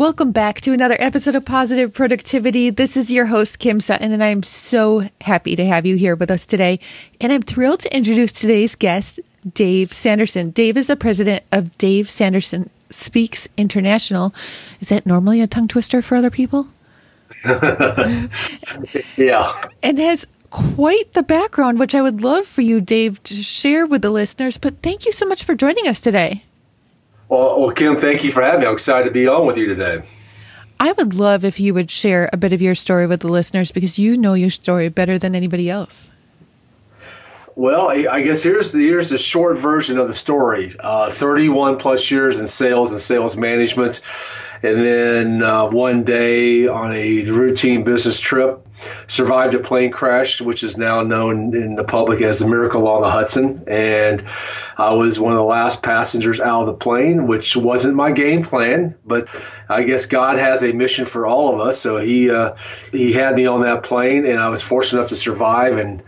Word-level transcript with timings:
Welcome 0.00 0.32
back 0.32 0.62
to 0.62 0.72
another 0.72 0.96
episode 0.98 1.34
of 1.34 1.44
Positive 1.44 1.92
Productivity. 1.92 2.70
This 2.70 2.96
is 2.96 3.10
your 3.10 3.26
host, 3.26 3.58
Kim 3.58 3.82
Sutton, 3.82 4.12
and 4.12 4.24
I'm 4.24 4.42
so 4.42 5.06
happy 5.20 5.54
to 5.56 5.66
have 5.66 5.84
you 5.84 5.96
here 5.96 6.16
with 6.16 6.30
us 6.30 6.46
today. 6.46 6.80
And 7.20 7.30
I'm 7.30 7.42
thrilled 7.42 7.80
to 7.80 7.94
introduce 7.94 8.32
today's 8.32 8.74
guest, 8.74 9.20
Dave 9.52 9.92
Sanderson. 9.92 10.52
Dave 10.52 10.78
is 10.78 10.86
the 10.86 10.96
president 10.96 11.44
of 11.52 11.76
Dave 11.76 12.08
Sanderson 12.08 12.70
Speaks 12.88 13.46
International. 13.58 14.34
Is 14.80 14.88
that 14.88 15.04
normally 15.04 15.42
a 15.42 15.46
tongue 15.46 15.68
twister 15.68 16.00
for 16.00 16.16
other 16.16 16.30
people? 16.30 16.68
yeah. 19.18 19.52
And 19.82 19.98
has 19.98 20.26
quite 20.48 21.12
the 21.12 21.22
background, 21.22 21.78
which 21.78 21.94
I 21.94 22.00
would 22.00 22.22
love 22.22 22.46
for 22.46 22.62
you, 22.62 22.80
Dave, 22.80 23.22
to 23.24 23.34
share 23.34 23.84
with 23.84 24.00
the 24.00 24.08
listeners. 24.08 24.56
But 24.56 24.80
thank 24.82 25.04
you 25.04 25.12
so 25.12 25.26
much 25.26 25.44
for 25.44 25.54
joining 25.54 25.86
us 25.86 26.00
today. 26.00 26.44
Well, 27.30 27.60
well, 27.60 27.70
Kim, 27.70 27.96
thank 27.96 28.24
you 28.24 28.32
for 28.32 28.42
having 28.42 28.60
me. 28.60 28.66
I'm 28.66 28.72
excited 28.72 29.04
to 29.04 29.12
be 29.12 29.28
on 29.28 29.46
with 29.46 29.56
you 29.56 29.66
today. 29.66 30.02
I 30.80 30.90
would 30.92 31.14
love 31.14 31.44
if 31.44 31.60
you 31.60 31.72
would 31.74 31.88
share 31.88 32.28
a 32.32 32.36
bit 32.36 32.52
of 32.52 32.60
your 32.60 32.74
story 32.74 33.06
with 33.06 33.20
the 33.20 33.28
listeners 33.28 33.70
because 33.70 34.00
you 34.00 34.18
know 34.18 34.34
your 34.34 34.50
story 34.50 34.88
better 34.88 35.16
than 35.16 35.36
anybody 35.36 35.70
else. 35.70 36.10
Well, 37.54 37.88
I 37.90 38.22
guess 38.22 38.42
here's 38.42 38.72
the 38.72 38.80
here's 38.80 39.10
the 39.10 39.18
short 39.18 39.58
version 39.58 39.98
of 39.98 40.08
the 40.08 40.14
story. 40.14 40.74
Uh, 40.80 41.10
31 41.10 41.76
plus 41.76 42.10
years 42.10 42.40
in 42.40 42.46
sales 42.46 42.90
and 42.90 43.00
sales 43.00 43.36
management, 43.36 44.00
and 44.62 44.84
then 44.84 45.42
uh, 45.42 45.68
one 45.68 46.02
day 46.02 46.66
on 46.66 46.92
a 46.92 47.24
routine 47.24 47.84
business 47.84 48.18
trip, 48.18 48.66
survived 49.08 49.54
a 49.54 49.58
plane 49.58 49.90
crash, 49.90 50.40
which 50.40 50.62
is 50.62 50.76
now 50.76 51.02
known 51.02 51.54
in 51.54 51.74
the 51.74 51.84
public 51.84 52.22
as 52.22 52.38
the 52.38 52.48
Miracle 52.48 52.88
on 52.88 53.02
the 53.02 53.10
Hudson, 53.10 53.64
and 53.66 54.24
I 54.80 54.94
was 54.94 55.20
one 55.20 55.32
of 55.32 55.38
the 55.38 55.44
last 55.44 55.82
passengers 55.82 56.40
out 56.40 56.62
of 56.62 56.66
the 56.66 56.72
plane, 56.72 57.26
which 57.26 57.54
wasn't 57.54 57.96
my 57.96 58.12
game 58.12 58.42
plan, 58.42 58.94
but 59.04 59.28
I 59.68 59.82
guess 59.82 60.06
God 60.06 60.38
has 60.38 60.64
a 60.64 60.72
mission 60.72 61.04
for 61.04 61.26
all 61.26 61.52
of 61.52 61.60
us. 61.60 61.78
So 61.78 61.98
he 61.98 62.30
uh, 62.30 62.54
he 62.90 63.12
had 63.12 63.34
me 63.34 63.44
on 63.44 63.60
that 63.60 63.82
plane, 63.82 64.24
and 64.24 64.40
I 64.40 64.48
was 64.48 64.62
fortunate 64.62 65.00
enough 65.00 65.10
to 65.10 65.16
survive. 65.16 65.76
And 65.76 66.02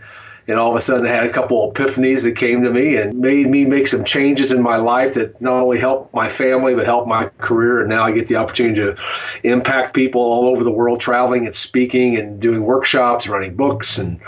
and 0.47 0.59
all 0.59 0.71
of 0.71 0.75
a 0.75 0.79
sudden, 0.79 1.05
I 1.05 1.09
had 1.09 1.27
a 1.27 1.31
couple 1.31 1.69
of 1.69 1.75
epiphanies 1.75 2.23
that 2.23 2.35
came 2.35 2.63
to 2.63 2.71
me 2.71 2.97
and 2.97 3.19
made 3.19 3.47
me 3.47 3.63
make 3.63 3.85
some 3.85 4.03
changes 4.03 4.51
in 4.51 4.63
my 4.63 4.77
life 4.77 5.13
that 5.13 5.39
not 5.39 5.61
only 5.61 5.77
helped 5.77 6.11
my 6.13 6.27
family 6.27 6.73
but 6.73 6.85
helped 6.85 7.07
my 7.07 7.25
career. 7.37 7.81
And 7.81 7.89
now 7.89 8.03
I 8.03 8.11
get 8.11 8.25
the 8.25 8.37
opportunity 8.37 8.81
to 8.81 9.01
impact 9.43 9.93
people 9.93 10.21
all 10.21 10.47
over 10.47 10.63
the 10.63 10.71
world, 10.71 10.99
traveling 10.99 11.45
and 11.45 11.53
speaking 11.53 12.17
and 12.17 12.41
doing 12.41 12.63
workshops, 12.63 13.27
writing 13.27 13.55
books, 13.55 13.99
and 13.99 14.19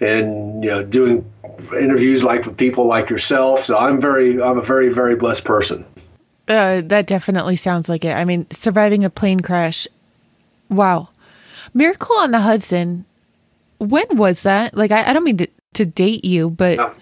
and 0.00 0.62
you 0.62 0.70
know 0.70 0.84
doing 0.84 1.30
interviews 1.72 2.24
like 2.24 2.46
with 2.46 2.56
people 2.56 2.86
like 2.86 3.10
yourself. 3.10 3.60
So 3.60 3.76
I'm 3.76 4.00
very, 4.00 4.40
I'm 4.40 4.58
a 4.58 4.62
very, 4.62 4.88
very 4.88 5.16
blessed 5.16 5.44
person. 5.44 5.84
Uh, 6.46 6.80
that 6.82 7.06
definitely 7.06 7.56
sounds 7.56 7.88
like 7.88 8.04
it. 8.04 8.12
I 8.12 8.24
mean, 8.24 8.46
surviving 8.50 9.04
a 9.04 9.10
plane 9.10 9.40
crash. 9.40 9.86
Wow. 10.70 11.08
Miracle 11.74 12.16
on 12.16 12.30
the 12.30 12.40
Hudson. 12.40 13.04
When 13.78 14.06
was 14.12 14.42
that? 14.42 14.74
Like, 14.74 14.90
I, 14.90 15.10
I 15.10 15.12
don't 15.12 15.24
mean 15.24 15.36
to, 15.38 15.48
to 15.74 15.84
date 15.84 16.24
you, 16.24 16.50
but 16.50 16.78
no. 16.78 16.92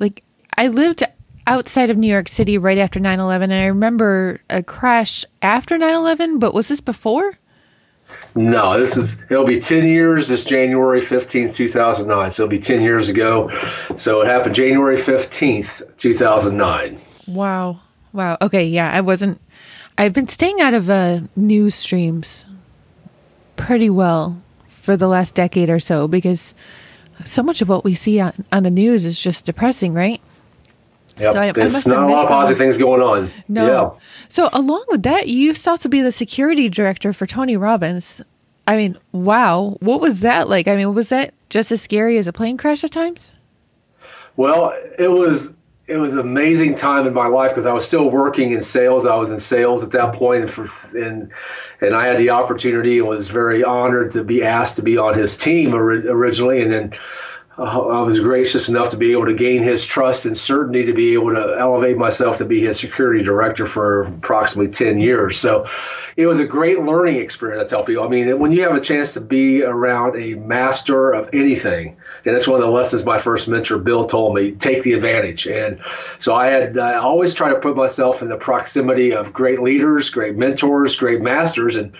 like, 0.00 0.24
I 0.58 0.68
lived 0.68 1.04
outside 1.46 1.90
of 1.90 1.96
New 1.96 2.10
York 2.10 2.28
City 2.28 2.58
right 2.58 2.78
after 2.78 3.00
9 3.00 3.20
11, 3.20 3.50
and 3.50 3.60
I 3.60 3.66
remember 3.66 4.40
a 4.50 4.62
crash 4.62 5.24
after 5.40 5.78
9 5.78 5.94
11, 5.94 6.38
but 6.38 6.52
was 6.52 6.68
this 6.68 6.80
before? 6.80 7.38
No, 8.34 8.78
this 8.78 8.96
is 8.96 9.20
it'll 9.30 9.44
be 9.44 9.60
10 9.60 9.86
years 9.86 10.28
this 10.28 10.44
January 10.44 11.00
15th, 11.00 11.54
2009. 11.54 12.30
So 12.30 12.44
it'll 12.44 12.50
be 12.50 12.58
10 12.58 12.80
years 12.82 13.08
ago. 13.08 13.50
So 13.96 14.20
it 14.20 14.26
happened 14.26 14.54
January 14.54 14.96
15th, 14.96 15.96
2009. 15.96 17.00
Wow. 17.26 17.80
Wow. 18.12 18.36
Okay, 18.40 18.64
yeah, 18.64 18.90
I 18.92 19.00
wasn't 19.00 19.40
I've 19.98 20.14
been 20.14 20.28
staying 20.28 20.60
out 20.60 20.74
of 20.74 20.88
uh, 20.88 21.20
news 21.36 21.74
streams 21.74 22.46
pretty 23.56 23.90
well 23.90 24.40
for 24.66 24.96
the 24.96 25.06
last 25.06 25.34
decade 25.34 25.68
or 25.68 25.78
so 25.78 26.08
because 26.08 26.54
so 27.24 27.42
much 27.42 27.60
of 27.60 27.68
what 27.68 27.84
we 27.84 27.94
see 27.94 28.18
on, 28.18 28.32
on 28.50 28.62
the 28.62 28.70
news 28.70 29.04
is 29.04 29.20
just 29.20 29.44
depressing, 29.44 29.92
right? 29.92 30.20
Yep. 31.20 31.32
So 31.32 31.40
I, 31.40 31.52
There's 31.52 31.86
I 31.86 31.90
not 31.90 32.08
a 32.08 32.12
lot 32.12 32.22
of 32.22 32.28
positive 32.28 32.58
things 32.58 32.78
going 32.78 33.02
on. 33.02 33.30
No. 33.48 33.66
Yeah. 33.66 34.00
So 34.28 34.48
along 34.52 34.84
with 34.88 35.02
that, 35.02 35.28
you 35.28 35.38
used 35.38 35.64
to 35.64 35.70
also 35.70 35.88
be 35.88 36.00
the 36.00 36.12
security 36.12 36.68
director 36.68 37.12
for 37.12 37.26
Tony 37.26 37.56
Robbins. 37.56 38.22
I 38.66 38.76
mean, 38.76 38.96
wow. 39.12 39.76
What 39.80 40.00
was 40.00 40.20
that 40.20 40.48
like? 40.48 40.68
I 40.68 40.76
mean, 40.76 40.94
was 40.94 41.08
that 41.08 41.34
just 41.48 41.72
as 41.72 41.82
scary 41.82 42.16
as 42.18 42.26
a 42.26 42.32
plane 42.32 42.56
crash 42.56 42.84
at 42.84 42.92
times? 42.92 43.32
Well, 44.36 44.72
it 44.98 45.10
was 45.10 45.54
it 45.90 45.96
was 45.96 46.12
an 46.12 46.20
amazing 46.20 46.76
time 46.76 47.06
in 47.06 47.12
my 47.12 47.26
life 47.26 47.50
because 47.50 47.66
I 47.66 47.72
was 47.72 47.84
still 47.84 48.08
working 48.08 48.52
in 48.52 48.62
sales. 48.62 49.06
I 49.06 49.16
was 49.16 49.32
in 49.32 49.40
sales 49.40 49.82
at 49.82 49.90
that 49.90 50.14
point, 50.14 50.42
and, 50.42 50.50
for, 50.50 50.96
and 50.96 51.32
and 51.80 51.94
I 51.96 52.06
had 52.06 52.18
the 52.18 52.30
opportunity 52.30 52.98
and 53.00 53.08
was 53.08 53.28
very 53.28 53.64
honored 53.64 54.12
to 54.12 54.22
be 54.22 54.44
asked 54.44 54.76
to 54.76 54.82
be 54.82 54.96
on 54.98 55.18
his 55.18 55.36
team 55.36 55.74
originally, 55.74 56.62
and 56.62 56.72
then 56.72 56.92
I 57.60 58.00
was 58.00 58.20
gracious 58.20 58.70
enough 58.70 58.90
to 58.90 58.96
be 58.96 59.12
able 59.12 59.26
to 59.26 59.34
gain 59.34 59.62
his 59.62 59.84
trust 59.84 60.24
and 60.24 60.36
certainty 60.36 60.86
to 60.86 60.94
be 60.94 61.12
able 61.12 61.34
to 61.34 61.56
elevate 61.58 61.98
myself 61.98 62.38
to 62.38 62.46
be 62.46 62.60
his 62.60 62.80
security 62.80 63.22
director 63.22 63.66
for 63.66 64.02
approximately 64.02 64.72
10 64.72 64.98
years. 64.98 65.36
So 65.38 65.66
it 66.16 66.26
was 66.26 66.38
a 66.38 66.46
great 66.46 66.80
learning 66.80 67.16
experience, 67.16 67.66
I 67.66 67.76
tell 67.76 67.84
people. 67.84 68.04
I 68.04 68.08
mean, 68.08 68.38
when 68.38 68.52
you 68.52 68.62
have 68.62 68.74
a 68.74 68.80
chance 68.80 69.12
to 69.14 69.20
be 69.20 69.62
around 69.62 70.16
a 70.16 70.34
master 70.34 71.10
of 71.10 71.30
anything, 71.34 71.98
and 72.24 72.34
that's 72.34 72.48
one 72.48 72.60
of 72.60 72.66
the 72.66 72.72
lessons 72.72 73.04
my 73.04 73.18
first 73.18 73.46
mentor, 73.46 73.78
Bill, 73.78 74.04
told 74.04 74.34
me 74.34 74.52
take 74.52 74.82
the 74.82 74.94
advantage. 74.94 75.46
And 75.46 75.80
so 76.18 76.34
I 76.34 76.46
had, 76.46 76.78
I 76.78 76.94
always 76.94 77.34
try 77.34 77.50
to 77.50 77.60
put 77.60 77.76
myself 77.76 78.22
in 78.22 78.28
the 78.28 78.36
proximity 78.36 79.14
of 79.14 79.34
great 79.34 79.60
leaders, 79.60 80.08
great 80.08 80.34
mentors, 80.34 80.96
great 80.96 81.20
masters. 81.20 81.76
And 81.76 81.92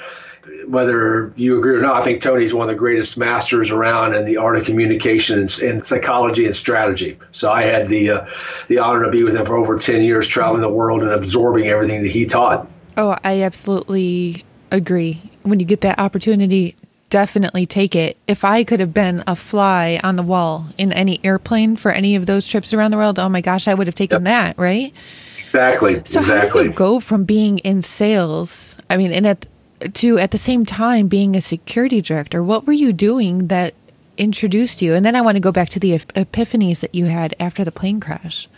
whether 0.66 1.32
you 1.36 1.58
agree 1.58 1.76
or 1.76 1.80
not, 1.80 1.96
I 1.96 2.02
think 2.02 2.22
Tony's 2.22 2.54
one 2.54 2.68
of 2.68 2.74
the 2.74 2.78
greatest 2.78 3.16
masters 3.16 3.70
around 3.70 4.14
in 4.14 4.24
the 4.24 4.38
art 4.38 4.56
of 4.56 4.64
communication 4.64 5.40
and, 5.40 5.58
and 5.60 5.84
psychology 5.84 6.46
and 6.46 6.56
strategy. 6.56 7.18
So 7.32 7.50
I 7.50 7.62
had 7.62 7.88
the 7.88 8.10
uh, 8.10 8.26
the 8.68 8.78
honor 8.78 9.04
to 9.04 9.10
be 9.10 9.22
with 9.22 9.36
him 9.36 9.44
for 9.44 9.56
over 9.56 9.78
ten 9.78 10.02
years, 10.02 10.26
traveling 10.26 10.62
the 10.62 10.70
world 10.70 11.02
and 11.02 11.12
absorbing 11.12 11.66
everything 11.66 12.02
that 12.02 12.10
he 12.10 12.26
taught. 12.26 12.68
Oh, 12.96 13.16
I 13.22 13.42
absolutely 13.42 14.44
agree. 14.70 15.22
When 15.42 15.60
you 15.60 15.66
get 15.66 15.82
that 15.82 15.98
opportunity, 15.98 16.74
definitely 17.08 17.66
take 17.66 17.94
it. 17.94 18.16
If 18.26 18.44
I 18.44 18.64
could 18.64 18.80
have 18.80 18.94
been 18.94 19.22
a 19.26 19.36
fly 19.36 20.00
on 20.02 20.16
the 20.16 20.22
wall 20.22 20.66
in 20.78 20.92
any 20.92 21.20
airplane 21.24 21.76
for 21.76 21.90
any 21.90 22.16
of 22.16 22.26
those 22.26 22.46
trips 22.48 22.72
around 22.72 22.92
the 22.92 22.96
world, 22.96 23.18
oh 23.18 23.28
my 23.28 23.40
gosh, 23.40 23.68
I 23.68 23.74
would 23.74 23.86
have 23.86 23.94
taken 23.94 24.24
yep. 24.24 24.24
that, 24.24 24.58
right? 24.58 24.92
Exactly. 25.38 26.02
So 26.04 26.20
exactly. 26.20 26.48
how 26.48 26.64
do 26.64 26.70
you 26.70 26.74
go 26.74 27.00
from 27.00 27.24
being 27.24 27.58
in 27.58 27.82
sales? 27.82 28.78
I 28.88 28.96
mean, 28.96 29.12
and 29.12 29.26
at 29.26 29.46
to 29.94 30.18
at 30.18 30.30
the 30.30 30.38
same 30.38 30.64
time 30.64 31.08
being 31.08 31.34
a 31.34 31.40
security 31.40 32.00
director 32.00 32.42
what 32.42 32.66
were 32.66 32.72
you 32.72 32.92
doing 32.92 33.48
that 33.48 33.74
introduced 34.16 34.82
you? 34.82 34.94
And 34.94 35.04
then 35.04 35.16
i 35.16 35.20
want 35.20 35.36
to 35.36 35.40
go 35.40 35.52
back 35.52 35.70
to 35.70 35.80
the 35.80 35.98
epiphanies 35.98 36.80
that 36.80 36.94
you 36.94 37.06
had 37.06 37.34
after 37.40 37.64
the 37.64 37.72
plane 37.72 38.00
crash. 38.00 38.48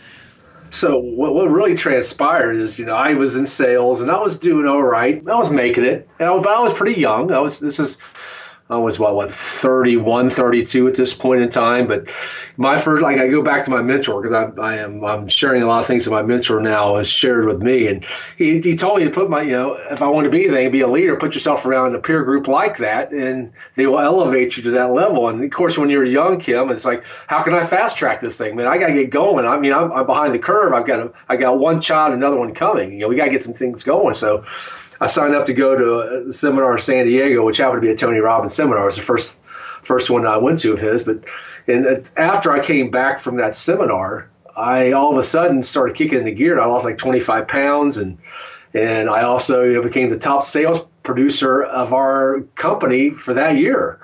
So 0.69 0.97
what, 0.97 1.35
what 1.35 1.49
really 1.49 1.75
transpired 1.75 2.55
is 2.55 2.77
you 2.79 2.85
know 2.85 2.95
i 2.95 3.13
was 3.13 3.35
in 3.35 3.45
sales 3.45 4.01
and 4.01 4.11
i 4.11 4.19
was 4.19 4.37
doing 4.37 4.67
all 4.67 4.83
right. 4.83 5.25
I 5.27 5.35
was 5.35 5.49
making 5.49 5.85
it 5.85 6.09
and 6.19 6.29
I, 6.29 6.33
i 6.33 6.59
was 6.59 6.73
pretty 6.73 6.99
young. 6.99 7.31
I 7.31 7.39
was 7.39 7.59
this 7.59 7.79
is 7.79 7.97
I 8.69 8.77
was 8.77 8.97
what 8.97 9.13
what 9.13 9.29
31, 9.29 10.29
32 10.29 10.87
at 10.87 10.95
this 10.95 11.13
point 11.13 11.41
in 11.41 11.49
time. 11.49 11.87
But 11.87 12.09
my 12.55 12.77
first, 12.77 13.03
like 13.03 13.17
I 13.17 13.27
go 13.27 13.41
back 13.41 13.65
to 13.65 13.71
my 13.71 13.81
mentor 13.81 14.21
because 14.21 14.33
I, 14.33 14.61
I 14.61 14.77
am 14.77 15.03
I'm 15.03 15.27
sharing 15.27 15.61
a 15.63 15.67
lot 15.67 15.79
of 15.79 15.85
things 15.85 16.05
that 16.05 16.11
my 16.11 16.21
mentor 16.21 16.61
now 16.61 16.95
has 16.95 17.09
shared 17.09 17.45
with 17.45 17.61
me, 17.61 17.87
and 17.87 18.05
he, 18.37 18.61
he 18.61 18.75
told 18.77 18.99
me 18.99 19.03
to 19.03 19.11
put 19.11 19.29
my 19.29 19.41
you 19.41 19.51
know 19.51 19.73
if 19.73 20.01
I 20.01 20.07
want 20.07 20.25
to 20.25 20.31
be 20.31 20.45
anything, 20.45 20.71
be 20.71 20.81
a 20.81 20.87
leader, 20.87 21.17
put 21.17 21.33
yourself 21.33 21.65
around 21.65 21.93
a 21.93 21.99
peer 21.99 22.23
group 22.23 22.47
like 22.47 22.77
that, 22.77 23.11
and 23.11 23.51
they 23.75 23.85
will 23.85 23.99
elevate 23.99 24.55
you 24.55 24.63
to 24.63 24.71
that 24.71 24.91
level. 24.91 25.27
And 25.27 25.43
of 25.43 25.51
course, 25.51 25.77
when 25.77 25.89
you're 25.89 26.05
young, 26.05 26.39
Kim, 26.39 26.69
it's 26.69 26.85
like 26.85 27.03
how 27.27 27.43
can 27.43 27.53
I 27.53 27.65
fast 27.65 27.97
track 27.97 28.21
this 28.21 28.37
thing, 28.37 28.55
man? 28.55 28.67
I 28.67 28.77
got 28.77 28.87
to 28.87 28.93
get 28.93 29.09
going. 29.09 29.45
I 29.45 29.57
mean, 29.57 29.73
I'm, 29.73 29.91
I'm 29.91 30.05
behind 30.05 30.33
the 30.33 30.39
curve. 30.39 30.71
I've 30.71 30.87
got 30.87 30.99
a, 31.01 31.11
I 31.27 31.35
got 31.35 31.59
one 31.59 31.81
child, 31.81 32.13
another 32.13 32.37
one 32.37 32.53
coming. 32.53 32.93
You 32.93 32.99
know, 32.99 33.07
we 33.09 33.17
got 33.17 33.25
to 33.25 33.31
get 33.31 33.43
some 33.43 33.53
things 33.53 33.83
going. 33.83 34.13
So 34.13 34.45
I 35.03 35.07
signed 35.07 35.35
up 35.35 35.47
to 35.47 35.53
go 35.53 35.75
to 35.75 35.95
uh, 35.95 36.29
a 36.29 36.31
seminar 36.31 36.71
in 36.71 36.81
San 36.81 37.05
Diego, 37.05 37.43
which 37.43 37.57
happened 37.57 37.81
to 37.81 37.85
be 37.85 37.91
a 37.91 37.95
Tony 37.95 38.19
Robbins 38.19 38.53
seminar. 38.53 38.83
It 38.83 38.85
was 38.85 38.95
the 38.95 39.01
first 39.01 39.37
first 39.81 40.09
one 40.09 40.25
I 40.25 40.37
went 40.37 40.61
to 40.61 40.71
of 40.71 40.79
his. 40.79 41.03
But 41.03 41.25
and 41.67 41.85
uh, 41.85 41.99
after 42.15 42.53
I 42.53 42.63
came 42.63 42.89
back 42.89 43.19
from 43.19 43.35
that 43.37 43.53
seminar, 43.53 44.29
I 44.55 44.93
all 44.93 45.11
of 45.11 45.17
a 45.17 45.23
sudden 45.23 45.61
started 45.61 45.97
kicking 45.97 46.23
the 46.23 46.31
gear. 46.31 46.57
I 46.57 46.67
lost 46.67 46.85
like 46.85 46.97
25 46.97 47.49
pounds, 47.49 47.97
and 47.97 48.17
and 48.73 49.09
I 49.09 49.23
also 49.23 49.63
you 49.63 49.73
know, 49.73 49.81
became 49.81 50.09
the 50.09 50.17
top 50.17 50.41
sales 50.41 50.85
producer 51.03 51.61
of 51.61 51.91
our 51.91 52.39
company 52.55 53.09
for 53.09 53.33
that 53.33 53.57
year. 53.57 53.99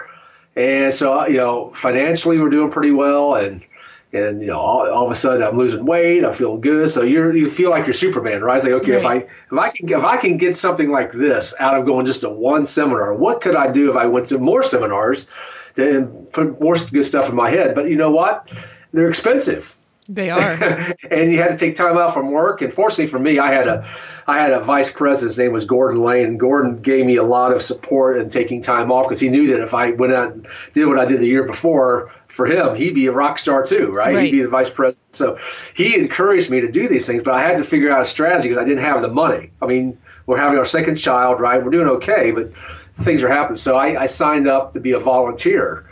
And 0.58 0.94
so, 0.94 1.26
you 1.28 1.38
know, 1.38 1.72
financially 1.72 2.40
we're 2.40 2.50
doing 2.50 2.72
pretty 2.72 2.92
well, 2.92 3.36
and 3.36 3.64
and 4.12 4.42
you 4.42 4.48
know, 4.48 4.60
all, 4.60 4.90
all 4.90 5.06
of 5.06 5.12
a 5.12 5.16
sudden 5.16 5.44
I'm 5.44 5.58
losing 5.58 5.86
weight, 5.86 6.26
I'm 6.26 6.34
feeling 6.34 6.62
good. 6.62 6.90
So 6.90 7.04
you 7.04 7.32
you 7.32 7.46
feel 7.46 7.70
like 7.70 7.86
you're 7.86 7.94
Superman, 7.94 8.42
right? 8.42 8.58
It's 8.58 8.66
like, 8.66 8.74
okay, 8.82 8.94
right. 8.94 9.00
if 9.00 9.06
I 9.06 9.16
if 9.52 9.58
I 9.58 9.70
can 9.70 9.90
if 9.90 10.04
I 10.04 10.18
can 10.18 10.38
get 10.38 10.58
something 10.58 10.90
like 10.90 11.12
this 11.12 11.54
out 11.60 11.76
of 11.76 11.86
going 11.86 12.06
just 12.06 12.22
to 12.22 12.30
one 12.30 12.66
seminar, 12.66 13.14
what 13.14 13.42
could 13.42 13.56
I 13.56 13.72
do 13.72 13.90
if 13.90 13.98
I 13.98 14.08
went 14.08 14.28
to 14.28 14.40
more 14.40 14.64
seminars? 14.64 15.28
To 15.76 16.28
put 16.34 16.60
more 16.60 16.76
good 16.76 17.04
stuff 17.04 17.30
in 17.30 17.36
my 17.36 17.50
head. 17.50 17.76
But 17.76 17.90
you 17.90 17.96
know 17.96 18.10
what? 18.10 18.52
They're 18.92 19.08
expensive. 19.08 19.76
They 20.12 20.32
are. 20.32 20.40
and 21.12 21.32
you 21.32 21.38
had 21.38 21.52
to 21.52 21.56
take 21.56 21.76
time 21.76 21.96
out 21.96 22.16
from 22.16 22.32
work. 22.32 22.64
And 22.64 22.74
fortunately 22.74 23.06
for 23.06 23.20
me, 23.20 23.38
I 23.38 23.54
had 23.54 23.68
a 23.68 23.88
I 24.26 24.40
had 24.40 24.52
a 24.52 24.60
vice 24.60 24.92
president. 24.92 25.30
His 25.30 25.38
name 25.38 25.54
was 25.54 25.66
Gordon 25.66 26.02
Lane. 26.02 26.26
And 26.26 26.40
Gordon 26.40 26.82
gave 26.82 27.06
me 27.06 27.18
a 27.18 27.24
lot 27.24 27.52
of 27.52 27.62
support 27.62 28.18
in 28.18 28.30
taking 28.30 28.62
time 28.64 28.92
off 28.92 29.06
because 29.06 29.20
he 29.20 29.30
knew 29.30 29.48
that 29.48 29.62
if 29.62 29.76
I 29.76 29.92
went 29.92 30.12
out 30.12 30.32
and 30.32 30.48
did 30.74 30.88
what 30.88 30.98
I 30.98 31.06
did 31.06 31.20
the 31.20 31.28
year 31.28 31.44
before 31.44 32.12
for 32.28 32.48
him, 32.48 32.76
he'd 32.76 32.96
be 32.96 33.06
a 33.06 33.12
rock 33.12 33.38
star 33.38 33.64
too, 33.64 33.92
right? 33.92 34.16
right. 34.16 34.26
He'd 34.26 34.32
be 34.32 34.42
the 34.42 34.50
vice 34.50 34.72
president. 34.72 35.16
So 35.16 35.38
he 35.76 35.96
encouraged 35.96 36.50
me 36.50 36.62
to 36.62 36.72
do 36.72 36.88
these 36.88 37.06
things, 37.06 37.22
but 37.22 37.36
I 37.36 37.44
had 37.44 37.58
to 37.58 37.64
figure 37.64 37.92
out 37.92 38.02
a 38.02 38.06
strategy 38.06 38.50
because 38.50 38.62
I 38.62 38.66
didn't 38.66 38.84
have 38.84 39.04
the 39.04 39.10
money. 39.10 39.52
I 39.62 39.68
mean, 39.68 40.00
we're 40.26 40.40
having 40.40 40.58
our 40.58 40.66
second 40.66 40.96
child, 40.96 41.40
right? 41.40 41.64
We're 41.64 41.70
doing 41.70 41.88
okay, 41.88 42.32
but 42.32 42.52
things 42.96 43.24
are 43.24 43.30
happening. 43.30 43.58
So 43.58 43.76
I, 43.76 44.02
I 44.02 44.06
signed 44.08 44.48
up 44.48 44.74
to 44.74 44.80
be 44.80 44.94
a 44.94 45.00
volunteer 45.00 45.89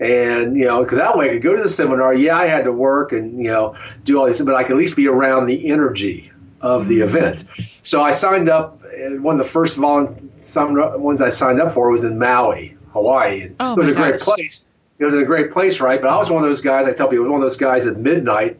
and 0.00 0.56
you 0.56 0.64
know 0.64 0.82
because 0.82 0.98
that 0.98 1.16
way 1.16 1.26
I 1.26 1.34
could 1.34 1.42
go 1.42 1.54
to 1.54 1.62
the 1.62 1.68
seminar. 1.68 2.14
Yeah, 2.14 2.36
I 2.36 2.46
had 2.46 2.64
to 2.64 2.72
work 2.72 3.12
and 3.12 3.38
you 3.42 3.50
know 3.50 3.76
do 4.02 4.18
all 4.18 4.26
this, 4.26 4.40
but 4.40 4.54
I 4.54 4.64
could 4.64 4.72
at 4.72 4.78
least 4.78 4.96
be 4.96 5.06
around 5.06 5.46
the 5.46 5.70
energy 5.70 6.32
of 6.60 6.88
the 6.88 7.00
mm-hmm. 7.00 7.16
event. 7.16 7.44
So 7.82 8.02
I 8.02 8.10
signed 8.10 8.48
up. 8.48 8.78
One 8.92 9.38
of 9.40 9.46
the 9.46 9.50
first 9.50 9.76
volunteer 9.76 10.98
ones 10.98 11.22
I 11.22 11.28
signed 11.28 11.60
up 11.60 11.72
for 11.72 11.90
was 11.90 12.02
in 12.02 12.18
Maui, 12.18 12.76
Hawaii. 12.92 13.50
Oh, 13.60 13.72
it 13.72 13.78
was 13.78 13.88
a 13.88 13.92
gosh. 13.92 14.08
great 14.08 14.20
place. 14.20 14.70
It 14.98 15.04
was 15.04 15.14
a 15.14 15.24
great 15.24 15.52
place, 15.52 15.80
right? 15.80 16.00
But 16.00 16.10
I 16.10 16.16
was 16.16 16.30
one 16.30 16.42
of 16.42 16.48
those 16.48 16.60
guys. 16.60 16.86
I 16.86 16.92
tell 16.92 17.08
people, 17.08 17.24
I 17.24 17.28
was 17.28 17.30
one 17.30 17.40
of 17.40 17.48
those 17.48 17.56
guys 17.56 17.86
at 17.86 17.96
midnight 17.96 18.58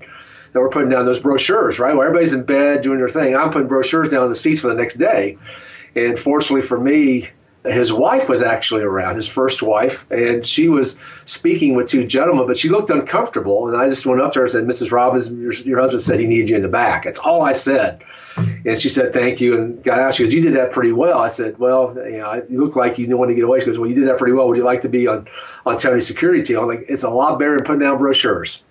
that 0.53 0.61
were 0.61 0.71
putting 0.71 0.89
down 0.89 1.05
those 1.05 1.21
brochures, 1.21 1.79
right? 1.79 1.95
Where 1.95 2.07
everybody's 2.07 2.33
in 2.33 2.45
bed 2.45 2.81
doing 2.81 2.99
their 2.99 3.09
thing. 3.09 3.37
I'm 3.37 3.51
putting 3.51 3.69
brochures 3.69 4.09
down 4.09 4.25
in 4.25 4.31
the 4.31 4.35
seats 4.35 4.61
for 4.61 4.69
the 4.69 4.75
next 4.75 4.95
day. 4.95 5.37
And 5.95 6.19
fortunately 6.19 6.67
for 6.67 6.79
me, 6.79 7.29
his 7.65 7.93
wife 7.93 8.29
was 8.29 8.41
actually 8.41 8.83
around, 8.83 9.17
his 9.17 9.29
first 9.29 9.63
wife, 9.63 10.11
and 10.11 10.45
she 10.45 10.69
was 10.69 10.97
speaking 11.27 11.75
with 11.75 11.89
two 11.89 12.07
gentlemen, 12.07 12.47
but 12.47 12.57
she 12.57 12.71
looked 12.71 12.89
uncomfortable. 12.89 13.69
And 13.69 13.77
I 13.77 13.89
just 13.89 14.07
went 14.07 14.21
up 14.21 14.33
to 14.33 14.39
her 14.39 14.45
and 14.47 14.53
said, 14.53 14.65
Mrs. 14.65 14.93
Robbins, 14.93 15.31
your, 15.31 15.53
your 15.53 15.81
husband 15.81 16.01
said 16.01 16.21
he 16.21 16.27
needs 16.27 16.49
you 16.49 16.57
in 16.57 16.63
the 16.63 16.69
back. 16.69 17.05
That's 17.05 17.19
all 17.19 17.43
I 17.43 17.53
said. 17.53 18.03
And 18.37 18.79
she 18.79 18.89
said, 18.89 19.13
thank 19.13 19.43
you. 19.43 19.59
And 19.59 19.83
got 19.83 19.99
out, 19.99 20.15
she 20.15 20.25
goes, 20.25 20.33
you 20.33 20.41
did 20.41 20.55
that 20.55 20.71
pretty 20.71 20.93
well. 20.93 21.19
I 21.19 21.29
said, 21.29 21.59
well, 21.59 21.95
you 21.97 22.19
know, 22.19 22.43
you 22.49 22.59
look 22.59 22.77
like 22.77 22.99
you 22.99 23.15
want 23.17 23.29
to 23.29 23.35
get 23.35 23.45
away. 23.45 23.61
She 23.61 23.67
goes, 23.67 23.79
well, 23.79 23.91
you 23.91 23.95
did 23.95 24.09
that 24.09 24.17
pretty 24.17 24.33
well. 24.33 24.49
Would 24.49 24.57
you 24.57 24.65
like 24.65 24.83
to 24.83 24.89
be 24.89 25.07
on, 25.07 25.29
on 25.67 25.77
Tony's 25.77 26.07
security 26.07 26.43
team? 26.43 26.59
I'm 26.61 26.67
like, 26.67 26.87
it's 26.89 27.03
a 27.03 27.11
lot 27.11 27.39
better 27.39 27.57
than 27.57 27.65
putting 27.65 27.81
down 27.81 27.99
brochures. 27.99 28.63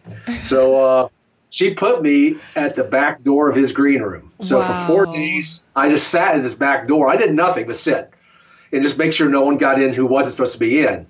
So, 0.41 0.83
uh, 0.83 1.09
she 1.51 1.73
put 1.73 2.01
me 2.01 2.35
at 2.55 2.75
the 2.75 2.83
back 2.83 3.23
door 3.23 3.49
of 3.49 3.55
his 3.55 3.71
green 3.71 4.03
room. 4.03 4.31
So 4.39 4.59
wow. 4.59 4.67
for 4.67 4.73
four 4.87 5.05
days, 5.07 5.65
I 5.75 5.89
just 5.89 6.07
sat 6.07 6.35
at 6.35 6.43
this 6.43 6.53
back 6.53 6.87
door. 6.87 7.09
I 7.09 7.17
did 7.17 7.33
nothing 7.33 7.65
but 7.65 7.75
sit 7.75 8.13
and 8.71 8.83
just 8.83 8.97
make 8.97 9.13
sure 9.13 9.29
no 9.29 9.41
one 9.41 9.57
got 9.57 9.81
in 9.81 9.93
who 9.93 10.05
wasn't 10.05 10.33
supposed 10.33 10.53
to 10.53 10.59
be 10.59 10.79
in. 10.79 11.07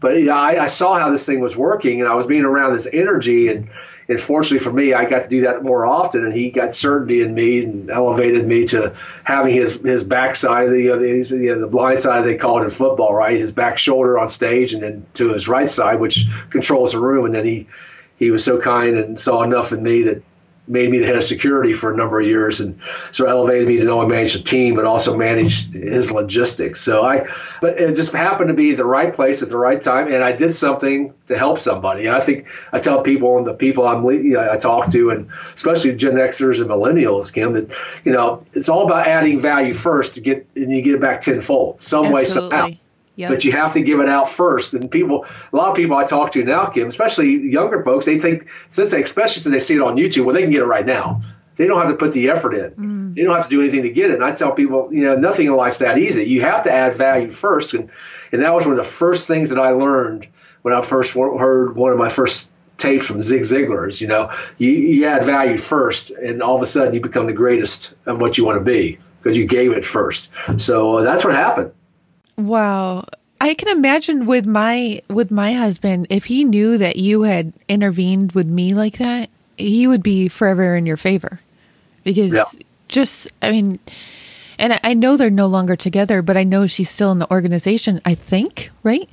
But 0.00 0.16
you 0.16 0.26
know, 0.26 0.36
I, 0.36 0.64
I, 0.64 0.66
saw 0.66 0.98
how 0.98 1.10
this 1.10 1.24
thing 1.24 1.40
was 1.40 1.56
working, 1.56 2.00
and 2.00 2.08
I 2.08 2.14
was 2.14 2.26
being 2.26 2.44
around 2.44 2.72
this 2.72 2.88
energy, 2.92 3.48
and, 3.48 3.70
and 4.08 4.18
fortunately 4.18 4.58
for 4.58 4.72
me, 4.72 4.94
I 4.94 5.04
got 5.04 5.22
to 5.22 5.28
do 5.28 5.42
that 5.42 5.62
more 5.62 5.86
often. 5.86 6.24
And 6.24 6.32
he 6.32 6.50
got 6.50 6.74
certainty 6.74 7.22
in 7.22 7.34
me 7.34 7.62
and 7.62 7.90
elevated 7.90 8.46
me 8.46 8.66
to 8.66 8.94
having 9.24 9.54
his 9.54 9.76
his 9.76 10.02
backside, 10.02 10.70
the 10.70 10.90
uh, 10.90 10.96
the, 10.96 11.36
you 11.36 11.54
know, 11.54 11.60
the 11.60 11.68
blind 11.68 12.00
side 12.00 12.24
they 12.24 12.36
call 12.36 12.60
it 12.60 12.64
in 12.64 12.70
football, 12.70 13.14
right? 13.14 13.38
His 13.38 13.52
back 13.52 13.78
shoulder 13.78 14.18
on 14.18 14.28
stage, 14.28 14.74
and 14.74 14.82
then 14.82 15.06
to 15.14 15.32
his 15.32 15.48
right 15.48 15.70
side, 15.70 16.00
which 16.00 16.26
controls 16.50 16.92
the 16.92 17.00
room. 17.00 17.26
And 17.26 17.34
then 17.34 17.44
he 17.44 17.68
he 18.16 18.30
was 18.30 18.44
so 18.44 18.60
kind 18.60 18.96
and 18.96 19.18
saw 19.18 19.42
enough 19.42 19.72
in 19.72 19.82
me 19.82 20.02
that 20.04 20.22
made 20.68 20.90
me 20.90 20.98
the 20.98 21.06
head 21.06 21.16
of 21.16 21.24
security 21.24 21.72
for 21.72 21.92
a 21.92 21.96
number 21.96 22.20
of 22.20 22.26
years 22.26 22.60
and 22.60 22.78
so 23.10 23.26
elevated 23.26 23.66
me 23.66 23.78
to 23.78 23.84
not 23.84 23.94
only 23.94 24.14
manage 24.14 24.34
the 24.34 24.42
team 24.42 24.74
but 24.74 24.84
also 24.84 25.16
manage 25.16 25.70
his 25.72 26.12
logistics. 26.12 26.80
So 26.80 27.04
i 27.04 27.26
but 27.60 27.78
it 27.78 27.94
just 27.96 28.12
happened 28.12 28.48
to 28.48 28.54
be 28.54 28.74
the 28.74 28.84
right 28.84 29.12
place 29.12 29.42
at 29.42 29.48
the 29.48 29.58
right 29.58 29.80
time 29.80 30.12
and 30.12 30.22
i 30.22 30.32
did 30.32 30.54
something 30.54 31.14
to 31.26 31.36
help 31.36 31.58
somebody. 31.58 32.06
And 32.06 32.16
i 32.16 32.20
think 32.20 32.48
i 32.72 32.78
tell 32.78 33.02
people 33.02 33.38
and 33.38 33.46
the 33.46 33.54
people 33.54 33.86
i'm 33.86 34.04
you 34.04 34.34
know, 34.34 34.50
i 34.50 34.56
talk 34.56 34.90
to 34.92 35.10
and 35.10 35.28
especially 35.54 35.96
gen 35.96 36.14
xers 36.14 36.60
and 36.60 36.70
millennials 36.70 37.32
kim 37.32 37.54
that 37.54 37.72
you 38.04 38.12
know 38.12 38.44
it's 38.52 38.68
all 38.68 38.84
about 38.84 39.06
adding 39.06 39.40
value 39.40 39.72
first 39.72 40.14
to 40.14 40.20
get 40.20 40.46
and 40.54 40.70
you 40.70 40.82
get 40.82 40.94
it 40.94 41.00
back 41.00 41.20
tenfold 41.20 41.82
some 41.82 42.04
Absolutely. 42.06 42.14
way 42.14 42.24
somehow 42.24 42.68
Yep. 43.16 43.30
But 43.30 43.44
you 43.44 43.52
have 43.52 43.74
to 43.74 43.82
give 43.82 44.00
it 44.00 44.08
out 44.08 44.28
first. 44.28 44.72
And 44.72 44.90
people, 44.90 45.26
a 45.52 45.56
lot 45.56 45.70
of 45.70 45.76
people 45.76 45.96
I 45.96 46.04
talk 46.04 46.32
to 46.32 46.44
now, 46.44 46.66
Kim, 46.66 46.88
especially 46.88 47.50
younger 47.50 47.84
folks, 47.84 48.06
they 48.06 48.18
think 48.18 48.48
since 48.70 48.90
they, 48.90 49.02
especially 49.02 49.42
since 49.42 49.52
they 49.52 49.60
see 49.60 49.74
it 49.74 49.82
on 49.82 49.96
YouTube, 49.96 50.24
well, 50.24 50.34
they 50.34 50.42
can 50.42 50.50
get 50.50 50.62
it 50.62 50.66
right 50.66 50.86
now. 50.86 51.20
They 51.56 51.66
don't 51.66 51.78
have 51.78 51.90
to 51.90 51.96
put 51.96 52.12
the 52.12 52.30
effort 52.30 52.54
in. 52.54 52.70
Mm. 52.70 53.14
They 53.14 53.24
don't 53.24 53.36
have 53.36 53.44
to 53.44 53.50
do 53.50 53.60
anything 53.60 53.82
to 53.82 53.90
get 53.90 54.10
it. 54.10 54.14
And 54.14 54.24
I 54.24 54.32
tell 54.32 54.52
people, 54.52 54.88
you 54.90 55.04
know, 55.04 55.16
nothing 55.16 55.46
in 55.46 55.54
life's 55.54 55.78
that 55.78 55.98
easy. 55.98 56.24
You 56.24 56.40
have 56.40 56.62
to 56.62 56.72
add 56.72 56.94
value 56.94 57.30
first. 57.30 57.74
And 57.74 57.90
and 58.32 58.42
that 58.42 58.54
was 58.54 58.64
one 58.64 58.72
of 58.72 58.78
the 58.78 58.90
first 58.90 59.26
things 59.26 59.50
that 59.50 59.58
I 59.58 59.70
learned 59.70 60.26
when 60.62 60.72
I 60.72 60.80
first 60.80 61.12
heard 61.12 61.76
one 61.76 61.92
of 61.92 61.98
my 61.98 62.08
first 62.08 62.50
tapes 62.78 63.04
from 63.04 63.20
Zig 63.20 63.42
Ziglar's. 63.42 64.00
You 64.00 64.08
know, 64.08 64.32
you, 64.56 64.70
you 64.70 65.06
add 65.06 65.24
value 65.24 65.58
first, 65.58 66.10
and 66.10 66.42
all 66.42 66.56
of 66.56 66.62
a 66.62 66.66
sudden 66.66 66.94
you 66.94 67.00
become 67.00 67.26
the 67.26 67.34
greatest 67.34 67.94
of 68.06 68.20
what 68.20 68.38
you 68.38 68.46
want 68.46 68.58
to 68.58 68.64
be 68.64 68.98
because 69.18 69.36
you 69.36 69.46
gave 69.46 69.72
it 69.72 69.84
first. 69.84 70.30
So 70.56 70.98
uh, 70.98 71.02
that's 71.02 71.24
what 71.24 71.34
happened. 71.34 71.72
Wow. 72.46 73.06
I 73.40 73.54
can 73.54 73.68
imagine 73.68 74.26
with 74.26 74.46
my 74.46 75.02
with 75.08 75.30
my 75.30 75.52
husband 75.52 76.06
if 76.10 76.26
he 76.26 76.44
knew 76.44 76.78
that 76.78 76.96
you 76.96 77.22
had 77.22 77.52
intervened 77.68 78.32
with 78.32 78.46
me 78.46 78.72
like 78.72 78.98
that, 78.98 79.30
he 79.56 79.86
would 79.86 80.02
be 80.02 80.28
forever 80.28 80.76
in 80.76 80.86
your 80.86 80.96
favor. 80.96 81.40
Because 82.04 82.32
yeah. 82.32 82.44
just 82.88 83.28
I 83.42 83.50
mean 83.50 83.78
and 84.58 84.78
I 84.84 84.94
know 84.94 85.16
they're 85.16 85.30
no 85.30 85.46
longer 85.46 85.74
together, 85.74 86.22
but 86.22 86.36
I 86.36 86.44
know 86.44 86.68
she's 86.68 86.90
still 86.90 87.10
in 87.10 87.18
the 87.18 87.30
organization, 87.32 88.00
I 88.04 88.14
think, 88.14 88.70
right? 88.84 89.08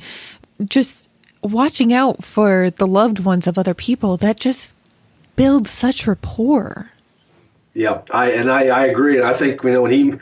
Just 0.64 1.10
watching 1.42 1.92
out 1.92 2.24
for 2.24 2.70
the 2.70 2.86
loved 2.86 3.20
ones 3.20 3.48
of 3.48 3.58
other 3.58 3.74
people, 3.74 4.16
that 4.18 4.40
just 4.40 4.76
builds 5.36 5.72
such 5.72 6.06
rapport. 6.06 6.92
Yeah, 7.74 8.02
I 8.10 8.32
and 8.32 8.50
I, 8.50 8.68
I 8.68 8.86
agree. 8.88 9.18
And 9.18 9.28
I 9.28 9.34
think 9.34 9.64
you 9.64 9.72
know 9.72 9.84
when 9.84 9.92
he 9.92 10.14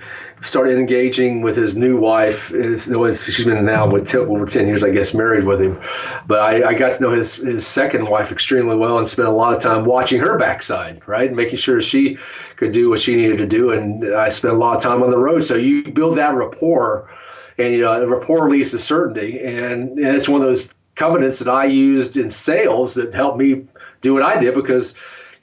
started 0.42 0.78
engaging 0.78 1.42
with 1.42 1.56
his 1.56 1.76
new 1.76 1.98
wife, 1.98 2.52
is, 2.52 2.84
she's 2.84 3.46
been 3.46 3.66
now 3.66 3.90
with 3.90 4.14
over 4.14 4.46
ten 4.46 4.68
years, 4.68 4.84
I 4.84 4.90
guess, 4.90 5.14
married 5.14 5.46
with 5.46 5.62
him. 5.62 5.82
But 6.28 6.42
I, 6.42 6.70
I, 6.70 6.74
got 6.74 6.96
to 6.96 7.02
know 7.02 7.12
his 7.12 7.38
his 7.38 7.66
second 7.66 8.10
wife 8.10 8.34
extremely 8.34 8.76
well 8.76 8.98
and 8.98 9.08
spent 9.08 9.30
a 9.30 9.32
lot 9.32 9.56
of 9.56 9.64
time 9.64 9.86
watching 9.86 10.20
her 10.20 10.38
backside, 10.38 11.08
right, 11.08 11.32
making 11.32 11.58
sure 11.58 11.80
she 11.80 12.18
could 12.58 12.74
do 12.74 12.90
what 12.90 13.00
she 13.00 13.16
needed 13.16 13.38
to 13.38 13.48
do. 13.48 13.72
And 13.72 14.14
I 14.14 14.28
spent 14.28 14.54
a 14.54 14.58
lot 14.58 14.76
of 14.76 14.84
time 14.84 15.02
on 15.02 15.10
the 15.10 15.18
road. 15.18 15.40
So 15.40 15.56
you 15.56 15.90
build 15.90 16.18
that 16.18 16.36
rapport, 16.36 17.10
and 17.58 17.74
you 17.74 17.80
know, 17.80 18.06
rapport 18.06 18.50
leads 18.50 18.72
to 18.72 18.80
certainty, 18.80 19.40
and, 19.40 19.98
and 19.98 20.16
it's 20.18 20.28
one 20.28 20.42
of 20.42 20.48
those 20.48 20.74
covenants 20.96 21.40
that 21.40 21.48
I 21.48 21.66
used 21.66 22.18
in 22.18 22.30
sales 22.30 22.96
that 22.96 23.14
helped 23.14 23.38
me 23.38 23.68
do 24.02 24.14
what 24.14 24.24
I 24.24 24.38
did 24.38 24.54
because 24.54 24.94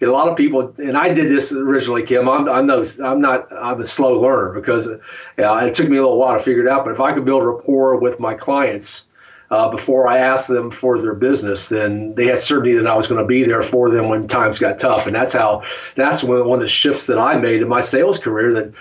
a 0.00 0.06
lot 0.06 0.28
of 0.28 0.36
people, 0.36 0.72
and 0.78 0.96
I 0.96 1.12
did 1.12 1.28
this 1.28 1.52
originally, 1.52 2.02
Kim. 2.02 2.28
I'm, 2.28 2.48
I'm 2.48 2.66
no, 2.66 2.84
I'm 3.02 3.20
not, 3.20 3.52
I'm 3.52 3.80
a 3.80 3.84
slow 3.84 4.20
learner 4.20 4.52
because 4.52 4.86
uh, 4.86 4.98
it 5.38 5.74
took 5.74 5.88
me 5.88 5.96
a 5.96 6.02
little 6.02 6.18
while 6.18 6.36
to 6.36 6.42
figure 6.42 6.62
it 6.62 6.68
out. 6.68 6.84
But 6.84 6.92
if 6.92 7.00
I 7.00 7.12
could 7.12 7.24
build 7.24 7.44
rapport 7.44 7.96
with 7.96 8.20
my 8.20 8.34
clients 8.34 9.06
uh, 9.50 9.68
before 9.70 10.08
I 10.08 10.18
asked 10.18 10.48
them 10.48 10.70
for 10.70 10.98
their 10.98 11.14
business, 11.14 11.68
then 11.68 12.14
they 12.14 12.26
had 12.26 12.38
certainty 12.38 12.74
that 12.74 12.86
I 12.86 12.96
was 12.96 13.06
going 13.06 13.20
to 13.20 13.26
be 13.26 13.44
there 13.44 13.62
for 13.62 13.90
them 13.90 14.08
when 14.08 14.26
times 14.26 14.58
got 14.58 14.78
tough. 14.78 15.06
And 15.06 15.14
that's 15.14 15.32
how, 15.32 15.62
that's 15.94 16.24
one, 16.24 16.40
of 16.40 16.60
the 16.60 16.66
shifts 16.66 17.06
that 17.06 17.18
I 17.18 17.38
made 17.38 17.62
in 17.62 17.68
my 17.68 17.80
sales 17.80 18.18
career 18.18 18.54
that, 18.54 18.72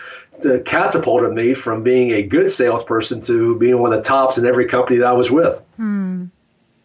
that 0.41 0.65
catapulted 0.65 1.31
me 1.31 1.53
from 1.53 1.83
being 1.83 2.11
a 2.11 2.23
good 2.23 2.49
salesperson 2.49 3.21
to 3.21 3.57
being 3.57 3.77
one 3.77 3.93
of 3.93 3.99
the 3.99 4.03
tops 4.03 4.37
in 4.37 4.45
every 4.45 4.65
company 4.65 4.99
that 4.99 5.07
I 5.07 5.13
was 5.13 5.29
with. 5.29 5.61
Hmm. 5.75 6.25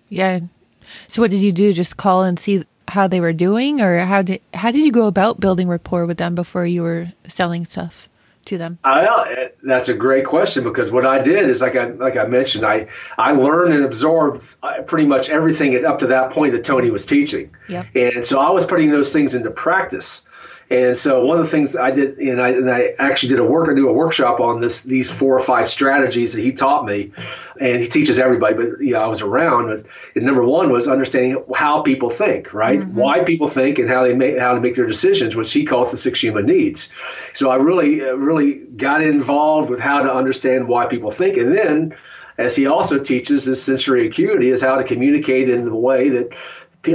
Yeah. 0.08 0.40
So 1.06 1.22
what 1.22 1.30
did 1.30 1.40
you 1.40 1.52
do? 1.52 1.72
Just 1.72 1.96
call 1.96 2.22
and 2.24 2.38
see 2.38 2.64
how 2.88 3.06
they 3.06 3.20
were 3.20 3.32
doing, 3.32 3.80
or 3.80 3.98
how 4.00 4.22
did 4.22 4.40
how 4.54 4.70
did 4.70 4.84
you 4.84 4.92
go 4.92 5.06
about 5.06 5.40
building 5.40 5.68
rapport 5.68 6.06
with 6.06 6.18
them 6.18 6.34
before 6.34 6.66
you 6.66 6.82
were 6.82 7.12
selling 7.26 7.64
stuff 7.64 8.08
to 8.46 8.58
them? 8.58 8.78
I, 8.82 9.50
that's 9.62 9.88
a 9.88 9.94
great 9.94 10.24
question 10.24 10.64
because 10.64 10.90
what 10.90 11.06
I 11.06 11.20
did 11.22 11.48
is 11.48 11.60
like 11.60 11.76
I 11.76 11.86
like 11.86 12.16
I 12.16 12.24
mentioned, 12.24 12.64
I 12.64 12.88
I 13.16 13.32
learned 13.32 13.74
and 13.74 13.84
absorbed 13.84 14.42
uh, 14.62 14.82
pretty 14.82 15.06
much 15.06 15.28
everything 15.28 15.84
up 15.84 15.98
to 15.98 16.08
that 16.08 16.32
point 16.32 16.52
that 16.52 16.64
Tony 16.64 16.90
was 16.90 17.06
teaching, 17.06 17.54
yep. 17.68 17.86
and 17.94 18.24
so 18.24 18.40
I 18.40 18.50
was 18.50 18.64
putting 18.64 18.90
those 18.90 19.12
things 19.12 19.34
into 19.34 19.50
practice. 19.50 20.22
And 20.70 20.96
so 20.96 21.24
one 21.24 21.38
of 21.38 21.44
the 21.44 21.50
things 21.50 21.76
I 21.76 21.90
did, 21.90 22.18
and 22.18 22.40
I, 22.40 22.48
and 22.50 22.70
I 22.70 22.94
actually 22.98 23.30
did 23.30 23.38
a 23.38 23.44
work, 23.44 23.70
I 23.70 23.74
do 23.74 23.88
a 23.88 23.92
workshop 23.92 24.38
on 24.38 24.60
this, 24.60 24.82
these 24.82 25.10
four 25.10 25.34
or 25.34 25.40
five 25.40 25.68
strategies 25.68 26.34
that 26.34 26.42
he 26.42 26.52
taught 26.52 26.84
me, 26.84 27.12
and 27.58 27.80
he 27.80 27.88
teaches 27.88 28.18
everybody. 28.18 28.54
But 28.54 28.80
you 28.80 28.92
know, 28.92 29.02
I 29.02 29.06
was 29.06 29.22
around. 29.22 29.70
And 29.70 30.24
number 30.26 30.44
one 30.44 30.70
was 30.70 30.86
understanding 30.86 31.42
how 31.54 31.80
people 31.82 32.10
think, 32.10 32.52
right? 32.52 32.80
Mm-hmm. 32.80 32.98
Why 32.98 33.24
people 33.24 33.48
think 33.48 33.78
and 33.78 33.88
how 33.88 34.02
they 34.02 34.14
make 34.14 34.38
how 34.38 34.54
to 34.54 34.60
make 34.60 34.74
their 34.74 34.86
decisions, 34.86 35.34
which 35.34 35.52
he 35.52 35.64
calls 35.64 35.90
the 35.90 35.96
six 35.96 36.20
human 36.20 36.44
needs. 36.44 36.90
So 37.32 37.48
I 37.48 37.56
really, 37.56 38.00
really 38.00 38.64
got 38.64 39.02
involved 39.02 39.70
with 39.70 39.80
how 39.80 40.02
to 40.02 40.12
understand 40.12 40.68
why 40.68 40.86
people 40.86 41.10
think, 41.10 41.38
and 41.38 41.56
then 41.56 41.96
as 42.38 42.54
he 42.54 42.66
also 42.66 43.00
teaches 43.00 43.44
this 43.44 43.62
sensory 43.62 44.06
acuity 44.06 44.48
is 44.48 44.62
how 44.62 44.76
to 44.76 44.84
communicate 44.84 45.48
in 45.48 45.64
the 45.64 45.74
way 45.74 46.10
that 46.10 46.28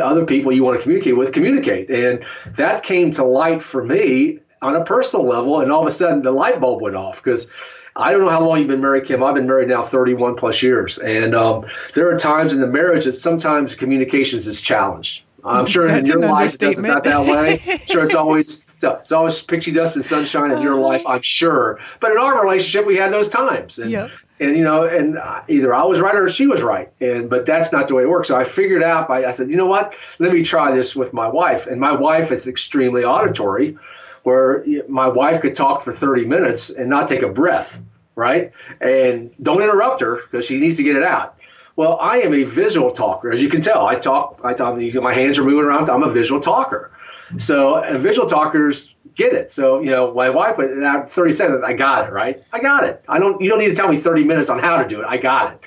other 0.02 0.26
people 0.26 0.52
you 0.52 0.64
want 0.64 0.78
to 0.78 0.84
communicate 0.84 1.18
with 1.18 1.32
communicate. 1.32 1.90
And 1.90 2.26
that 2.56 2.84
came 2.84 3.12
to 3.12 3.24
light 3.24 3.62
for 3.62 3.84
me 3.84 4.40
on 4.62 4.76
a 4.76 4.84
personal 4.84 5.26
level. 5.26 5.60
And 5.60 5.72
all 5.72 5.82
of 5.82 5.88
a 5.88 5.92
sudden, 5.92 6.22
the 6.22 6.32
light 6.32 6.60
bulb 6.60 6.82
went 6.82 6.96
off 6.96 7.24
because 7.24 7.48
I 7.96 8.12
don't 8.12 8.22
know 8.22 8.30
how 8.30 8.46
long 8.48 8.60
you've 8.60 8.68
been 8.68 8.82
married, 8.82 9.06
Kim. 9.06 9.24
I've 9.24 9.36
been 9.36 9.48
married 9.48 9.70
now 9.70 9.84
31 9.84 10.36
plus 10.36 10.64
years. 10.64 10.98
And 10.98 11.36
um, 11.36 11.66
there 11.94 12.14
are 12.14 12.18
times 12.18 12.54
in 12.54 12.60
the 12.60 12.68
marriage 12.68 13.06
that 13.06 13.14
sometimes 13.14 13.76
communications 13.76 14.48
is 14.48 14.62
challenged. 14.62 15.24
I'm 15.46 15.66
sure 15.66 15.88
in 15.88 16.06
your 16.06 16.20
life 16.20 16.54
it 16.54 16.60
doesn't 16.62 16.88
not 16.88 17.04
that 17.04 17.26
way. 17.26 17.58
sure, 17.86 18.06
it's 18.06 18.16
always 18.16 18.64
so 18.78 18.96
it's 18.96 19.12
always 19.12 19.42
pixie 19.42 19.72
dust 19.72 19.96
and 19.96 20.06
sunshine 20.06 20.52
in 20.52 20.62
your 20.62 20.76
life, 20.76 21.06
I'm 21.06 21.22
sure. 21.22 21.80
But 22.00 22.12
in 22.12 22.18
our 22.18 22.44
relationship, 22.44 22.86
we 22.86 22.96
had 22.96 23.12
those 23.12 23.28
times. 23.28 23.80
And, 23.80 23.92
yep. 23.92 24.10
And 24.44 24.58
you 24.58 24.64
know, 24.64 24.84
and 24.84 25.20
either 25.48 25.74
I 25.74 25.84
was 25.84 26.02
right 26.02 26.16
or 26.16 26.30
she 26.30 26.48
was 26.48 26.64
right. 26.64 26.92
And 27.00 27.30
but 27.30 27.46
that's 27.46 27.72
not 27.72 27.88
the 27.88 27.96
way 27.96 28.04
it 28.04 28.10
works. 28.10 28.28
So 28.28 28.36
I 28.36 28.44
figured 28.44 28.84
out. 28.84 29.08
By, 29.08 29.26
I 29.26 29.32
said, 29.32 29.50
you 29.50 29.56
know 29.56 29.66
what? 29.66 29.96
Let 30.20 30.32
me 30.34 30.44
try 30.44 30.76
this 30.76 30.96
with 30.96 31.14
my 31.14 31.28
wife. 31.28 31.68
And 31.68 31.80
my 31.80 31.94
wife 31.94 32.32
is 32.32 32.48
extremely 32.48 33.04
auditory, 33.04 33.78
where 34.24 34.66
my 34.88 35.08
wife 35.08 35.42
could 35.42 35.56
talk 35.56 35.82
for 35.82 35.92
30 35.92 36.26
minutes 36.26 36.70
and 36.70 36.90
not 36.90 37.08
take 37.08 37.22
a 37.22 37.30
breath, 37.30 37.82
right? 38.16 38.52
And 38.80 39.32
don't 39.42 39.62
interrupt 39.62 40.02
her 40.02 40.18
because 40.18 40.46
she 40.46 40.60
needs 40.60 40.78
to 40.78 40.84
get 40.84 40.96
it 40.96 41.04
out. 41.04 41.38
Well, 41.76 41.98
I 42.00 42.18
am 42.18 42.34
a 42.36 42.44
visual 42.44 42.92
talker, 42.92 43.32
as 43.32 43.42
you 43.42 43.50
can 43.50 43.62
tell. 43.62 43.86
I 43.86 43.96
talk. 43.96 44.42
I 44.44 44.54
talk. 44.54 44.78
My 44.78 45.14
hands 45.14 45.40
are 45.40 45.44
moving 45.44 45.66
around. 45.66 45.90
I'm 45.90 46.04
a 46.04 46.10
visual 46.10 46.40
talker. 46.40 46.92
So, 47.38 47.98
visual 47.98 48.28
talkers 48.28 48.96
get 49.16 49.34
it. 49.34 49.52
So, 49.52 49.82
you 49.82 49.92
know, 49.92 50.14
my 50.14 50.30
wife, 50.30 50.60
at 50.60 51.12
30 51.12 51.32
seconds, 51.32 51.62
I 51.64 51.74
got 51.74 52.08
it, 52.08 52.14
right? 52.14 52.44
I 52.52 52.60
got 52.60 52.84
it. 52.84 53.04
I 53.08 53.20
don't. 53.20 53.42
You 53.42 53.50
don't 53.50 53.60
need 53.60 53.70
to 53.70 53.76
tell 53.76 53.88
me 53.88 53.98
30 53.98 54.24
minutes 54.24 54.50
on 54.50 54.60
how 54.60 54.82
to 54.82 54.88
do 54.88 55.02
it. 55.02 55.06
I 55.08 55.18
got 55.18 55.54
it. 55.54 55.60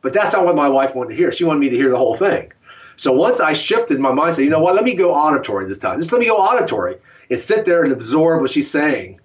But 0.00 0.12
that's 0.12 0.32
not 0.32 0.44
what 0.44 0.54
my 0.54 0.68
wife 0.68 0.94
wanted 0.94 1.10
to 1.10 1.16
hear. 1.16 1.32
She 1.32 1.44
wanted 1.44 1.60
me 1.60 1.70
to 1.70 1.76
hear 1.76 1.90
the 1.90 1.98
whole 1.98 2.14
thing. 2.14 2.52
So 2.96 3.12
once 3.12 3.40
I 3.40 3.52
shifted 3.52 4.00
my 4.00 4.12
mind, 4.12 4.34
said, 4.34 4.42
you 4.42 4.50
know 4.50 4.60
what? 4.60 4.74
Let 4.74 4.84
me 4.84 4.94
go 4.94 5.14
auditory 5.14 5.66
this 5.66 5.78
time. 5.78 6.00
Just 6.00 6.12
let 6.12 6.20
me 6.20 6.26
go 6.26 6.36
auditory 6.36 6.96
and 7.30 7.38
sit 7.38 7.64
there 7.64 7.84
and 7.84 7.92
absorb 7.92 8.40
what 8.40 8.50
she's 8.50 8.70
saying, 8.70 9.20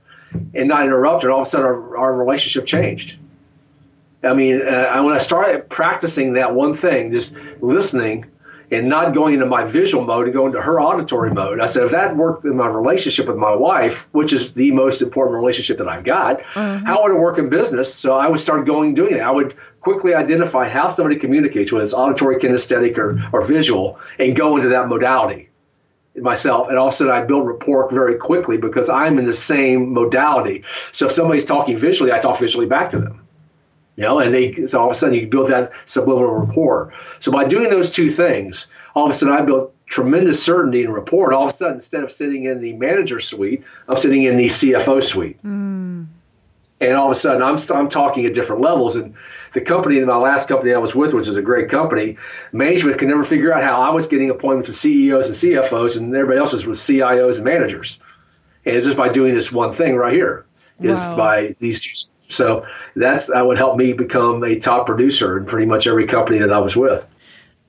and 0.53 0.67
not 0.67 0.83
interrupt. 0.83 1.23
And 1.23 1.31
all 1.31 1.41
of 1.41 1.47
a 1.47 1.49
sudden, 1.49 1.65
our, 1.65 1.97
our 1.97 2.17
relationship 2.17 2.67
changed. 2.67 3.17
I 4.23 4.33
mean, 4.33 4.61
uh, 4.61 5.01
when 5.03 5.13
I 5.13 5.17
started 5.17 5.69
practicing 5.69 6.33
that 6.33 6.53
one 6.53 6.73
thing, 6.73 7.11
just 7.11 7.35
listening 7.59 8.25
and 8.73 8.89
not 8.89 9.13
going 9.13 9.33
into 9.35 9.45
my 9.45 9.63
visual 9.63 10.03
mode 10.03 10.25
and 10.25 10.33
going 10.33 10.53
to 10.53 10.61
her 10.61 10.81
auditory 10.81 11.31
mode, 11.31 11.59
I 11.59 11.65
said, 11.67 11.83
if 11.83 11.91
that 11.91 12.15
worked 12.15 12.45
in 12.45 12.55
my 12.55 12.67
relationship 12.67 13.27
with 13.27 13.37
my 13.37 13.55
wife, 13.55 14.07
which 14.11 14.33
is 14.33 14.53
the 14.53 14.71
most 14.71 15.01
important 15.01 15.35
relationship 15.35 15.77
that 15.77 15.87
I've 15.87 16.03
got, 16.03 16.39
mm-hmm. 16.39 16.85
how 16.85 17.03
would 17.03 17.11
it 17.11 17.19
work 17.19 17.37
in 17.37 17.49
business? 17.49 17.93
So 17.93 18.17
I 18.17 18.29
would 18.29 18.39
start 18.39 18.65
going 18.65 18.93
doing 18.93 19.15
it. 19.15 19.21
I 19.21 19.31
would 19.31 19.55
quickly 19.81 20.15
identify 20.15 20.67
how 20.67 20.87
somebody 20.87 21.17
communicates, 21.17 21.71
whether 21.71 21.83
it's 21.83 21.93
auditory, 21.93 22.37
kinesthetic, 22.37 22.97
or, 22.97 23.19
or 23.31 23.45
visual, 23.45 23.99
and 24.17 24.35
go 24.35 24.55
into 24.55 24.69
that 24.69 24.87
modality 24.87 25.49
myself 26.15 26.67
and 26.67 26.77
all 26.77 26.87
of 26.87 26.93
a 26.93 26.95
sudden 26.95 27.13
I 27.13 27.21
build 27.21 27.47
rapport 27.47 27.89
very 27.89 28.15
quickly 28.15 28.57
because 28.57 28.89
I'm 28.89 29.17
in 29.17 29.25
the 29.25 29.33
same 29.33 29.93
modality. 29.93 30.63
So 30.91 31.07
if 31.07 31.11
somebody's 31.11 31.45
talking 31.45 31.75
visually, 31.77 32.11
I 32.11 32.19
talk 32.19 32.37
visually 32.37 32.67
back 32.67 32.91
to 32.91 32.99
them. 32.99 33.22
You 33.95 34.03
know, 34.03 34.19
and 34.19 34.33
they 34.33 34.65
so 34.65 34.79
all 34.79 34.87
of 34.87 34.91
a 34.91 34.95
sudden 34.95 35.15
you 35.15 35.27
build 35.27 35.49
that 35.49 35.71
subliminal 35.85 36.31
rapport. 36.31 36.93
So 37.19 37.31
by 37.31 37.45
doing 37.45 37.69
those 37.69 37.91
two 37.91 38.09
things, 38.09 38.67
all 38.95 39.05
of 39.05 39.11
a 39.11 39.13
sudden 39.13 39.35
I 39.35 39.41
built 39.41 39.73
tremendous 39.85 40.41
certainty 40.43 40.83
and 40.83 40.93
rapport. 40.93 41.33
All 41.33 41.43
of 41.43 41.49
a 41.49 41.53
sudden, 41.53 41.75
instead 41.75 42.03
of 42.03 42.09
sitting 42.09 42.45
in 42.45 42.61
the 42.61 42.73
manager 42.73 43.19
suite, 43.19 43.63
I'm 43.87 43.97
sitting 43.97 44.23
in 44.23 44.37
the 44.37 44.47
CFO 44.47 45.01
suite. 45.03 45.43
Mm. 45.43 46.07
And 46.81 46.93
all 46.97 47.05
of 47.05 47.11
a 47.11 47.15
sudden, 47.15 47.43
I'm 47.43 47.55
I'm 47.73 47.87
talking 47.87 48.25
at 48.25 48.33
different 48.33 48.63
levels. 48.63 48.95
And 48.95 49.13
the 49.53 49.61
company, 49.61 49.99
my 49.99 50.17
last 50.17 50.47
company 50.47 50.73
I 50.73 50.79
was 50.79 50.95
with, 50.95 51.13
which 51.13 51.27
is 51.27 51.37
a 51.37 51.41
great 51.43 51.69
company, 51.69 52.17
management 52.51 52.97
could 52.97 53.07
never 53.07 53.23
figure 53.23 53.53
out 53.53 53.61
how 53.61 53.81
I 53.81 53.91
was 53.91 54.07
getting 54.07 54.31
appointments 54.31 54.67
with 54.67 54.77
CEOs 54.77 55.27
and 55.27 55.53
CFOs, 55.53 55.97
and 55.97 56.13
everybody 56.15 56.39
else 56.39 56.51
was 56.51 56.65
with 56.65 56.77
CIOs 56.77 57.35
and 57.35 57.45
managers. 57.45 57.99
And 58.65 58.75
it's 58.75 58.85
just 58.85 58.97
by 58.97 59.09
doing 59.09 59.35
this 59.35 59.51
one 59.51 59.71
thing 59.71 59.95
right 59.95 60.13
here, 60.13 60.45
is 60.81 60.97
wow. 60.97 61.15
by 61.15 61.55
these 61.59 61.79
two 61.79 61.91
so 62.33 62.65
that's 62.95 63.27
that 63.27 63.45
would 63.45 63.57
help 63.57 63.77
me 63.77 63.93
become 63.93 64.43
a 64.43 64.59
top 64.59 64.85
producer 64.85 65.37
in 65.37 65.45
pretty 65.45 65.65
much 65.65 65.87
every 65.87 66.05
company 66.05 66.39
that 66.39 66.51
I 66.51 66.59
was 66.59 66.75
with. 66.75 67.05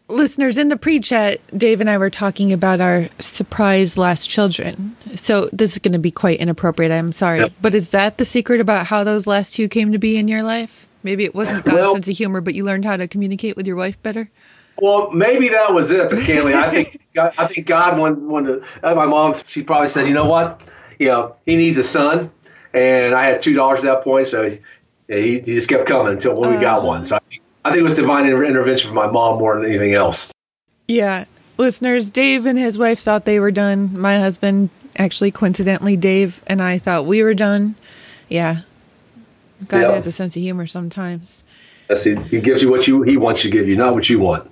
Listeners, 0.08 0.58
in 0.58 0.68
the 0.68 0.76
pre 0.76 1.00
chat, 1.00 1.40
Dave 1.56 1.80
and 1.80 1.88
I 1.88 1.96
were 1.96 2.10
talking 2.10 2.52
about 2.52 2.80
our 2.80 3.08
surprise 3.20 3.96
last 3.96 4.28
children. 4.28 4.96
So 5.14 5.48
this 5.52 5.72
is 5.72 5.78
going 5.78 5.92
to 5.92 5.98
be 5.98 6.10
quite 6.10 6.40
inappropriate. 6.40 6.92
I'm 6.92 7.12
sorry. 7.12 7.40
Yep. 7.40 7.52
But 7.62 7.74
is 7.74 7.88
that 7.90 8.18
the 8.18 8.26
secret 8.26 8.60
about 8.60 8.86
how 8.86 9.02
those 9.02 9.26
last 9.26 9.54
two 9.54 9.66
came 9.66 9.92
to 9.92 9.98
be 9.98 10.16
in 10.16 10.28
your 10.28 10.42
life? 10.42 10.88
Maybe 11.02 11.24
it 11.24 11.34
wasn't 11.34 11.64
God's 11.64 11.74
well, 11.74 11.92
sense 11.94 12.08
of 12.08 12.16
humor, 12.16 12.42
but 12.42 12.54
you 12.54 12.64
learned 12.64 12.84
how 12.84 12.98
to 12.98 13.08
communicate 13.08 13.56
with 13.56 13.66
your 13.66 13.76
wife 13.76 14.02
better? 14.02 14.28
Well, 14.76 15.10
maybe 15.10 15.48
that 15.48 15.72
was 15.72 15.90
it, 15.90 16.10
but 16.10 16.18
Kaylee, 16.18 16.52
I 16.52 16.68
think 16.68 17.06
I 17.38 17.46
think 17.46 17.66
God 17.66 17.98
wanted, 17.98 18.22
wanted 18.24 18.62
to, 18.62 18.90
uh, 18.90 18.94
my 18.94 19.06
mom, 19.06 19.34
she 19.46 19.62
probably 19.62 19.88
said, 19.88 20.06
you 20.06 20.14
know 20.14 20.26
what? 20.26 20.60
You 20.98 21.08
know, 21.08 21.36
he 21.46 21.56
needs 21.56 21.78
a 21.78 21.82
son 21.82 22.30
and 22.74 23.14
I 23.14 23.26
had 23.26 23.40
two 23.40 23.54
dollars 23.54 23.78
at 23.78 23.84
that 23.84 24.02
point, 24.02 24.26
so 24.26 24.48
he, 24.48 24.58
he, 25.08 25.40
just 25.40 25.68
kept 25.68 25.86
coming 25.86 26.12
until 26.12 26.34
when 26.34 26.50
we 26.50 26.60
got 26.60 26.82
one. 26.82 27.04
So 27.04 27.16
I 27.16 27.20
think, 27.30 27.42
I 27.64 27.70
think 27.70 27.80
it 27.80 27.84
was 27.84 27.94
divine 27.94 28.26
intervention 28.26 28.88
from 28.88 28.96
my 28.96 29.06
mom 29.06 29.38
more 29.38 29.56
than 29.56 29.66
anything 29.66 29.94
else. 29.94 30.32
Yeah, 30.88 31.24
listeners, 31.56 32.10
Dave 32.10 32.46
and 32.46 32.58
his 32.58 32.76
wife 32.76 33.00
thought 33.00 33.24
they 33.24 33.40
were 33.40 33.52
done. 33.52 33.98
My 33.98 34.18
husband, 34.18 34.70
actually, 34.96 35.30
coincidentally, 35.30 35.96
Dave 35.96 36.42
and 36.46 36.60
I 36.60 36.78
thought 36.78 37.06
we 37.06 37.22
were 37.22 37.34
done. 37.34 37.76
Yeah, 38.28 38.62
God 39.68 39.80
yeah. 39.80 39.92
has 39.92 40.06
a 40.06 40.12
sense 40.12 40.34
of 40.36 40.42
humor 40.42 40.66
sometimes. 40.66 41.42
Yes, 41.88 42.02
he, 42.02 42.16
he 42.16 42.40
gives 42.40 42.60
you 42.60 42.70
what 42.70 42.88
you 42.88 43.02
he 43.02 43.16
wants 43.16 43.44
you 43.44 43.50
to 43.50 43.56
give 43.56 43.68
you, 43.68 43.76
not 43.76 43.94
what 43.94 44.10
you 44.10 44.18
want. 44.18 44.50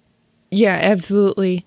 Yeah, 0.51 0.79
absolutely. 0.81 1.65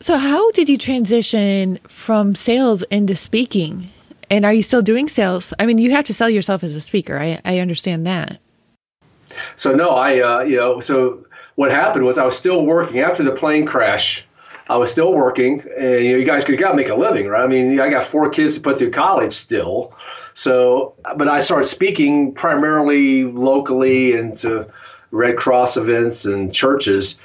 So, 0.00 0.16
how 0.16 0.52
did 0.52 0.68
you 0.68 0.78
transition 0.78 1.80
from 1.88 2.34
sales 2.34 2.82
into 2.84 3.14
speaking? 3.16 3.90
And 4.30 4.44
are 4.44 4.52
you 4.52 4.62
still 4.62 4.82
doing 4.82 5.08
sales? 5.08 5.54
I 5.58 5.66
mean, 5.66 5.78
you 5.78 5.90
have 5.92 6.04
to 6.06 6.14
sell 6.14 6.28
yourself 6.28 6.62
as 6.62 6.74
a 6.74 6.80
speaker. 6.80 7.18
I, 7.18 7.40
I 7.44 7.58
understand 7.60 8.06
that. 8.06 8.40
So 9.56 9.74
no, 9.74 9.90
I 9.90 10.20
uh, 10.20 10.40
you 10.40 10.56
know 10.56 10.80
so 10.80 11.26
what 11.54 11.70
happened 11.70 12.04
was 12.04 12.18
I 12.18 12.24
was 12.24 12.36
still 12.36 12.64
working 12.64 13.00
after 13.00 13.22
the 13.22 13.32
plane 13.32 13.66
crash. 13.66 14.24
I 14.70 14.76
was 14.76 14.90
still 14.90 15.12
working, 15.12 15.64
and 15.78 16.04
you 16.04 16.12
know, 16.12 16.18
you 16.18 16.24
guys 16.24 16.44
could 16.44 16.58
got 16.58 16.70
to 16.70 16.76
make 16.76 16.90
a 16.90 16.94
living, 16.94 17.26
right? 17.26 17.42
I 17.42 17.46
mean, 17.46 17.80
I 17.80 17.88
got 17.88 18.04
four 18.04 18.28
kids 18.28 18.54
to 18.54 18.60
put 18.60 18.78
through 18.78 18.90
college 18.90 19.32
still, 19.32 19.94
so 20.34 20.94
but 21.16 21.26
I 21.28 21.40
started 21.40 21.64
speaking 21.64 22.34
primarily 22.34 23.24
locally 23.24 24.14
and 24.14 24.36
to 24.38 24.68
Red 25.10 25.36
Cross 25.36 25.78
events 25.78 26.26
and 26.26 26.52
churches 26.52 27.16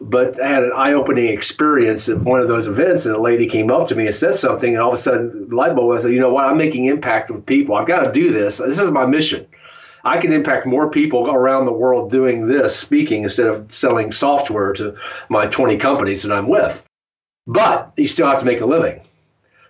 but 0.00 0.40
I 0.40 0.48
had 0.48 0.62
an 0.62 0.72
eye-opening 0.74 1.28
experience 1.28 2.08
at 2.08 2.18
one 2.18 2.40
of 2.40 2.48
those 2.48 2.66
events, 2.66 3.06
and 3.06 3.14
a 3.14 3.20
lady 3.20 3.46
came 3.46 3.70
up 3.70 3.88
to 3.88 3.94
me 3.94 4.06
and 4.06 4.14
said 4.14 4.34
something, 4.34 4.74
and 4.74 4.82
all 4.82 4.90
of 4.90 4.94
a 4.94 4.98
sudden, 4.98 5.48
light 5.50 5.74
bulb. 5.74 5.98
Said, 6.00 6.12
"You 6.12 6.20
know 6.20 6.32
what? 6.32 6.44
I'm 6.44 6.58
making 6.58 6.84
impact 6.84 7.30
with 7.30 7.46
people. 7.46 7.74
I've 7.74 7.86
got 7.86 8.00
to 8.00 8.12
do 8.12 8.32
this. 8.32 8.58
This 8.58 8.80
is 8.80 8.90
my 8.90 9.06
mission. 9.06 9.46
I 10.04 10.18
can 10.18 10.32
impact 10.32 10.66
more 10.66 10.90
people 10.90 11.28
around 11.28 11.64
the 11.64 11.72
world 11.72 12.10
doing 12.10 12.46
this, 12.46 12.76
speaking 12.76 13.24
instead 13.24 13.48
of 13.48 13.72
selling 13.72 14.12
software 14.12 14.74
to 14.74 14.96
my 15.28 15.46
20 15.46 15.78
companies 15.78 16.22
that 16.22 16.36
I'm 16.36 16.46
with. 16.46 16.84
But 17.46 17.92
you 17.96 18.06
still 18.06 18.26
have 18.26 18.40
to 18.40 18.46
make 18.46 18.60
a 18.60 18.66
living." 18.66 19.00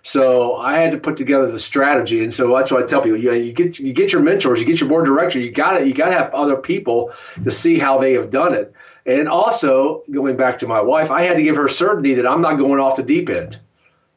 So 0.03 0.55
I 0.55 0.75
had 0.75 0.91
to 0.91 0.99
put 0.99 1.17
together 1.17 1.51
the 1.51 1.59
strategy, 1.59 2.23
and 2.23 2.33
so 2.33 2.55
that's 2.55 2.71
what 2.71 2.83
I 2.83 2.85
tell 2.85 3.01
people: 3.01 3.19
you, 3.19 3.33
you 3.33 3.51
get 3.51 3.79
you 3.79 3.93
get 3.93 4.13
your 4.13 4.21
mentors, 4.21 4.59
you 4.59 4.65
get 4.65 4.79
your 4.79 4.89
board 4.89 5.05
director, 5.05 5.39
you 5.39 5.51
got 5.51 5.81
it. 5.81 5.87
You 5.87 5.93
got 5.93 6.05
to 6.05 6.13
have 6.13 6.33
other 6.33 6.55
people 6.55 7.11
to 7.43 7.51
see 7.51 7.77
how 7.77 7.97
they 7.97 8.13
have 8.13 8.29
done 8.29 8.53
it. 8.53 8.73
And 9.07 9.29
also, 9.29 10.03
going 10.11 10.35
back 10.35 10.59
to 10.59 10.67
my 10.67 10.81
wife, 10.81 11.11
I 11.11 11.21
had 11.23 11.37
to 11.37 11.43
give 11.43 11.55
her 11.55 11.69
certainty 11.69 12.15
that 12.15 12.27
I'm 12.27 12.41
not 12.41 12.57
going 12.57 12.81
off 12.81 12.97
the 12.97 13.03
deep 13.03 13.29
end, 13.29 13.57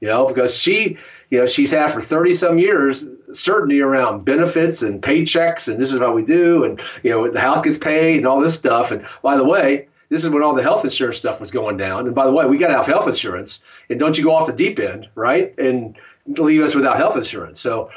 you 0.00 0.08
know, 0.08 0.26
because 0.26 0.58
she, 0.58 0.98
you 1.30 1.38
know, 1.38 1.46
she's 1.46 1.70
had 1.70 1.92
for 1.92 2.00
30 2.00 2.32
some 2.32 2.58
years 2.58 3.04
certainty 3.30 3.80
around 3.80 4.24
benefits 4.24 4.82
and 4.82 5.00
paychecks, 5.00 5.68
and 5.68 5.80
this 5.80 5.92
is 5.92 6.00
how 6.00 6.12
we 6.12 6.24
do, 6.24 6.64
and, 6.64 6.80
you 7.04 7.10
know, 7.10 7.30
the 7.30 7.40
house 7.40 7.62
gets 7.62 7.78
paid 7.78 8.16
and 8.16 8.26
all 8.26 8.40
this 8.40 8.54
stuff. 8.54 8.90
And 8.90 9.06
by 9.22 9.36
the 9.36 9.44
way, 9.44 9.86
this 10.08 10.24
is 10.24 10.30
when 10.30 10.42
all 10.42 10.54
the 10.54 10.62
health 10.64 10.82
insurance 10.82 11.18
stuff 11.18 11.38
was 11.38 11.52
going 11.52 11.76
down. 11.76 12.06
And 12.06 12.14
by 12.14 12.26
the 12.26 12.32
way, 12.32 12.46
we 12.46 12.58
got 12.58 12.68
to 12.68 12.76
have 12.76 12.86
health 12.86 13.06
insurance, 13.06 13.62
and 13.88 14.00
don't 14.00 14.18
you 14.18 14.24
go 14.24 14.34
off 14.34 14.48
the 14.48 14.52
deep 14.52 14.80
end, 14.80 15.08
right? 15.14 15.56
And 15.56 15.96
leave 16.26 16.62
us 16.62 16.74
without 16.74 16.96
health 16.96 17.16
insurance. 17.16 17.60
So, 17.60 17.90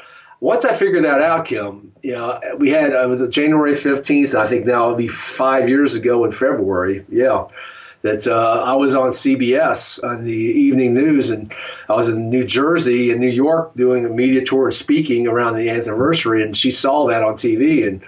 once 0.44 0.66
I 0.66 0.74
figured 0.74 1.04
that 1.04 1.22
out, 1.22 1.46
Kim, 1.46 1.92
you 2.02 2.12
know, 2.12 2.38
we 2.58 2.68
had 2.68 2.92
it 2.92 3.08
was 3.08 3.26
January 3.28 3.72
15th. 3.72 4.34
I 4.34 4.44
think 4.44 4.66
now 4.66 4.84
it'll 4.84 4.96
be 4.96 5.08
five 5.08 5.70
years 5.70 5.94
ago 5.94 6.26
in 6.26 6.32
February. 6.32 7.02
Yeah, 7.08 7.46
that 8.02 8.26
uh, 8.26 8.62
I 8.62 8.76
was 8.76 8.94
on 8.94 9.12
CBS 9.12 10.04
on 10.04 10.24
the 10.24 10.32
evening 10.32 10.92
news, 10.92 11.30
and 11.30 11.54
I 11.88 11.94
was 11.94 12.08
in 12.08 12.28
New 12.28 12.44
Jersey 12.44 13.10
and 13.10 13.22
New 13.22 13.30
York 13.30 13.74
doing 13.74 14.04
a 14.04 14.10
media 14.10 14.44
tour 14.44 14.66
and 14.66 14.74
speaking 14.74 15.28
around 15.28 15.56
the 15.56 15.70
anniversary, 15.70 16.42
and 16.42 16.54
she 16.54 16.72
saw 16.72 17.06
that 17.06 17.22
on 17.22 17.36
TV, 17.36 17.88
and 17.88 18.02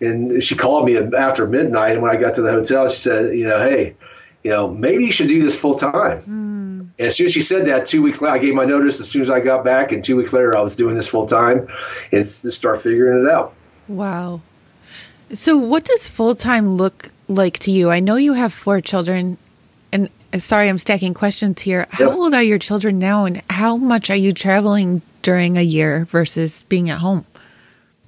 and 0.00 0.42
she 0.42 0.54
called 0.54 0.86
me 0.86 0.96
after 0.96 1.46
midnight, 1.46 1.92
and 1.92 2.00
when 2.00 2.10
I 2.10 2.18
got 2.18 2.36
to 2.36 2.42
the 2.42 2.52
hotel, 2.52 2.88
she 2.88 2.96
said, 2.96 3.36
you 3.36 3.48
know, 3.48 3.58
hey, 3.58 3.96
you 4.42 4.50
know, 4.50 4.66
maybe 4.66 5.04
you 5.04 5.12
should 5.12 5.28
do 5.28 5.42
this 5.42 5.60
full 5.60 5.74
time. 5.74 6.22
Mm 6.22 6.45
and 6.98 7.06
as 7.06 7.16
soon 7.16 7.26
as 7.26 7.32
she 7.32 7.42
said 7.42 7.66
that, 7.66 7.86
two 7.86 8.02
weeks 8.02 8.20
later, 8.20 8.34
I 8.34 8.38
gave 8.38 8.54
my 8.54 8.64
notice 8.64 9.00
as 9.00 9.08
soon 9.10 9.22
as 9.22 9.30
I 9.30 9.40
got 9.40 9.64
back, 9.64 9.92
and 9.92 10.02
two 10.02 10.16
weeks 10.16 10.32
later, 10.32 10.56
I 10.56 10.60
was 10.60 10.74
doing 10.74 10.94
this 10.94 11.08
full 11.08 11.26
time 11.26 11.68
and 12.12 12.26
start 12.26 12.80
figuring 12.82 13.24
it 13.26 13.30
out. 13.30 13.54
Wow. 13.88 14.40
So, 15.32 15.56
what 15.56 15.84
does 15.84 16.08
full 16.08 16.34
time 16.34 16.72
look 16.72 17.10
like 17.28 17.58
to 17.60 17.70
you? 17.70 17.90
I 17.90 18.00
know 18.00 18.16
you 18.16 18.34
have 18.34 18.52
four 18.52 18.80
children, 18.80 19.36
and 19.92 20.08
uh, 20.32 20.38
sorry, 20.38 20.68
I'm 20.68 20.78
stacking 20.78 21.14
questions 21.14 21.62
here. 21.62 21.86
How 21.90 22.06
Yep. 22.08 22.14
old 22.16 22.34
are 22.34 22.42
your 22.42 22.58
children 22.58 22.98
now, 22.98 23.24
and 23.24 23.42
how 23.50 23.76
much 23.76 24.08
are 24.10 24.16
you 24.16 24.32
traveling 24.32 25.02
during 25.22 25.58
a 25.58 25.62
year 25.62 26.04
versus 26.06 26.62
being 26.68 26.88
at 26.90 26.98
home? 26.98 27.24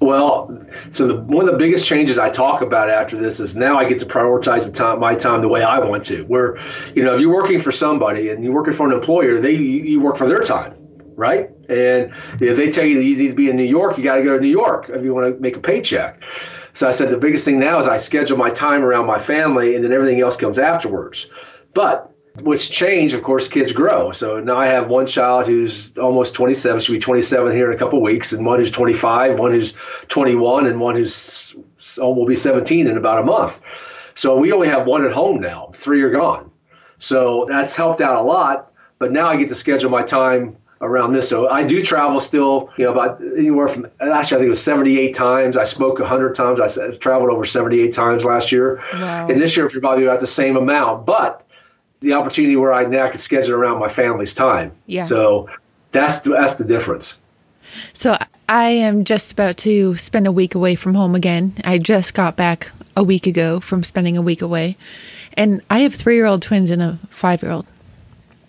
Well, 0.00 0.62
so 0.90 1.09
the, 1.09 1.17
one 1.17 1.49
of 1.49 1.52
the 1.52 1.59
biggest 1.59 1.87
changes 1.87 2.19
I 2.19 2.31
talk 2.31 2.62
about 2.62 2.88
after 2.88 3.17
this 3.17 3.40
is 3.40 3.57
now 3.57 3.78
I 3.78 3.88
get 3.88 3.99
to 3.99 4.07
prioritize 4.07 4.73
time, 4.73 5.00
my 5.00 5.17
time 5.17 5.40
the 5.40 5.49
way 5.49 5.62
I 5.62 5.81
want 5.81 6.05
to. 6.05 6.23
Where, 6.23 6.57
you 6.95 7.02
know, 7.02 7.14
if 7.14 7.21
you're 7.21 7.35
working 7.35 7.59
for 7.59 7.73
somebody 7.73 8.31
and 8.31 8.45
you're 8.45 8.52
working 8.52 8.75
for 8.75 8.87
an 8.87 8.93
employer, 8.93 9.40
they 9.40 9.55
you 9.55 10.00
work 10.00 10.17
for 10.17 10.28
their 10.28 10.43
time, 10.43 10.75
right? 11.17 11.50
And 11.69 12.12
if 12.40 12.57
they 12.57 12.71
tell 12.71 12.85
you 12.85 12.97
that 12.97 13.05
you 13.05 13.17
need 13.17 13.28
to 13.28 13.35
be 13.35 13.50
in 13.50 13.57
New 13.57 13.64
York, 13.64 13.99
you 13.99 14.05
got 14.05 14.17
to 14.17 14.23
go 14.23 14.37
to 14.37 14.40
New 14.40 14.49
York 14.49 14.88
if 14.88 15.02
you 15.02 15.12
want 15.12 15.35
to 15.35 15.40
make 15.40 15.57
a 15.57 15.61
paycheck. 15.61 16.23
So 16.75 16.87
I 16.87 16.93
said 16.93 17.11
the 17.11 17.19
biggest 17.19 17.45
thing 17.45 17.59
now 17.59 17.81
is 17.81 17.88
I 17.88 17.97
schedule 17.97 18.38
my 18.38 18.50
time 18.50 18.85
around 18.85 19.07
my 19.07 19.19
family, 19.19 19.75
and 19.75 19.83
then 19.83 19.93
everything 19.93 20.21
else 20.21 20.37
comes 20.37 20.61
afterwards. 20.61 21.28
But 21.75 22.12
what's 22.40 22.68
changed, 22.68 23.14
of 23.14 23.23
course, 23.23 23.49
kids 23.49 23.73
grow. 23.73 24.12
So 24.12 24.40
now 24.40 24.57
I 24.57 24.66
have 24.66 24.88
one 24.88 25.07
child 25.07 25.47
who's 25.47 25.97
almost 25.99 26.35
27, 26.35 26.80
she'll 26.80 26.95
be 26.95 27.00
27 27.00 27.52
here 27.52 27.71
in 27.71 27.76
a 27.76 27.78
couple 27.78 27.99
of 27.99 28.02
weeks, 28.02 28.33
and 28.33 28.45
one 28.45 28.59
who's 28.59 28.71
25, 28.71 29.38
one 29.38 29.52
who's 29.52 29.73
21, 30.09 30.66
and 30.66 30.80
one 30.80 30.97
who's 30.97 31.54
oh, 32.00 32.12
will 32.12 32.26
be 32.26 32.37
17 32.37 32.87
in 32.87 32.97
about 32.97 33.18
a 33.18 33.25
month. 33.25 33.61
So 34.14 34.37
we 34.37 34.52
only 34.52 34.68
have 34.68 34.87
one 34.87 35.04
at 35.04 35.12
home 35.12 35.40
now. 35.40 35.71
Three 35.75 36.02
are 36.02 36.11
gone. 36.11 36.50
So 36.99 37.47
that's 37.49 37.75
helped 37.75 38.00
out 38.00 38.16
a 38.16 38.23
lot. 38.23 38.73
But 38.99 39.12
now 39.12 39.28
I 39.28 39.37
get 39.37 39.49
to 39.50 39.54
schedule 39.54 39.90
my 39.90 40.02
time 40.02 40.57
around 40.80 41.12
this. 41.12 41.28
So 41.28 41.49
I 41.49 41.64
do 41.64 41.83
travel 41.83 42.21
still, 42.21 42.71
you 42.76 42.85
know, 42.85 42.92
about 42.92 43.21
anywhere 43.21 43.68
from 43.68 43.87
actually 44.00 44.37
I 44.37 44.38
think 44.38 44.47
it 44.47 44.50
was 44.50 44.62
78 44.62 45.14
times. 45.14 45.57
I 45.57 45.64
spoke 45.64 45.99
100 45.99 46.35
times. 46.35 46.61
I 46.61 46.90
traveled 46.92 47.30
over 47.30 47.45
78 47.45 47.92
times 47.92 48.25
last 48.25 48.52
year. 48.52 48.83
Wow. 48.92 49.28
And 49.28 49.40
this 49.40 49.57
year 49.57 49.68
probably 49.68 50.04
about 50.04 50.21
the 50.21 50.26
same 50.26 50.57
amount. 50.57 51.07
But 51.07 51.48
the 52.00 52.14
opportunity 52.14 52.57
where 52.57 52.73
I 52.73 52.85
now 52.85 53.09
can 53.09 53.19
schedule 53.19 53.55
around 53.55 53.78
my 53.78 53.88
family's 53.88 54.35
time. 54.35 54.73
Yeah. 54.87 55.02
So 55.02 55.49
that's 55.93 56.21
the, 56.21 56.31
that's 56.31 56.55
the 56.55 56.64
difference. 56.64 57.19
So 57.93 58.17
I 58.49 58.69
am 58.69 59.05
just 59.05 59.33
about 59.33 59.57
to 59.59 59.97
spend 59.97 60.26
a 60.26 60.33
week 60.33 60.55
away 60.55 60.75
from 60.75 60.95
home 60.95 61.14
again. 61.14 61.55
I 61.64 61.78
just 61.78 62.14
got 62.14 62.37
back 62.37 62.71
a 62.97 63.02
week 63.02 63.26
ago 63.26 63.61
from 63.61 63.83
spending 63.83 64.17
a 64.17 64.23
week 64.23 64.43
away. 64.43 64.76
And 65.35 65.62
I 65.71 65.81
have 65.81 65.95
three 65.95 66.17
year 66.17 66.26
old 66.26 66.43
twins 66.43 66.71
and 66.71 66.83
a 66.83 66.99
five 67.11 67.43
year 67.43 67.52
old. 67.52 67.67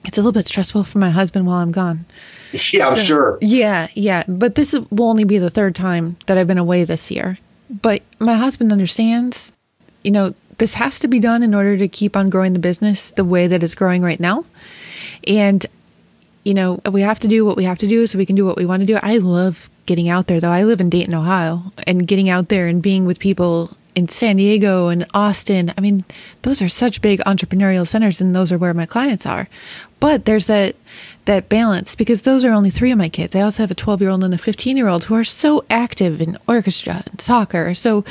It's 0.06 0.18
a 0.18 0.22
little 0.22 0.32
bit 0.32 0.48
stressful 0.48 0.86
for 0.86 0.98
my 0.98 1.10
husband 1.10 1.46
while 1.46 1.58
I'm 1.58 1.72
gone. 1.72 2.06
Yeah, 2.72 2.88
I'm 2.88 2.98
sure. 2.98 3.38
Yeah, 3.41 3.89
yeah. 3.94 4.24
But 4.27 4.56
this 4.56 4.74
will 4.74 5.03
only 5.03 5.25
be 5.25 5.38
the 5.38 5.50
third 5.50 5.75
time 5.75 6.18
that 6.25 6.38
I've 6.38 6.48
been 6.48 6.58
away 6.58 6.84
this 6.84 7.12
year. 7.12 7.38
But 7.70 8.01
my 8.18 8.36
husband 8.36 8.72
understands, 8.72 9.53
you 10.03 10.12
know, 10.12 10.34
this 10.60 10.75
has 10.75 11.00
to 11.00 11.08
be 11.08 11.20
done 11.20 11.44
in 11.44 11.56
order 11.56 11.78
to 11.78 11.88
keep 11.88 12.16
on 12.16 12.30
growing 12.30 12.54
the 12.54 12.60
business 12.60 13.12
the 13.12 13.25
way 13.25 13.48
that 13.48 13.63
it's 13.63 13.75
growing 13.75 14.01
right 14.01 14.20
now. 14.20 14.46
And, 15.28 15.66
you 16.44 16.54
know, 16.54 16.82
we 16.89 17.01
have 17.01 17.20
to 17.22 17.28
do 17.28 17.46
what 17.46 17.58
we 17.58 17.63
have 17.63 17.80
to 17.80 17.88
do 17.88 18.08
so 18.08 18.18
we 18.18 18.25
can 18.25 18.36
do 18.36 18.46
what 18.46 18.58
we 18.58 18.66
want 18.66 18.82
to 18.82 18.86
do. 18.86 19.00
I 19.01 19.18
love 19.18 19.70
getting 19.86 20.10
out 20.10 20.28
there, 20.28 20.39
though. 20.39 20.51
I 20.51 20.63
live 20.63 20.80
in 20.80 20.89
Dayton, 20.89 21.16
Ohio, 21.16 21.72
and 21.88 22.08
getting 22.08 22.30
out 22.30 22.50
there 22.50 22.68
and 22.68 22.82
being 22.82 23.06
with 23.06 23.20
people 23.20 23.75
in 23.96 24.08
San 24.08 24.38
Diego 24.38 24.88
and 24.88 25.06
Austin. 25.13 25.74
I 25.78 25.82
mean, 25.82 26.06
those 26.44 26.62
are 26.62 26.70
such 26.70 27.01
big 27.01 27.20
entrepreneurial 27.22 27.88
centers, 27.88 28.22
and 28.22 28.36
those 28.36 28.51
are 28.51 28.58
where 28.58 28.74
my 28.74 28.86
clients 28.86 29.25
are. 29.25 29.50
But 30.00 30.25
there's 30.25 30.48
that 30.48 30.75
that 31.25 31.50
balance 31.50 31.96
because 31.96 32.24
those 32.24 32.44
are 32.44 32.51
only 32.51 32.70
three 32.70 32.92
of 32.92 32.98
my 32.98 33.10
kids. 33.10 33.36
I 33.36 33.42
also 33.42 33.62
have 33.62 33.72
a 33.72 33.75
12 33.75 34.01
year 34.01 34.10
old 34.10 34.24
and 34.24 34.34
a 34.34 34.38
15 34.38 34.78
year 34.78 34.88
old 34.88 35.06
who 35.06 35.16
are 35.16 35.24
so 35.24 35.63
active 35.70 36.22
in 36.22 36.38
orchestra 36.48 37.04
and 37.10 37.22
soccer. 37.22 37.75
So 37.75 38.04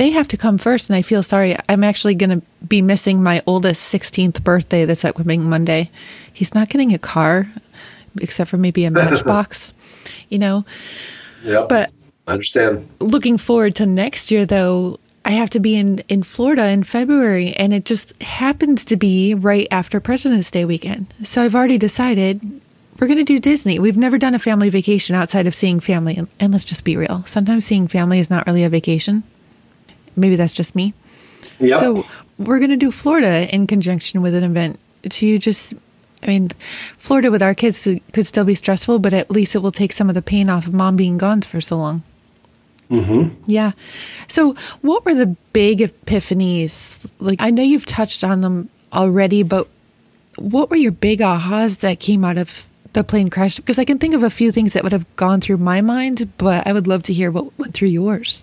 they 0.00 0.08
have 0.08 0.28
to 0.28 0.38
come 0.38 0.56
first. 0.56 0.88
And 0.88 0.96
I 0.96 1.02
feel 1.02 1.22
sorry. 1.22 1.54
I'm 1.68 1.84
actually 1.84 2.14
going 2.14 2.40
to 2.40 2.46
be 2.66 2.80
missing 2.80 3.22
my 3.22 3.42
oldest 3.46 3.92
16th 3.92 4.42
birthday 4.42 4.86
this 4.86 5.04
upcoming 5.04 5.44
Monday. 5.44 5.90
He's 6.32 6.54
not 6.54 6.70
getting 6.70 6.94
a 6.94 6.98
car 6.98 7.52
except 8.18 8.48
for 8.48 8.56
maybe 8.56 8.86
a 8.86 8.90
matchbox, 9.02 9.74
you 10.30 10.38
know. 10.38 10.64
Yeah. 11.44 11.66
But 11.68 11.90
I 12.26 12.32
understand. 12.32 12.88
looking 13.00 13.36
forward 13.36 13.74
to 13.74 13.86
next 13.86 14.30
year 14.30 14.46
though 14.46 15.00
i 15.24 15.30
have 15.30 15.50
to 15.50 15.58
be 15.58 15.74
in 15.74 15.98
in 16.08 16.22
florida 16.22 16.66
in 16.68 16.84
february 16.84 17.52
and 17.54 17.74
it 17.74 17.84
just 17.84 18.22
happens 18.22 18.84
to 18.84 18.96
be 18.96 19.34
right 19.34 19.66
after 19.70 19.98
president's 20.00 20.50
day 20.50 20.64
weekend 20.64 21.12
so 21.24 21.42
i've 21.42 21.54
already 21.56 21.78
decided 21.78 22.40
we're 22.98 23.06
going 23.08 23.18
to 23.18 23.24
do 23.24 23.40
disney 23.40 23.78
we've 23.78 23.96
never 23.96 24.16
done 24.16 24.34
a 24.34 24.38
family 24.38 24.68
vacation 24.68 25.16
outside 25.16 25.46
of 25.46 25.54
seeing 25.54 25.80
family 25.80 26.14
and, 26.16 26.28
and 26.38 26.52
let's 26.52 26.64
just 26.64 26.84
be 26.84 26.96
real 26.96 27.24
sometimes 27.24 27.64
seeing 27.64 27.88
family 27.88 28.20
is 28.20 28.30
not 28.30 28.46
really 28.46 28.62
a 28.62 28.68
vacation 28.68 29.24
maybe 30.16 30.36
that's 30.36 30.52
just 30.52 30.74
me 30.74 30.92
Yeah. 31.58 31.80
so 31.80 32.06
we're 32.38 32.58
going 32.58 32.70
to 32.70 32.76
do 32.76 32.90
florida 32.90 33.52
in 33.54 33.66
conjunction 33.66 34.22
with 34.22 34.34
an 34.34 34.44
event 34.44 34.78
to 35.08 35.38
just 35.38 35.74
I 36.22 36.26
mean, 36.26 36.50
Florida 36.98 37.30
with 37.30 37.42
our 37.42 37.54
kids 37.54 37.88
could 38.12 38.26
still 38.26 38.44
be 38.44 38.54
stressful, 38.54 38.98
but 38.98 39.14
at 39.14 39.30
least 39.30 39.54
it 39.54 39.60
will 39.60 39.72
take 39.72 39.90
some 39.90 40.10
of 40.10 40.14
the 40.14 40.20
pain 40.20 40.50
off 40.50 40.66
of 40.66 40.74
mom 40.74 40.94
being 40.94 41.16
gone 41.16 41.40
for 41.40 41.62
so 41.62 41.78
long. 41.78 42.02
mm-hmm. 42.90 43.28
Yeah. 43.46 43.72
So, 44.28 44.54
what 44.82 45.06
were 45.06 45.14
the 45.14 45.34
big 45.54 45.78
epiphanies? 45.78 47.10
Like, 47.20 47.40
I 47.40 47.50
know 47.50 47.62
you've 47.62 47.86
touched 47.86 48.22
on 48.22 48.42
them 48.42 48.68
already, 48.92 49.42
but 49.42 49.66
what 50.36 50.68
were 50.68 50.76
your 50.76 50.92
big 50.92 51.20
ahas 51.20 51.78
that 51.80 52.00
came 52.00 52.22
out 52.22 52.36
of 52.36 52.66
the 52.92 53.02
plane 53.02 53.30
crash? 53.30 53.56
Because 53.56 53.78
I 53.78 53.86
can 53.86 53.98
think 53.98 54.14
of 54.14 54.22
a 54.22 54.28
few 54.28 54.52
things 54.52 54.74
that 54.74 54.82
would 54.82 54.92
have 54.92 55.06
gone 55.16 55.40
through 55.40 55.56
my 55.56 55.80
mind, 55.80 56.30
but 56.36 56.66
I 56.66 56.74
would 56.74 56.86
love 56.86 57.02
to 57.04 57.14
hear 57.14 57.30
what 57.30 57.58
went 57.58 57.72
through 57.72 57.88
yours. 57.88 58.42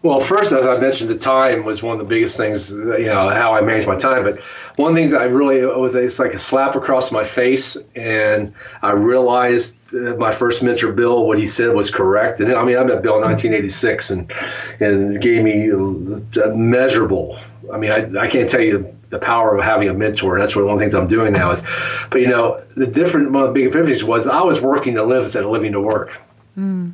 Well, 0.00 0.20
first, 0.20 0.52
as 0.52 0.64
I 0.64 0.78
mentioned, 0.78 1.10
the 1.10 1.18
time 1.18 1.64
was 1.64 1.82
one 1.82 1.94
of 1.94 1.98
the 1.98 2.04
biggest 2.04 2.36
things, 2.36 2.70
you 2.70 3.06
know, 3.06 3.28
how 3.30 3.54
I 3.54 3.62
manage 3.62 3.84
my 3.84 3.96
time. 3.96 4.22
But 4.22 4.38
one 4.76 4.94
thing 4.94 5.10
that 5.10 5.20
I 5.20 5.24
really, 5.24 5.66
was 5.66 5.96
it's 5.96 6.20
like 6.20 6.34
a 6.34 6.38
slap 6.38 6.76
across 6.76 7.10
my 7.10 7.24
face. 7.24 7.76
And 7.96 8.54
I 8.80 8.92
realized 8.92 9.74
that 9.90 10.16
my 10.16 10.30
first 10.30 10.62
mentor, 10.62 10.92
Bill, 10.92 11.26
what 11.26 11.36
he 11.36 11.46
said 11.46 11.74
was 11.74 11.90
correct. 11.90 12.38
And 12.38 12.52
I 12.52 12.64
mean, 12.64 12.76
I 12.76 12.84
met 12.84 13.02
Bill 13.02 13.16
in 13.16 13.22
1986 13.22 14.10
and, 14.10 14.32
and 14.78 15.20
gave 15.20 15.42
me 15.42 15.68
a 15.70 16.54
measurable, 16.54 17.40
I 17.72 17.78
mean, 17.78 17.90
I, 17.90 18.20
I 18.20 18.28
can't 18.28 18.48
tell 18.48 18.60
you 18.60 18.94
the 19.08 19.18
power 19.18 19.56
of 19.56 19.64
having 19.64 19.88
a 19.88 19.94
mentor. 19.94 20.38
That's 20.38 20.54
what 20.54 20.64
one 20.64 20.74
of 20.74 20.78
the 20.78 20.84
things 20.84 20.94
I'm 20.94 21.08
doing 21.08 21.32
now 21.32 21.50
is, 21.50 21.62
but 22.10 22.20
you 22.20 22.28
know, 22.28 22.62
the 22.76 22.86
different, 22.86 23.32
one 23.32 23.48
of 23.48 23.54
the 23.54 23.64
big 23.64 23.72
epiphanies 23.72 24.04
was 24.04 24.28
I 24.28 24.42
was 24.42 24.60
working 24.60 24.94
to 24.94 25.02
live 25.02 25.24
instead 25.24 25.42
of 25.42 25.50
living 25.50 25.72
to 25.72 25.80
work 25.80 26.20
hmm. 26.54 26.90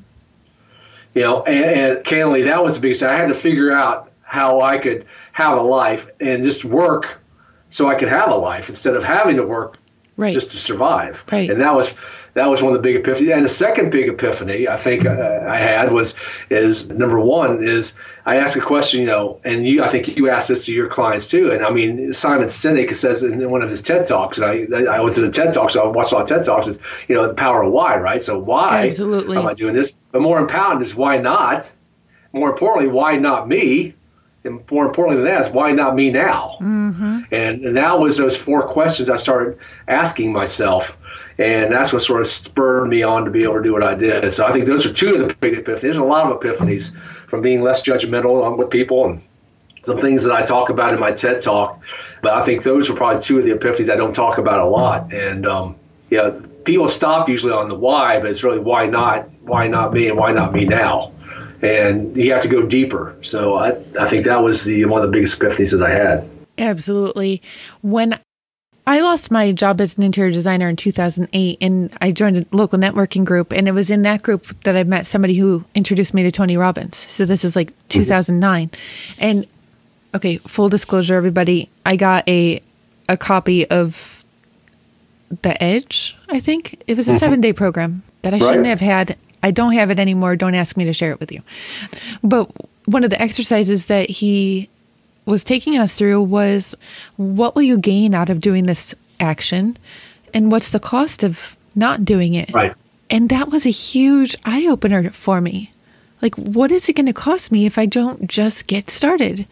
You 1.14 1.22
know, 1.22 1.42
and, 1.44 1.64
and 1.64 2.05
candidly, 2.05 2.42
that 2.42 2.62
was 2.62 2.74
the 2.74 2.81
biggest. 2.81 3.03
I 3.03 3.16
had 3.16 3.29
to 3.29 3.35
figure 3.35 3.72
out 3.72 4.11
how 4.22 4.61
I 4.61 4.79
could 4.79 5.07
have 5.33 5.59
a 5.59 5.62
life 5.62 6.11
and 6.20 6.42
just 6.42 6.64
work 6.64 7.20
so 7.70 7.88
I 7.88 7.94
could 7.94 8.09
have 8.09 8.31
a 8.31 8.37
life 8.37 8.68
instead 8.68 8.94
of 8.96 9.05
having 9.05 9.37
to 9.37 9.46
work 9.46 9.79
Right. 10.16 10.33
just 10.33 10.50
to 10.53 10.57
survive. 10.57 11.24
Right. 11.31 11.50
And 11.50 11.61
that 11.61 11.74
was 11.74 11.92
that 12.35 12.48
was 12.48 12.62
one 12.62 12.74
of 12.74 12.81
the 12.81 12.83
big 12.83 13.03
epiphanies. 13.03 13.35
And 13.35 13.44
the 13.44 13.48
second 13.48 13.90
big 13.90 14.09
epiphany 14.09 14.68
I 14.68 14.77
think 14.77 15.07
uh, 15.07 15.44
I 15.48 15.59
had 15.59 15.92
was 15.92 16.14
is 16.50 16.88
number 16.88 17.18
one 17.18 17.64
is 17.64 17.94
I 18.24 18.37
asked 18.37 18.57
a 18.57 18.61
question, 18.61 19.00
you 19.00 19.07
know, 19.07 19.40
and 19.44 19.66
you 19.66 19.83
I 19.83 19.88
think 19.88 20.16
you 20.16 20.31
asked 20.31 20.48
this 20.48 20.66
to 20.66 20.72
your 20.72 20.88
clients 20.88 21.29
too. 21.29 21.50
And 21.50 21.64
I 21.64 21.70
mean 21.70 22.12
Simon 22.12 22.46
Sinek 22.46 22.94
says 22.94 23.22
in 23.22 23.50
one 23.50 23.62
of 23.62 23.70
his 23.70 23.83
TED 23.83 24.07
talks, 24.07 24.38
and 24.38 24.74
I 24.74 24.85
I 24.85 25.00
was 25.00 25.18
in 25.18 25.24
a 25.24 25.31
TED 25.31 25.53
talk, 25.53 25.70
so 25.70 25.83
I 25.83 25.87
watched 25.88 26.12
a 26.12 26.16
lot 26.16 26.22
of 26.22 26.29
TED 26.29 26.44
talks. 26.44 26.66
Is 26.66 26.79
you 27.09 27.14
know 27.14 27.27
the 27.27 27.35
power 27.35 27.62
of 27.62 27.72
why, 27.72 27.96
right? 27.96 28.22
So 28.22 28.38
why 28.38 28.88
Absolutely. 28.88 29.37
am 29.37 29.46
I 29.46 29.55
doing 29.55 29.74
this? 29.74 29.96
But 30.12 30.22
more 30.22 30.38
important 30.38 30.83
is 30.83 30.94
why 30.94 31.18
not? 31.18 31.72
More 32.33 32.50
importantly, 32.50 32.88
why 32.88 33.16
not 33.16 33.48
me? 33.48 33.94
And 34.44 34.62
more 34.70 34.85
importantly 34.85 35.22
than 35.22 35.33
that 35.33 35.46
is 35.46 35.48
why 35.48 35.72
not 35.72 35.94
me 35.94 36.11
now? 36.11 36.59
Mm-hmm. 36.61 37.20
And, 37.33 37.64
and 37.64 37.76
that 37.78 37.98
was 37.98 38.18
those 38.18 38.37
four 38.37 38.66
questions 38.68 39.09
I 39.09 39.16
started 39.16 39.59
asking 39.88 40.33
myself. 40.33 40.98
And 41.38 41.72
that's 41.72 41.92
what 41.92 42.02
sort 42.02 42.20
of 42.20 42.26
spurred 42.26 42.88
me 42.88 43.02
on 43.02 43.24
to 43.24 43.30
be 43.30 43.42
able 43.44 43.54
to 43.54 43.62
do 43.62 43.72
what 43.72 43.83
I 43.83 43.94
did. 43.94 44.30
So 44.33 44.46
I 44.46 44.52
think 44.52 44.66
those 44.66 44.85
are 44.85 44.92
two 44.92 45.14
of 45.14 45.28
the 45.28 45.35
big 45.35 45.54
epiphanies. 45.54 45.80
There's 45.80 45.96
a 45.96 46.04
lot 46.04 46.30
of 46.30 46.38
epiphanies 46.38 46.94
from 47.26 47.40
being 47.40 47.62
less 47.62 47.83
judgmental 47.83 48.57
with 48.59 48.68
people 48.68 49.07
and 49.07 49.22
some 49.83 49.98
things 49.98 50.24
that 50.24 50.33
I 50.35 50.42
talk 50.42 50.68
about 50.68 50.92
in 50.92 51.00
my 51.00 51.12
TED 51.12 51.40
talk. 51.40 51.83
But 52.20 52.35
I 52.35 52.42
think 52.42 52.62
those 52.62 52.90
are 52.90 52.94
probably 52.94 53.22
two 53.22 53.38
of 53.38 53.44
the 53.44 53.52
epiphanies 53.52 53.90
I 53.90 53.96
don't 53.96 54.14
talk 54.14 54.37
about 54.37 54.61
a 54.61 54.66
lot. 54.66 55.12
And 55.12 55.46
um, 55.46 55.76
yeah, 56.11 56.38
people 56.64 56.88
stop 56.88 57.30
usually 57.30 57.52
on 57.52 57.68
the 57.68 57.74
why, 57.74 58.20
but 58.20 58.30
it's 58.30 58.44
really 58.44 58.59
why 58.59 58.87
not? 58.87 59.30
Why 59.40 59.68
not 59.68 59.94
me? 59.94 60.09
And 60.09 60.18
why 60.18 60.33
not 60.33 60.52
me 60.52 60.66
now? 60.66 61.13
And 61.62 62.16
you 62.16 62.32
have 62.32 62.42
to 62.42 62.48
go 62.48 62.66
deeper. 62.66 63.16
So 63.22 63.56
I, 63.56 63.70
I 63.98 64.08
think 64.08 64.24
that 64.24 64.42
was 64.42 64.64
the 64.64 64.84
one 64.84 65.02
of 65.02 65.06
the 65.06 65.12
biggest 65.12 65.38
epiphanies 65.38 65.72
that 65.72 65.82
I 65.82 65.90
had. 65.90 66.28
Absolutely. 66.58 67.42
When 67.82 68.18
I 68.86 69.00
lost 69.00 69.30
my 69.30 69.52
job 69.52 69.80
as 69.80 69.96
an 69.96 70.02
interior 70.02 70.30
designer 70.30 70.68
in 70.68 70.76
2008 70.76 71.58
and 71.60 71.96
I 72.02 72.12
joined 72.12 72.36
a 72.36 72.46
local 72.54 72.78
networking 72.78 73.24
group 73.24 73.52
and 73.52 73.66
it 73.66 73.72
was 73.72 73.90
in 73.90 74.02
that 74.02 74.22
group 74.22 74.46
that 74.64 74.76
I 74.76 74.84
met 74.84 75.06
somebody 75.06 75.34
who 75.34 75.64
introduced 75.74 76.12
me 76.12 76.22
to 76.24 76.30
Tony 76.30 76.56
Robbins. 76.56 76.96
So 76.96 77.24
this 77.24 77.44
was 77.44 77.56
like 77.56 77.68
mm-hmm. 77.68 78.00
2009. 78.00 78.70
And 79.18 79.46
okay, 80.14 80.36
full 80.36 80.68
disclosure 80.68 81.14
everybody, 81.14 81.70
I 81.86 81.96
got 81.96 82.28
a 82.28 82.62
a 83.08 83.16
copy 83.16 83.68
of 83.68 84.24
The 85.42 85.62
Edge, 85.62 86.16
I 86.28 86.40
think. 86.40 86.82
It 86.86 86.96
was 86.96 87.08
a 87.08 87.12
mm-hmm. 87.12 87.34
7-day 87.34 87.52
program 87.52 88.02
that 88.22 88.34
I 88.34 88.38
shouldn't 88.38 88.66
have 88.66 88.80
had. 88.80 89.16
I 89.44 89.50
don't 89.50 89.74
have 89.74 89.90
it 89.90 89.98
anymore. 89.98 90.37
Don't 90.37 90.54
ask 90.54 90.74
me 90.74 90.87
to 90.87 90.94
share 90.94 91.12
it 91.12 91.20
with 91.20 91.30
you. 91.30 91.42
But 92.22 92.50
one 92.87 93.04
of 93.04 93.11
the 93.11 93.20
exercises 93.20 93.87
that 93.87 94.09
he 94.09 94.70
was 95.26 95.44
taking 95.44 95.76
us 95.76 95.94
through 95.94 96.22
was 96.22 96.74
what 97.16 97.54
will 97.54 97.62
you 97.62 97.76
gain 97.76 98.14
out 98.14 98.30
of 98.30 98.40
doing 98.40 98.64
this 98.64 98.94
action 99.20 99.76
and 100.33 100.50
what's 100.50 100.70
the 100.70 100.80
cost 100.80 101.22
of 101.22 101.57
not 101.74 102.07
doing 102.07 102.33
it? 102.33 102.54
Right. 102.54 102.74
And 103.11 103.28
that 103.28 103.50
was 103.50 103.66
a 103.66 103.70
huge 103.70 104.35
eye 104.46 104.66
opener 104.66 105.11
for 105.11 105.42
me. 105.42 105.72
Like, 106.22 106.37
what 106.37 106.72
is 106.72 106.88
it 106.88 106.94
going 106.94 107.04
to 107.04 107.12
cost 107.12 107.52
me 107.52 107.66
if 107.66 107.76
I 107.76 107.85
don't 107.85 108.26
just 108.26 108.66
get 108.66 108.88
started? 108.88 109.46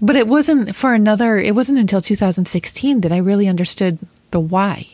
But 0.00 0.14
it 0.14 0.28
wasn't 0.28 0.76
for 0.76 0.94
another, 0.94 1.36
it 1.36 1.56
wasn't 1.56 1.80
until 1.80 2.00
2016 2.00 3.00
that 3.00 3.10
I 3.10 3.16
really 3.16 3.48
understood 3.48 3.98
the 4.30 4.38
why. 4.38 4.88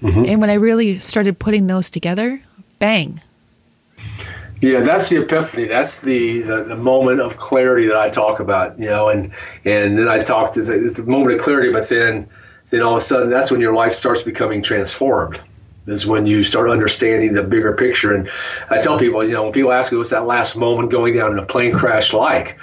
Mm-hmm. 0.00 0.24
And 0.24 0.40
when 0.40 0.48
I 0.48 0.54
really 0.54 0.98
started 0.98 1.38
putting 1.38 1.66
those 1.66 1.90
together, 1.90 2.40
bang. 2.78 3.20
Yeah, 4.60 4.80
that's 4.80 5.08
the 5.08 5.20
epiphany. 5.22 5.64
That's 5.64 6.02
the, 6.02 6.42
the, 6.42 6.62
the 6.62 6.76
moment 6.76 7.20
of 7.20 7.36
clarity 7.36 7.88
that 7.88 7.96
I 7.96 8.10
talk 8.10 8.38
about, 8.38 8.78
you 8.78 8.86
know, 8.86 9.08
and 9.08 9.32
and 9.64 9.98
then 9.98 10.08
I 10.08 10.22
talked 10.22 10.56
it's 10.56 10.68
a, 10.68 10.86
it's 10.86 11.00
a 11.00 11.04
moment 11.04 11.34
of 11.34 11.42
clarity, 11.42 11.72
but 11.72 11.88
then 11.88 12.28
then 12.70 12.82
all 12.82 12.92
of 12.92 13.02
a 13.02 13.04
sudden 13.04 13.28
that's 13.28 13.50
when 13.50 13.60
your 13.60 13.74
life 13.74 13.92
starts 13.92 14.22
becoming 14.22 14.62
transformed 14.62 15.40
is 15.86 16.06
when 16.06 16.26
you 16.26 16.42
start 16.42 16.70
understanding 16.70 17.32
the 17.32 17.42
bigger 17.42 17.74
picture. 17.74 18.14
And 18.14 18.30
I 18.70 18.80
tell 18.80 18.98
people, 18.98 19.24
you 19.24 19.32
know, 19.32 19.42
when 19.42 19.52
people 19.52 19.72
ask 19.72 19.90
me 19.90 19.98
what's 19.98 20.10
that 20.10 20.26
last 20.26 20.56
moment 20.56 20.90
going 20.92 21.14
down 21.14 21.32
in 21.32 21.38
a 21.38 21.46
plane 21.46 21.72
crash 21.72 22.12
like, 22.12 22.60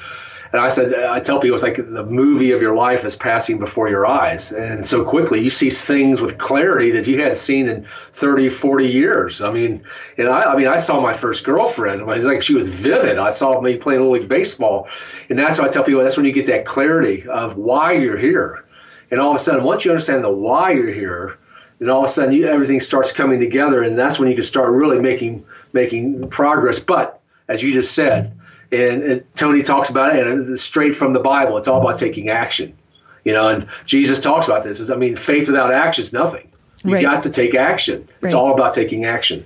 and 0.51 0.59
I 0.59 0.69
said, 0.69 0.93
I 0.93 1.19
tell 1.19 1.39
people 1.39 1.53
it's 1.53 1.63
like 1.63 1.75
the 1.75 2.03
movie 2.03 2.51
of 2.51 2.62
your 2.62 2.75
life 2.75 3.05
is 3.05 3.15
passing 3.15 3.59
before 3.59 3.88
your 3.88 4.07
eyes. 4.07 4.51
And 4.51 4.83
so 4.83 5.03
quickly 5.03 5.41
you 5.41 5.49
see 5.51 5.69
things 5.69 6.21
with 6.21 6.39
clarity 6.39 6.91
that 6.91 7.05
you 7.05 7.19
hadn't 7.19 7.35
seen 7.35 7.69
in 7.69 7.85
30, 7.85 8.49
40 8.49 8.88
years. 8.88 9.41
I 9.41 9.51
mean, 9.51 9.83
and 10.17 10.27
I, 10.27 10.53
I 10.53 10.55
mean, 10.55 10.67
I 10.67 10.77
saw 10.77 10.99
my 11.01 11.13
first 11.13 11.43
girlfriend. 11.43 12.01
It 12.01 12.07
was 12.07 12.25
like 12.25 12.41
she 12.41 12.55
was 12.55 12.67
vivid. 12.67 13.19
I 13.19 13.29
saw 13.29 13.62
me 13.62 13.77
playing 13.77 14.01
Little 14.01 14.15
League 14.15 14.27
Baseball. 14.27 14.88
And 15.29 15.38
that's 15.38 15.59
why 15.59 15.65
I 15.65 15.69
tell 15.69 15.83
people 15.83 16.01
that's 16.01 16.17
when 16.17 16.25
you 16.25 16.33
get 16.33 16.47
that 16.47 16.65
clarity 16.65 17.27
of 17.27 17.55
why 17.55 17.91
you're 17.91 18.17
here. 18.17 18.65
And 19.12 19.19
all 19.19 19.29
of 19.31 19.35
a 19.35 19.39
sudden, 19.39 19.63
once 19.63 19.85
you 19.85 19.91
understand 19.91 20.23
the 20.23 20.31
why 20.31 20.71
you're 20.71 20.91
here, 20.91 21.38
and 21.79 21.89
all 21.89 22.03
of 22.03 22.09
a 22.09 22.12
sudden 22.12 22.33
you, 22.33 22.47
everything 22.47 22.79
starts 22.79 23.12
coming 23.12 23.39
together, 23.39 23.81
and 23.81 23.97
that's 23.97 24.19
when 24.19 24.29
you 24.29 24.35
can 24.35 24.43
start 24.43 24.73
really 24.73 24.99
making 24.99 25.45
making 25.73 26.29
progress. 26.29 26.79
But 26.79 27.21
as 27.47 27.63
you 27.63 27.71
just 27.71 27.93
said, 27.93 28.39
and, 28.71 29.03
and 29.03 29.36
Tony 29.36 29.62
talks 29.62 29.89
about 29.89 30.15
it, 30.15 30.27
and 30.27 30.49
it's 30.49 30.62
straight 30.62 30.95
from 30.95 31.13
the 31.13 31.19
Bible, 31.19 31.58
it's 31.58 31.67
all 31.67 31.82
about 31.82 31.99
taking 31.99 32.29
action. 32.29 32.77
You 33.23 33.34
know, 33.34 33.47
and 33.49 33.67
Jesus 33.86 34.19
talks 34.19 34.47
about 34.47 34.63
this. 34.63 34.79
Is 34.79 34.89
I 34.89 34.95
mean, 34.95 35.15
faith 35.15 35.47
without 35.47 35.71
action 35.71 36.03
is 36.03 36.13
nothing. 36.13 36.49
You 36.84 36.93
right. 36.93 37.01
got 37.01 37.23
to 37.23 37.29
take 37.29 37.53
action. 37.53 38.08
It's 38.21 38.34
right. 38.34 38.39
all 38.39 38.53
about 38.53 38.73
taking 38.73 39.05
action. 39.05 39.45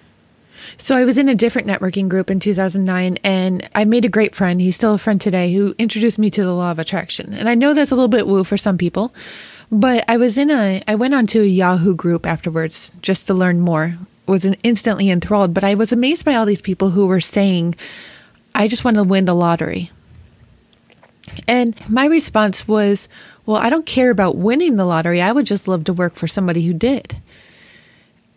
So 0.78 0.96
I 0.96 1.06
was 1.06 1.18
in 1.18 1.30
a 1.30 1.36
different 1.36 1.68
networking 1.68 2.08
group 2.08 2.30
in 2.30 2.40
2009 2.40 3.18
and 3.24 3.70
I 3.76 3.86
made 3.86 4.06
a 4.06 4.10
great 4.10 4.36
friend. 4.36 4.62
He's 4.62 4.76
still 4.76 4.94
a 4.94 4.98
friend 4.98 5.20
today 5.20 5.54
who 5.54 5.76
introduced 5.78 6.20
me 6.20 6.30
to 6.32 6.44
the 6.44 6.54
law 6.54 6.72
of 6.72 6.80
attraction. 6.80 7.34
And 7.34 7.50
I 7.50 7.56
know 7.56 7.74
that's 7.74 7.92
a 7.92 7.96
little 7.96 8.08
bit 8.08 8.28
woo 8.28 8.44
for 8.44 8.58
some 8.58 8.78
people, 8.78 9.14
but 9.72 10.06
I 10.08 10.18
was 10.18 10.38
in 10.38 10.52
a, 10.52 10.82
I 10.88 10.96
went 10.96 11.14
onto 11.14 11.42
a 11.42 11.46
Yahoo 11.46 11.96
group 11.96 12.26
afterwards 12.26 12.92
just 13.02 13.28
to 13.28 13.34
learn 13.34 13.60
more. 13.60 13.98
Was 14.26 14.46
instantly 14.64 15.10
enthralled, 15.10 15.54
but 15.54 15.66
I 15.66 15.76
was 15.76 15.92
amazed 15.92 16.24
by 16.24 16.36
all 16.36 16.46
these 16.46 16.62
people 16.62 16.92
who 16.92 17.08
were 17.08 17.20
saying, 17.20 17.76
"I 18.56 18.68
just 18.68 18.84
want 18.84 18.96
to 18.96 19.04
win 19.04 19.26
the 19.26 19.36
lottery." 19.36 19.92
And 21.48 21.76
my 21.90 22.06
response 22.06 22.68
was, 22.68 23.08
"Well, 23.46 23.58
I 23.58 23.70
don't 23.70 23.86
care 23.86 24.10
about 24.10 24.38
winning 24.38 24.76
the 24.76 24.86
lottery. 24.86 25.22
I 25.22 25.32
would 25.32 25.46
just 25.46 25.68
love 25.68 25.84
to 25.86 25.94
work 25.94 26.16
for 26.16 26.28
somebody 26.28 26.66
who 26.66 26.74
did." 26.74 27.18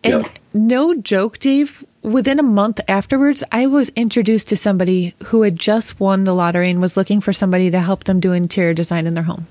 And 0.03 0.25
no 0.53 0.93
joke, 0.95 1.39
Dave, 1.39 1.85
within 2.01 2.39
a 2.39 2.43
month 2.43 2.79
afterwards, 2.87 3.43
I 3.51 3.67
was 3.67 3.89
introduced 3.95 4.47
to 4.49 4.57
somebody 4.57 5.13
who 5.25 5.41
had 5.41 5.57
just 5.59 5.99
won 5.99 6.23
the 6.23 6.33
lottery 6.33 6.69
and 6.69 6.81
was 6.81 6.95
looking 6.95 7.19
for 7.19 7.33
somebody 7.33 7.69
to 7.71 7.79
help 7.79 8.05
them 8.05 8.19
do 8.19 8.31
interior 8.31 8.73
design 8.73 9.07
in 9.07 9.13
their 9.13 9.23
home. 9.23 9.47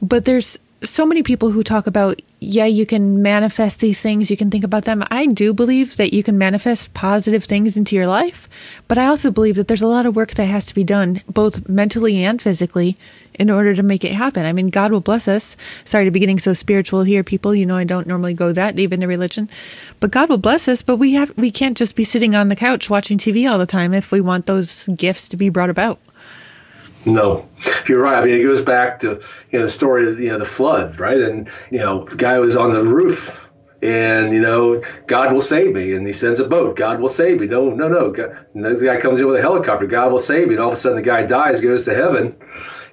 But 0.00 0.24
there's 0.24 0.58
so 0.82 1.06
many 1.06 1.22
people 1.22 1.50
who 1.50 1.62
talk 1.62 1.86
about, 1.86 2.20
yeah, 2.40 2.64
you 2.64 2.86
can 2.86 3.22
manifest 3.22 3.80
these 3.80 4.00
things, 4.00 4.30
you 4.30 4.36
can 4.36 4.50
think 4.50 4.64
about 4.64 4.84
them. 4.84 5.04
I 5.10 5.26
do 5.26 5.54
believe 5.54 5.96
that 5.96 6.12
you 6.12 6.22
can 6.22 6.36
manifest 6.36 6.92
positive 6.94 7.44
things 7.44 7.76
into 7.76 7.94
your 7.94 8.06
life, 8.06 8.48
but 8.88 8.98
I 8.98 9.06
also 9.06 9.30
believe 9.30 9.56
that 9.56 9.68
there's 9.68 9.82
a 9.82 9.86
lot 9.86 10.06
of 10.06 10.16
work 10.16 10.32
that 10.32 10.46
has 10.46 10.66
to 10.66 10.74
be 10.74 10.84
done, 10.84 11.22
both 11.28 11.68
mentally 11.68 12.24
and 12.24 12.42
physically, 12.42 12.96
in 13.34 13.50
order 13.50 13.74
to 13.74 13.82
make 13.82 14.04
it 14.04 14.12
happen. 14.12 14.44
I 14.44 14.52
mean, 14.52 14.68
God 14.68 14.92
will 14.92 15.00
bless 15.00 15.28
us. 15.28 15.56
Sorry 15.84 16.04
to 16.04 16.10
be 16.10 16.20
getting 16.20 16.38
so 16.38 16.52
spiritual 16.52 17.02
here, 17.02 17.24
people. 17.24 17.54
You 17.54 17.64
know, 17.64 17.76
I 17.76 17.84
don't 17.84 18.06
normally 18.06 18.34
go 18.34 18.52
that 18.52 18.76
deep 18.76 18.92
into 18.92 19.06
religion, 19.06 19.48
but 20.00 20.10
God 20.10 20.28
will 20.28 20.38
bless 20.38 20.68
us. 20.68 20.82
But 20.82 20.96
we 20.96 21.14
have, 21.14 21.36
we 21.36 21.50
can't 21.50 21.76
just 21.76 21.96
be 21.96 22.04
sitting 22.04 22.34
on 22.34 22.48
the 22.48 22.56
couch 22.56 22.90
watching 22.90 23.18
TV 23.18 23.50
all 23.50 23.58
the 23.58 23.66
time 23.66 23.94
if 23.94 24.12
we 24.12 24.20
want 24.20 24.46
those 24.46 24.86
gifts 24.88 25.28
to 25.28 25.36
be 25.36 25.48
brought 25.48 25.70
about. 25.70 25.98
No, 27.04 27.48
you're 27.88 28.02
right. 28.02 28.22
I 28.22 28.24
mean, 28.24 28.40
it 28.40 28.42
goes 28.42 28.60
back 28.60 29.00
to 29.00 29.20
you 29.50 29.58
know 29.58 29.64
the 29.64 29.70
story 29.70 30.08
of 30.08 30.20
you 30.20 30.28
know 30.28 30.38
the 30.38 30.44
flood, 30.44 30.98
right? 31.00 31.20
And 31.20 31.50
you 31.70 31.78
know, 31.78 32.04
the 32.04 32.16
guy 32.16 32.38
was 32.38 32.56
on 32.56 32.72
the 32.72 32.84
roof, 32.84 33.50
and 33.82 34.32
you 34.32 34.40
know, 34.40 34.82
God 35.06 35.32
will 35.32 35.40
save 35.40 35.74
me, 35.74 35.94
and 35.94 36.06
he 36.06 36.12
sends 36.12 36.38
a 36.38 36.46
boat. 36.48 36.76
God 36.76 37.00
will 37.00 37.08
save 37.08 37.40
me. 37.40 37.46
No, 37.46 37.70
no, 37.70 37.88
no. 37.88 38.10
God, 38.10 38.46
the 38.54 38.84
guy 38.84 39.00
comes 39.00 39.18
in 39.18 39.26
with 39.26 39.36
a 39.36 39.42
helicopter. 39.42 39.86
God 39.86 40.12
will 40.12 40.20
save 40.20 40.46
me, 40.48 40.54
and 40.54 40.62
all 40.62 40.68
of 40.68 40.74
a 40.74 40.76
sudden 40.76 40.96
the 40.96 41.02
guy 41.02 41.24
dies, 41.24 41.60
goes 41.60 41.84
to 41.86 41.94
heaven, 41.94 42.36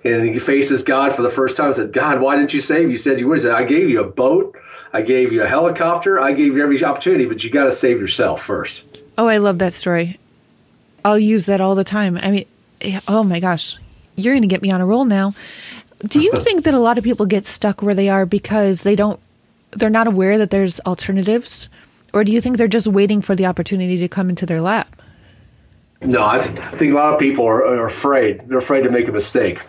and 0.04 0.24
he 0.24 0.40
faces 0.40 0.84
God 0.84 1.14
for 1.14 1.22
the 1.22 1.30
first 1.30 1.56
time. 1.56 1.68
And 1.68 1.76
Said, 1.76 1.94
God, 1.94 2.20
why 2.20 2.36
didn't 2.36 2.54
you 2.54 2.62
save 2.62 2.88
me? 2.88 2.94
You 2.94 2.98
said 2.98 3.20
you 3.20 3.28
would. 3.28 3.38
He 3.38 3.44
said, 3.44 3.52
I 3.52 3.64
gave 3.64 3.90
you 3.90 4.02
a 4.02 4.08
boat. 4.08 4.58
I 4.92 5.04
gave 5.04 5.32
you 5.32 5.44
a 5.44 5.48
helicopter. 5.48 6.20
I 6.20 6.34
gave 6.34 6.58
you 6.58 6.64
every 6.64 6.84
opportunity, 6.84 7.28
but 7.28 7.44
you 7.44 7.52
got 7.52 7.66
to 7.66 7.72
save 7.72 8.00
yourself 8.00 8.42
first. 8.42 8.84
Oh, 9.20 9.28
I 9.28 9.38
love 9.38 9.60
that 9.60 9.74
story. 9.74 10.18
I'll 11.06 11.20
use 11.20 11.46
that 11.46 11.62
all 11.62 11.76
the 11.76 11.84
time. 11.84 12.18
I 12.18 12.32
mean, 12.32 12.46
eh, 12.82 13.00
oh 13.08 13.24
my 13.24 13.40
gosh, 13.40 13.78
you're 14.20 14.34
going 14.34 14.42
to 14.42 14.48
get 14.48 14.62
me 14.62 14.72
on 14.72 14.82
a 14.82 14.86
roll 14.86 15.06
now. 15.06 15.34
Do 16.00 16.22
you 16.22 16.32
think 16.36 16.64
that 16.64 16.74
a 16.74 16.80
lot 16.80 16.98
of 16.98 17.04
people 17.04 17.26
get 17.26 17.46
stuck 17.46 17.82
where 17.82 17.96
they 17.96 18.10
are 18.10 18.26
because 18.26 18.82
they 18.82 18.96
don't, 18.96 19.20
they're 19.72 19.90
not 19.90 20.08
aware 20.08 20.38
that 20.38 20.52
there's 20.52 20.80
alternatives? 20.82 21.70
Or 22.14 22.24
do 22.24 22.32
you 22.32 22.42
think 22.42 22.58
they're 22.58 22.68
just 22.68 22.88
waiting 22.88 23.22
for 23.22 23.36
the 23.36 23.46
opportunity 23.46 23.98
to 24.00 24.08
come 24.08 24.30
into 24.30 24.46
their 24.46 24.62
lap? 24.62 25.02
No, 26.02 26.26
I, 26.26 26.40
th- 26.40 26.58
I 26.60 26.72
think 26.72 26.94
a 26.94 26.96
lot 26.96 27.14
of 27.14 27.20
people 27.20 27.46
are, 27.46 27.66
are, 27.66 27.86
afraid. 27.86 28.48
They're 28.48 28.58
afraid 28.58 28.84
to 28.84 28.90
make 28.90 29.10
a 29.10 29.12
mistake, 29.12 29.66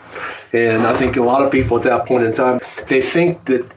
and 0.53 0.87
I 0.87 0.95
think 0.95 1.17
a 1.17 1.23
lot 1.23 1.43
of 1.43 1.51
people 1.51 1.77
at 1.77 1.83
that 1.83 2.07
point 2.07 2.25
in 2.25 2.33
time 2.33 2.61
they 2.87 3.03
think 3.03 3.47
that. 3.47 3.69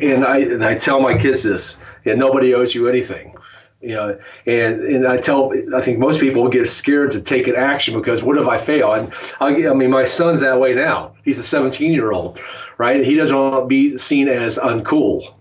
And 0.00 0.24
I 0.24 0.38
and 0.38 0.64
I 0.64 0.78
tell 0.78 1.00
my 1.00 1.18
kids 1.18 1.42
this: 1.42 1.76
and 2.06 2.18
nobody 2.18 2.54
owes 2.54 2.74
you 2.74 2.88
anything 2.88 3.36
you 3.80 3.90
know, 3.90 4.18
and 4.44 4.82
and 4.82 5.06
I 5.06 5.18
tell 5.18 5.52
I 5.74 5.80
think 5.80 5.98
most 5.98 6.20
people 6.20 6.48
get 6.48 6.68
scared 6.68 7.12
to 7.12 7.20
take 7.20 7.46
an 7.46 7.54
action 7.54 7.94
because 7.94 8.22
what 8.22 8.36
if 8.36 8.48
I 8.48 8.58
fail? 8.58 8.92
And 8.92 9.12
I, 9.40 9.68
I 9.68 9.74
mean, 9.74 9.90
my 9.90 10.04
son's 10.04 10.40
that 10.40 10.58
way 10.58 10.74
now. 10.74 11.14
He's 11.24 11.38
a 11.38 11.44
17 11.44 11.92
year 11.92 12.10
old, 12.10 12.40
right? 12.76 13.04
He 13.04 13.14
doesn't 13.14 13.36
want 13.36 13.62
to 13.62 13.66
be 13.66 13.96
seen 13.96 14.28
as 14.28 14.58
uncool. 14.58 15.32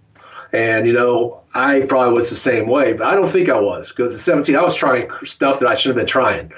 And 0.53 0.85
you 0.85 0.93
know, 0.93 1.43
I 1.53 1.81
probably 1.87 2.13
was 2.13 2.29
the 2.29 2.35
same 2.35 2.67
way, 2.67 2.93
but 2.93 3.07
I 3.07 3.15
don't 3.15 3.27
think 3.27 3.49
I 3.49 3.59
was 3.59 3.89
because 3.89 4.13
at 4.13 4.19
17 4.19 4.55
I 4.55 4.61
was 4.61 4.75
trying 4.75 5.09
stuff 5.23 5.59
that 5.59 5.67
I 5.67 5.73
should 5.73 5.89
have 5.89 5.97
been 5.97 6.05
trying, 6.05 6.53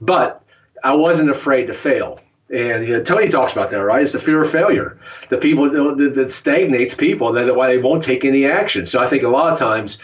but 0.00 0.42
I 0.82 0.94
wasn't 0.94 1.28
afraid 1.28 1.66
to 1.66 1.74
fail. 1.74 2.20
And 2.50 2.88
you 2.88 2.96
know, 2.96 3.02
Tony 3.02 3.28
talks 3.28 3.52
about 3.52 3.70
that, 3.70 3.76
right? 3.76 4.00
It's 4.00 4.12
the 4.12 4.18
fear 4.18 4.40
of 4.40 4.50
failure. 4.50 4.98
The 5.28 5.36
people 5.36 5.68
that, 5.68 6.12
that 6.14 6.30
stagnates 6.30 6.94
people, 6.94 7.32
that 7.32 7.54
why 7.54 7.68
they 7.68 7.78
won't 7.78 8.02
take 8.02 8.24
any 8.24 8.46
action. 8.46 8.86
So 8.86 8.98
I 9.00 9.06
think 9.06 9.22
a 9.22 9.28
lot 9.28 9.52
of 9.52 9.58
times 9.58 9.98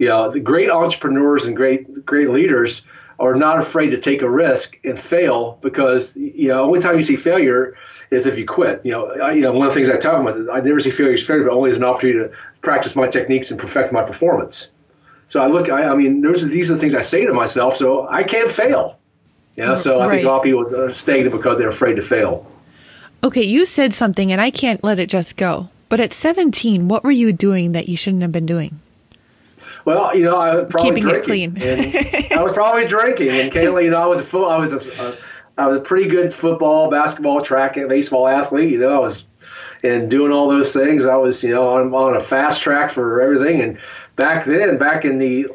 you 0.00 0.08
know, 0.08 0.30
the 0.30 0.40
great 0.40 0.70
entrepreneurs 0.70 1.44
and 1.44 1.54
great 1.54 2.06
great 2.06 2.30
leaders 2.30 2.82
are 3.18 3.34
not 3.34 3.58
afraid 3.58 3.90
to 3.90 3.98
take 3.98 4.22
a 4.22 4.30
risk 4.30 4.80
and 4.82 4.98
fail 4.98 5.58
because 5.60 6.16
you 6.16 6.48
know 6.48 6.62
only 6.62 6.80
time 6.80 6.96
you 6.96 7.02
see 7.02 7.16
failure 7.16 7.76
is 8.10 8.26
if 8.26 8.38
you 8.38 8.46
quit. 8.46 8.80
You 8.82 8.92
know, 8.92 9.10
I, 9.10 9.32
you 9.32 9.42
know 9.42 9.52
one 9.52 9.66
of 9.68 9.74
the 9.74 9.78
things 9.78 9.90
I 9.90 9.98
talk 9.98 10.18
about 10.18 10.40
is 10.40 10.48
I 10.48 10.60
never 10.60 10.80
see 10.80 10.88
failure 10.88 11.12
as 11.12 11.26
failure, 11.26 11.44
but 11.44 11.52
only 11.52 11.68
as 11.68 11.76
an 11.76 11.84
opportunity 11.84 12.30
to 12.30 12.34
practice 12.62 12.96
my 12.96 13.08
techniques 13.08 13.50
and 13.50 13.60
perfect 13.60 13.92
my 13.92 14.02
performance. 14.02 14.72
So 15.26 15.42
I 15.42 15.48
look, 15.48 15.68
I, 15.70 15.90
I 15.90 15.94
mean, 15.94 16.22
those 16.22 16.42
are, 16.42 16.48
these 16.48 16.70
are 16.70 16.74
the 16.74 16.80
things 16.80 16.94
I 16.94 17.02
say 17.02 17.26
to 17.26 17.34
myself. 17.34 17.76
So 17.76 18.08
I 18.08 18.22
can't 18.22 18.50
fail. 18.50 18.98
You 19.54 19.66
know, 19.66 19.72
mm, 19.72 19.76
so 19.76 20.00
I 20.00 20.08
think 20.08 20.24
a 20.24 20.26
lot 20.26 20.38
of 20.38 20.42
people 20.44 20.74
are 20.74 20.90
stagnant 20.90 21.32
because 21.32 21.58
they're 21.58 21.68
afraid 21.68 21.96
to 21.96 22.02
fail. 22.02 22.50
Okay, 23.22 23.44
you 23.44 23.66
said 23.66 23.92
something, 23.92 24.32
and 24.32 24.40
I 24.40 24.50
can't 24.50 24.82
let 24.82 24.98
it 24.98 25.10
just 25.10 25.36
go. 25.36 25.68
But 25.90 26.00
at 26.00 26.14
17, 26.14 26.88
what 26.88 27.04
were 27.04 27.10
you 27.10 27.34
doing 27.34 27.72
that 27.72 27.86
you 27.86 27.98
shouldn't 27.98 28.22
have 28.22 28.32
been 28.32 28.46
doing? 28.46 28.80
Well, 29.84 30.16
you 30.16 30.24
know, 30.24 30.36
I 30.36 30.56
was 30.56 30.70
probably 30.70 31.00
Keeping 31.00 31.22
drinking. 31.22 31.56
It 31.56 32.02
clean. 32.12 32.38
I 32.38 32.42
was 32.42 32.52
probably 32.52 32.86
drinking, 32.86 33.30
and 33.30 33.52
Kayla, 33.52 33.84
you 33.84 33.90
know, 33.90 34.02
I 34.02 34.06
was 34.06 34.20
a 34.20 34.24
full, 34.24 34.48
I 34.48 34.58
was 34.58 34.86
a, 34.86 35.02
a, 35.02 35.16
I 35.58 35.66
was 35.66 35.76
a 35.76 35.80
pretty 35.80 36.08
good 36.08 36.32
football, 36.32 36.90
basketball, 36.90 37.40
track, 37.40 37.76
and 37.76 37.88
baseball 37.88 38.28
athlete. 38.28 38.70
You 38.70 38.78
know, 38.78 38.96
I 38.96 38.98
was 38.98 39.24
and 39.82 40.10
doing 40.10 40.32
all 40.32 40.48
those 40.48 40.72
things. 40.72 41.06
I 41.06 41.16
was, 41.16 41.42
you 41.42 41.50
know, 41.50 41.76
on, 41.76 41.94
on 41.94 42.16
a 42.16 42.20
fast 42.20 42.62
track 42.62 42.90
for 42.90 43.20
everything. 43.20 43.60
And 43.60 43.78
back 44.16 44.44
then, 44.44 44.78
back 44.78 45.04
in 45.04 45.18
the 45.18 45.48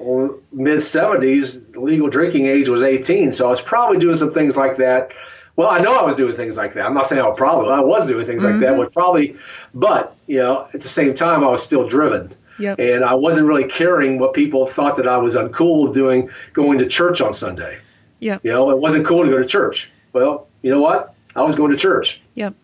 mid 0.52 0.80
70s, 0.80 1.76
legal 1.76 2.10
drinking 2.10 2.48
age 2.48 2.68
was 2.68 2.84
18. 2.84 3.32
So 3.32 3.46
I 3.46 3.50
was 3.50 3.62
probably 3.62 3.98
doing 4.00 4.16
some 4.16 4.32
things 4.32 4.58
like 4.58 4.78
that. 4.78 5.12
Well, 5.56 5.70
I 5.70 5.80
know 5.80 5.98
I 5.98 6.04
was 6.04 6.16
doing 6.16 6.34
things 6.34 6.58
like 6.58 6.74
that. 6.74 6.86
I'm 6.86 6.94
not 6.94 7.08
saying 7.08 7.22
I 7.22 7.28
was 7.30 7.38
probably, 7.38 7.72
I 7.72 7.80
was 7.80 8.08
doing 8.08 8.26
things 8.26 8.44
mm-hmm. 8.44 8.54
like 8.54 8.62
that. 8.62 8.72
Mm-hmm. 8.72 8.80
Was 8.80 8.94
probably, 8.94 9.38
but 9.74 10.16
you 10.28 10.40
know, 10.40 10.68
at 10.74 10.82
the 10.82 10.90
same 10.90 11.16
time, 11.16 11.44
I 11.44 11.48
was 11.50 11.64
still 11.64 11.88
driven. 11.88 12.34
Yep. 12.60 12.80
And 12.80 13.04
I 13.04 13.16
wasn't 13.16 13.48
really 13.48 13.66
caring 13.66 14.20
what 14.20 14.34
people 14.34 14.66
thought 14.66 14.96
that 14.98 15.08
I 15.08 15.18
was 15.18 15.36
uncool 15.36 15.94
doing 15.94 16.30
going 16.54 16.78
to 16.80 16.86
church 16.86 17.22
on 17.22 17.34
Sunday. 17.34 17.80
Yeah. 18.20 18.40
You 18.44 18.52
know, 18.52 18.72
it 18.72 18.78
wasn't 18.78 19.06
cool 19.06 19.24
to 19.24 19.30
go 19.30 19.38
to 19.38 19.46
church. 19.46 19.92
Well, 20.14 20.48
you 20.62 20.72
know 20.72 20.82
what? 20.82 21.14
I 21.36 21.44
was 21.44 21.56
going 21.56 21.72
to 21.72 21.78
church. 21.78 22.22
Yep. 22.36 22.56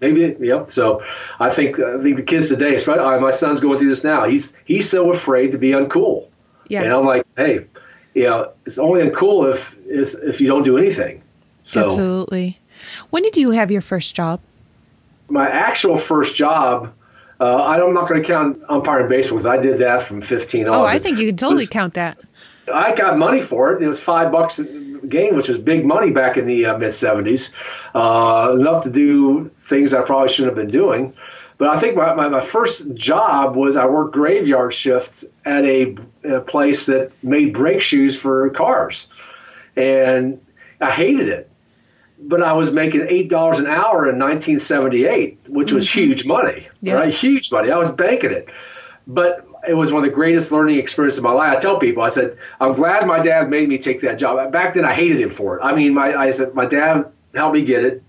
Maybe, 0.00 0.36
yep. 0.40 0.70
So 0.70 1.02
I 1.38 1.50
think 1.50 1.78
I 1.78 2.00
think 2.00 2.16
the 2.16 2.22
kids 2.22 2.48
today, 2.48 2.74
especially 2.74 3.20
my 3.20 3.32
son's 3.32 3.60
going 3.60 3.78
through 3.78 3.90
this 3.90 4.04
now. 4.04 4.24
He's 4.24 4.56
he's 4.64 4.88
so 4.88 5.10
afraid 5.10 5.52
to 5.52 5.58
be 5.58 5.72
uncool. 5.72 6.28
Yeah. 6.68 6.84
And 6.84 6.92
I'm 6.92 7.04
like, 7.04 7.26
hey, 7.36 7.66
you 8.14 8.24
know, 8.24 8.52
it's 8.64 8.78
only 8.78 9.06
uncool 9.06 9.50
if 9.50 9.76
is 9.86 10.14
if 10.14 10.40
you 10.40 10.46
don't 10.46 10.62
do 10.62 10.78
anything. 10.78 11.22
So 11.64 11.90
absolutely. 11.90 12.58
When 13.10 13.22
did 13.22 13.36
you 13.36 13.50
have 13.50 13.70
your 13.70 13.82
first 13.82 14.14
job? 14.14 14.40
My 15.28 15.48
actual 15.48 15.96
first 15.96 16.34
job. 16.34 16.94
Uh, 17.40 17.64
I'm 17.64 17.94
not 17.94 18.06
going 18.06 18.22
to 18.22 18.28
count 18.28 18.62
umpiring 18.68 19.08
baseball 19.08 19.38
because 19.38 19.46
I 19.46 19.56
did 19.56 19.78
that 19.78 20.02
from 20.02 20.20
15 20.20 20.68
on. 20.68 20.74
Oh, 20.74 20.84
I 20.84 20.98
think 20.98 21.18
you 21.18 21.28
can 21.28 21.36
totally 21.38 21.62
was, 21.62 21.70
count 21.70 21.94
that. 21.94 22.18
I 22.72 22.94
got 22.94 23.18
money 23.18 23.40
for 23.40 23.72
it. 23.72 23.82
It 23.82 23.88
was 23.88 23.98
five 23.98 24.30
bucks 24.30 24.58
a 24.58 24.64
game, 24.64 25.34
which 25.34 25.48
was 25.48 25.58
big 25.58 25.86
money 25.86 26.10
back 26.10 26.36
in 26.36 26.46
the 26.46 26.66
uh, 26.66 26.78
mid 26.78 26.90
70s. 26.90 27.50
Uh, 27.94 28.56
enough 28.58 28.84
to 28.84 28.90
do 28.90 29.50
things 29.56 29.94
I 29.94 30.02
probably 30.02 30.28
shouldn't 30.28 30.56
have 30.56 30.66
been 30.66 30.72
doing. 30.72 31.14
But 31.56 31.68
I 31.68 31.78
think 31.78 31.96
my, 31.96 32.14
my, 32.14 32.28
my, 32.28 32.40
first 32.40 32.94
job 32.94 33.54
was 33.54 33.76
I 33.76 33.84
worked 33.86 34.14
graveyard 34.14 34.72
shift 34.72 35.24
at 35.44 35.64
a, 35.64 35.94
a, 36.24 36.40
place 36.40 36.86
that 36.86 37.12
made 37.22 37.52
brake 37.52 37.82
shoes 37.82 38.18
for 38.18 38.48
cars. 38.50 39.08
And 39.76 40.40
I 40.80 40.90
hated 40.90 41.28
it. 41.28 41.49
But 42.22 42.42
I 42.42 42.52
was 42.52 42.70
making 42.70 43.02
$8 43.02 43.58
an 43.58 43.66
hour 43.66 44.08
in 44.08 44.18
1978, 44.18 45.38
which 45.48 45.72
was 45.72 45.86
mm-hmm. 45.86 46.00
huge 46.00 46.26
money, 46.26 46.68
yeah. 46.82 46.94
right? 46.94 47.12
Huge 47.12 47.50
money. 47.50 47.70
I 47.70 47.76
was 47.76 47.90
banking 47.90 48.30
it. 48.30 48.48
But 49.06 49.46
it 49.66 49.74
was 49.74 49.92
one 49.92 50.04
of 50.04 50.08
the 50.08 50.14
greatest 50.14 50.52
learning 50.52 50.78
experiences 50.78 51.18
of 51.18 51.24
my 51.24 51.32
life. 51.32 51.56
I 51.56 51.60
tell 51.60 51.78
people, 51.78 52.02
I 52.02 52.08
said, 52.08 52.38
I'm 52.60 52.74
glad 52.74 53.06
my 53.06 53.20
dad 53.20 53.50
made 53.50 53.68
me 53.68 53.78
take 53.78 54.00
that 54.02 54.18
job. 54.18 54.52
Back 54.52 54.74
then, 54.74 54.84
I 54.84 54.92
hated 54.92 55.20
him 55.20 55.30
for 55.30 55.58
it. 55.58 55.62
I 55.62 55.74
mean, 55.74 55.94
my, 55.94 56.14
I 56.14 56.30
said, 56.30 56.54
my 56.54 56.66
dad 56.66 57.06
helped 57.34 57.54
me 57.54 57.62
get 57.62 57.84
it. 57.84 58.02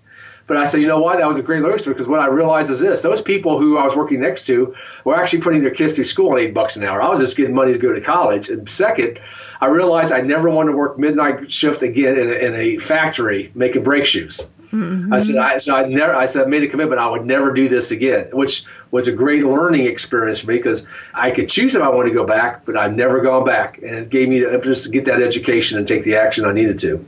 But 0.52 0.58
I 0.58 0.66
said, 0.66 0.82
you 0.82 0.88
know 0.88 1.00
what? 1.00 1.20
That 1.20 1.30
was 1.30 1.38
a 1.38 1.42
great 1.42 1.62
learning 1.62 1.76
experience 1.76 2.00
because 2.00 2.10
what 2.10 2.20
I 2.20 2.28
realized 2.28 2.70
is 2.70 2.82
this: 2.82 3.02
those 3.02 3.22
people 3.22 3.58
who 3.58 3.78
I 3.78 3.86
was 3.86 3.96
working 3.96 4.20
next 4.20 4.48
to 4.48 4.76
were 5.06 5.16
actually 5.16 5.40
putting 5.40 5.62
their 5.62 5.72
kids 5.72 5.94
through 5.94 6.04
school 6.04 6.34
on 6.34 6.40
eight 6.40 6.54
bucks 6.54 6.76
an 6.76 6.84
hour. 6.84 7.02
I 7.02 7.08
was 7.08 7.20
just 7.20 7.38
getting 7.38 7.56
money 7.56 7.72
to 7.72 7.80
go 7.80 7.94
to 7.94 8.02
college. 8.02 8.50
And 8.50 8.68
second, 8.68 9.22
I 9.62 9.68
realized 9.68 10.12
I 10.12 10.20
never 10.20 10.50
wanted 10.50 10.72
to 10.72 10.78
work 10.78 11.00
midnight 11.00 11.50
shift 11.50 11.84
again 11.84 12.20
in 12.20 12.28
a, 12.28 12.34
in 12.34 12.54
a 12.54 12.78
factory 12.80 13.50
making 13.56 13.84
brake 13.84 14.06
shoes. 14.06 14.42
Mm-hmm. 14.74 15.14
I 15.14 15.20
said, 15.20 15.38
I, 15.38 15.58
so 15.60 15.74
I 15.74 15.88
never, 15.88 16.14
I 16.14 16.26
said, 16.26 16.48
I 16.48 16.50
made 16.50 16.64
a 16.64 16.68
commitment. 16.68 17.00
I 17.00 17.08
would 17.08 17.26
never 17.26 17.54
do 17.54 17.70
this 17.70 17.92
again, 17.92 18.28
which 18.34 18.66
was 18.92 19.08
a 19.08 19.14
great 19.14 19.46
learning 19.46 19.86
experience 19.86 20.42
for 20.42 20.48
me 20.48 20.58
because 20.58 20.86
I 21.14 21.32
could 21.32 21.48
choose 21.48 21.76
if 21.76 21.82
I 21.82 21.88
want 21.88 22.10
to 22.10 22.14
go 22.14 22.26
back, 22.26 22.66
but 22.66 22.76
I've 22.76 22.94
never 22.94 23.22
gone 23.22 23.46
back. 23.46 23.78
And 23.78 23.96
it 23.96 24.10
gave 24.10 24.28
me 24.28 24.42
the 24.42 24.54
impetus 24.54 24.84
to 24.84 24.90
get 24.90 25.06
that 25.06 25.22
education 25.22 25.78
and 25.78 25.88
take 25.88 26.04
the 26.04 26.18
action 26.18 26.44
I 26.44 26.52
needed 26.52 26.80
to. 26.80 27.06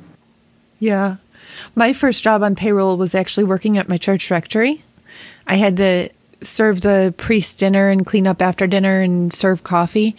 Yeah. 0.80 1.18
My 1.76 1.94
first 1.94 2.24
job 2.24 2.44
on 2.44 2.56
payroll 2.56 2.98
was 2.98 3.16
actually 3.16 3.46
working 3.46 3.78
at 3.78 3.90
my 3.90 3.98
church 3.98 4.30
rectory. 4.30 4.84
I 5.48 5.56
had 5.56 5.78
to 5.78 6.10
serve 6.42 6.82
the 6.82 7.14
priest 7.18 7.60
dinner 7.60 7.90
and 7.90 8.06
clean 8.06 8.28
up 8.28 8.42
after 8.42 8.68
dinner 8.68 9.02
and 9.02 9.34
serve 9.34 9.64
coffee. 9.64 10.16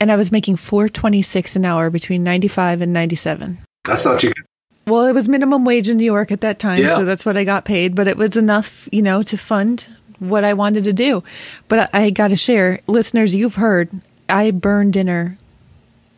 And 0.00 0.10
I 0.10 0.16
was 0.16 0.32
making 0.32 0.56
426 0.56 1.56
an 1.56 1.64
hour 1.64 1.90
between 1.90 2.22
95 2.22 2.82
and 2.82 2.92
97. 2.92 3.58
That's 3.84 4.04
not 4.04 4.20
too 4.20 4.28
good. 4.28 4.44
Well, 4.86 5.04
it 5.06 5.12
was 5.12 5.28
minimum 5.28 5.64
wage 5.64 5.88
in 5.88 5.98
New 5.98 6.04
York 6.04 6.32
at 6.32 6.40
that 6.40 6.58
time, 6.58 6.82
yeah. 6.82 6.96
so 6.96 7.04
that's 7.04 7.26
what 7.26 7.36
I 7.36 7.44
got 7.44 7.66
paid, 7.66 7.94
but 7.94 8.08
it 8.08 8.16
was 8.16 8.36
enough, 8.36 8.88
you 8.90 9.02
know, 9.02 9.22
to 9.22 9.36
fund 9.36 9.86
what 10.18 10.44
I 10.44 10.54
wanted 10.54 10.84
to 10.84 10.94
do. 10.94 11.22
But 11.68 11.90
I, 11.92 12.04
I 12.04 12.10
got 12.10 12.28
to 12.28 12.36
share, 12.36 12.80
listeners, 12.86 13.34
you've 13.34 13.56
heard 13.56 13.90
I 14.30 14.50
burn 14.50 14.90
dinner 14.90 15.36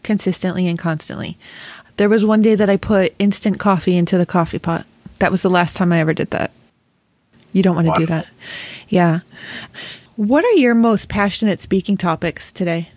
consistently 0.04 0.68
and 0.68 0.78
constantly. 0.78 1.36
There 2.00 2.08
was 2.08 2.24
one 2.24 2.40
day 2.40 2.54
that 2.54 2.70
I 2.70 2.78
put 2.78 3.14
instant 3.18 3.58
coffee 3.58 3.94
into 3.94 4.16
the 4.16 4.24
coffee 4.24 4.58
pot. 4.58 4.86
That 5.18 5.30
was 5.30 5.42
the 5.42 5.50
last 5.50 5.76
time 5.76 5.92
I 5.92 6.00
ever 6.00 6.14
did 6.14 6.30
that. 6.30 6.50
You 7.52 7.62
don't 7.62 7.76
want 7.76 7.88
to 7.88 8.00
do 8.00 8.06
that. 8.06 8.26
Yeah. 8.88 9.20
What 10.16 10.42
are 10.42 10.52
your 10.52 10.74
most 10.74 11.10
passionate 11.10 11.60
speaking 11.60 11.98
topics 11.98 12.52
today? 12.52 12.88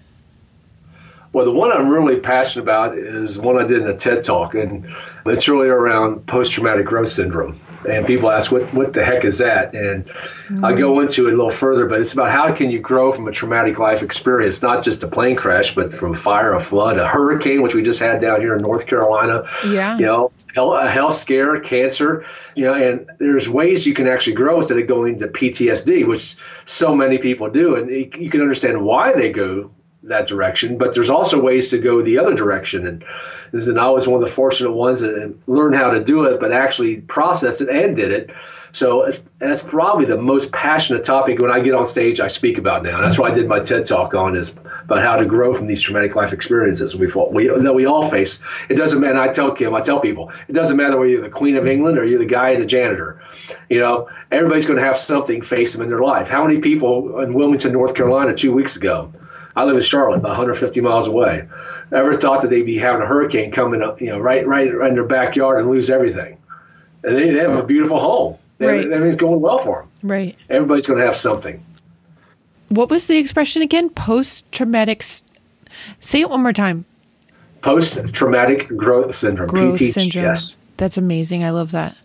Well, 1.33 1.43
the 1.43 1.51
one 1.51 1.73
I'm 1.73 1.89
really 1.89 2.17
passionate 2.17 2.63
about 2.63 2.97
is 2.97 3.37
one 3.37 3.61
I 3.61 3.67
did 3.67 3.81
in 3.81 3.89
a 3.89 3.97
TED 3.97 4.23
talk, 4.23 4.55
and 4.55 4.87
it's 5.25 5.49
really 5.49 5.67
around 5.67 6.25
post 6.25 6.53
traumatic 6.53 6.85
growth 6.85 7.09
syndrome 7.09 7.59
and 7.85 8.05
people 8.05 8.29
ask 8.29 8.51
what 8.51 8.73
what 8.73 8.93
the 8.93 9.03
heck 9.03 9.25
is 9.25 9.39
that? 9.39 9.75
And 9.75 10.05
mm-hmm. 10.05 10.65
i 10.65 10.73
go 10.73 10.99
into 10.99 11.27
it 11.27 11.33
a 11.33 11.35
little 11.35 11.51
further 11.51 11.85
but 11.85 11.99
it's 11.99 12.13
about 12.13 12.29
how 12.29 12.53
can 12.53 12.69
you 12.69 12.79
grow 12.79 13.11
from 13.11 13.27
a 13.27 13.31
traumatic 13.31 13.79
life 13.79 14.03
experience 14.03 14.61
not 14.61 14.83
just 14.83 15.03
a 15.03 15.07
plane 15.07 15.35
crash 15.35 15.75
but 15.75 15.93
from 15.93 16.13
fire 16.13 16.53
a 16.53 16.59
flood 16.59 16.97
a 16.97 17.07
hurricane 17.07 17.61
which 17.61 17.73
we 17.73 17.83
just 17.83 17.99
had 17.99 18.21
down 18.21 18.39
here 18.39 18.55
in 18.55 18.61
north 18.61 18.87
carolina 18.87 19.45
yeah. 19.67 19.97
you 19.97 20.05
know 20.05 20.31
a 20.55 20.87
health 20.87 21.15
scare 21.15 21.59
cancer 21.59 22.25
you 22.55 22.65
know 22.65 22.73
and 22.73 23.09
there's 23.19 23.49
ways 23.49 23.87
you 23.87 23.93
can 23.93 24.07
actually 24.07 24.33
grow 24.33 24.57
instead 24.57 24.77
of 24.77 24.87
going 24.87 25.17
to 25.19 25.27
ptsd 25.27 26.05
which 26.07 26.35
so 26.65 26.95
many 26.95 27.17
people 27.17 27.49
do. 27.49 27.75
And 27.75 27.89
you 27.89 28.29
can 28.29 28.41
understand 28.41 28.83
why 28.83 29.13
they 29.13 29.31
go 29.31 29.71
that 30.03 30.27
direction, 30.27 30.77
but 30.77 30.93
there's 30.93 31.09
also 31.09 31.41
ways 31.41 31.69
to 31.69 31.77
go 31.77 32.01
the 32.01 32.19
other 32.19 32.33
direction. 32.33 32.85
And, 32.87 33.03
and 33.53 33.79
I 33.79 33.89
was 33.89 34.07
one 34.07 34.21
of 34.21 34.27
the 34.27 34.33
fortunate 34.33 34.71
ones 34.71 34.99
that 34.99 35.35
learned 35.47 35.75
how 35.75 35.91
to 35.91 36.03
do 36.03 36.25
it, 36.25 36.39
but 36.39 36.51
actually 36.51 37.01
processed 37.01 37.61
it 37.61 37.69
and 37.69 37.95
did 37.95 38.11
it. 38.11 38.31
So 38.73 39.11
that's 39.37 39.61
probably 39.61 40.05
the 40.05 40.17
most 40.17 40.51
passionate 40.51 41.03
topic 41.03 41.39
when 41.39 41.51
I 41.51 41.59
get 41.59 41.75
on 41.75 41.85
stage 41.85 42.19
I 42.19 42.27
speak 42.27 42.57
about 42.57 42.83
now. 42.83 42.95
And 42.95 43.03
that's 43.03 43.19
what 43.19 43.31
I 43.31 43.33
did 43.33 43.47
my 43.47 43.59
TED 43.59 43.85
talk 43.85 44.15
on 44.15 44.35
is 44.35 44.49
about 44.49 44.99
how 44.99 45.15
to 45.15 45.25
grow 45.25 45.53
from 45.53 45.67
these 45.67 45.81
traumatic 45.81 46.15
life 46.15 46.33
experiences 46.33 46.95
we, 46.95 47.07
we 47.31 47.47
that 47.47 47.75
we 47.75 47.85
all 47.85 48.01
face. 48.01 48.41
It 48.69 48.75
doesn't 48.75 48.99
matter. 48.99 49.19
I 49.19 49.27
tell 49.27 49.51
Kim, 49.51 49.75
I 49.75 49.81
tell 49.81 49.99
people, 49.99 50.31
it 50.47 50.53
doesn't 50.53 50.75
matter 50.75 50.97
whether 50.97 51.09
you're 51.09 51.21
the 51.21 51.29
Queen 51.29 51.55
of 51.55 51.67
England 51.67 51.99
or 51.99 52.03
you're 52.03 52.19
the 52.19 52.25
guy, 52.25 52.49
in 52.49 52.59
the 52.59 52.65
janitor. 52.65 53.21
You 53.69 53.79
know, 53.79 54.09
everybody's 54.31 54.65
going 54.65 54.79
to 54.79 54.85
have 54.85 54.97
something 54.97 55.43
face 55.43 55.73
them 55.73 55.83
in 55.83 55.89
their 55.89 56.01
life. 56.01 56.27
How 56.27 56.43
many 56.43 56.59
people 56.59 57.19
in 57.19 57.35
Wilmington, 57.35 57.71
North 57.73 57.93
Carolina, 57.93 58.33
two 58.33 58.51
weeks 58.51 58.75
ago? 58.75 59.13
I 59.55 59.65
live 59.65 59.75
in 59.75 59.81
Charlotte, 59.81 60.17
about 60.17 60.29
150 60.29 60.81
miles 60.81 61.07
away. 61.07 61.47
Ever 61.91 62.13
thought 62.13 62.41
that 62.41 62.47
they'd 62.49 62.63
be 62.63 62.77
having 62.77 63.01
a 63.01 63.05
hurricane 63.05 63.51
coming 63.51 63.81
up, 63.81 64.01
you 64.01 64.07
know, 64.07 64.19
right, 64.19 64.45
right, 64.47 64.67
in 64.67 64.95
their 64.95 65.05
backyard 65.05 65.59
and 65.59 65.69
lose 65.69 65.89
everything? 65.89 66.37
And 67.03 67.15
they, 67.15 67.29
they 67.29 67.39
have 67.39 67.51
a 67.57 67.63
beautiful 67.63 67.99
home. 67.99 68.37
They 68.57 68.67
right. 68.67 68.91
everything's 68.91 69.17
going 69.17 69.41
well 69.41 69.59
for 69.59 69.81
them. 69.81 70.09
Right. 70.09 70.37
Everybody's 70.49 70.87
going 70.87 70.99
to 70.99 71.05
have 71.05 71.15
something. 71.15 71.63
What 72.69 72.89
was 72.89 73.07
the 73.07 73.17
expression 73.17 73.61
again? 73.61 73.89
Post 73.89 74.51
traumatic. 74.51 75.03
Say 75.03 76.21
it 76.21 76.29
one 76.29 76.41
more 76.41 76.53
time. 76.53 76.85
Post 77.61 78.13
traumatic 78.13 78.67
growth 78.69 79.13
syndrome. 79.13 79.49
Growth 79.49 79.79
PTG, 79.79 79.93
syndrome. 79.93 80.35
That's 80.77 80.97
amazing. 80.97 81.43
I 81.43 81.51
love 81.51 81.71
that. 81.71 81.95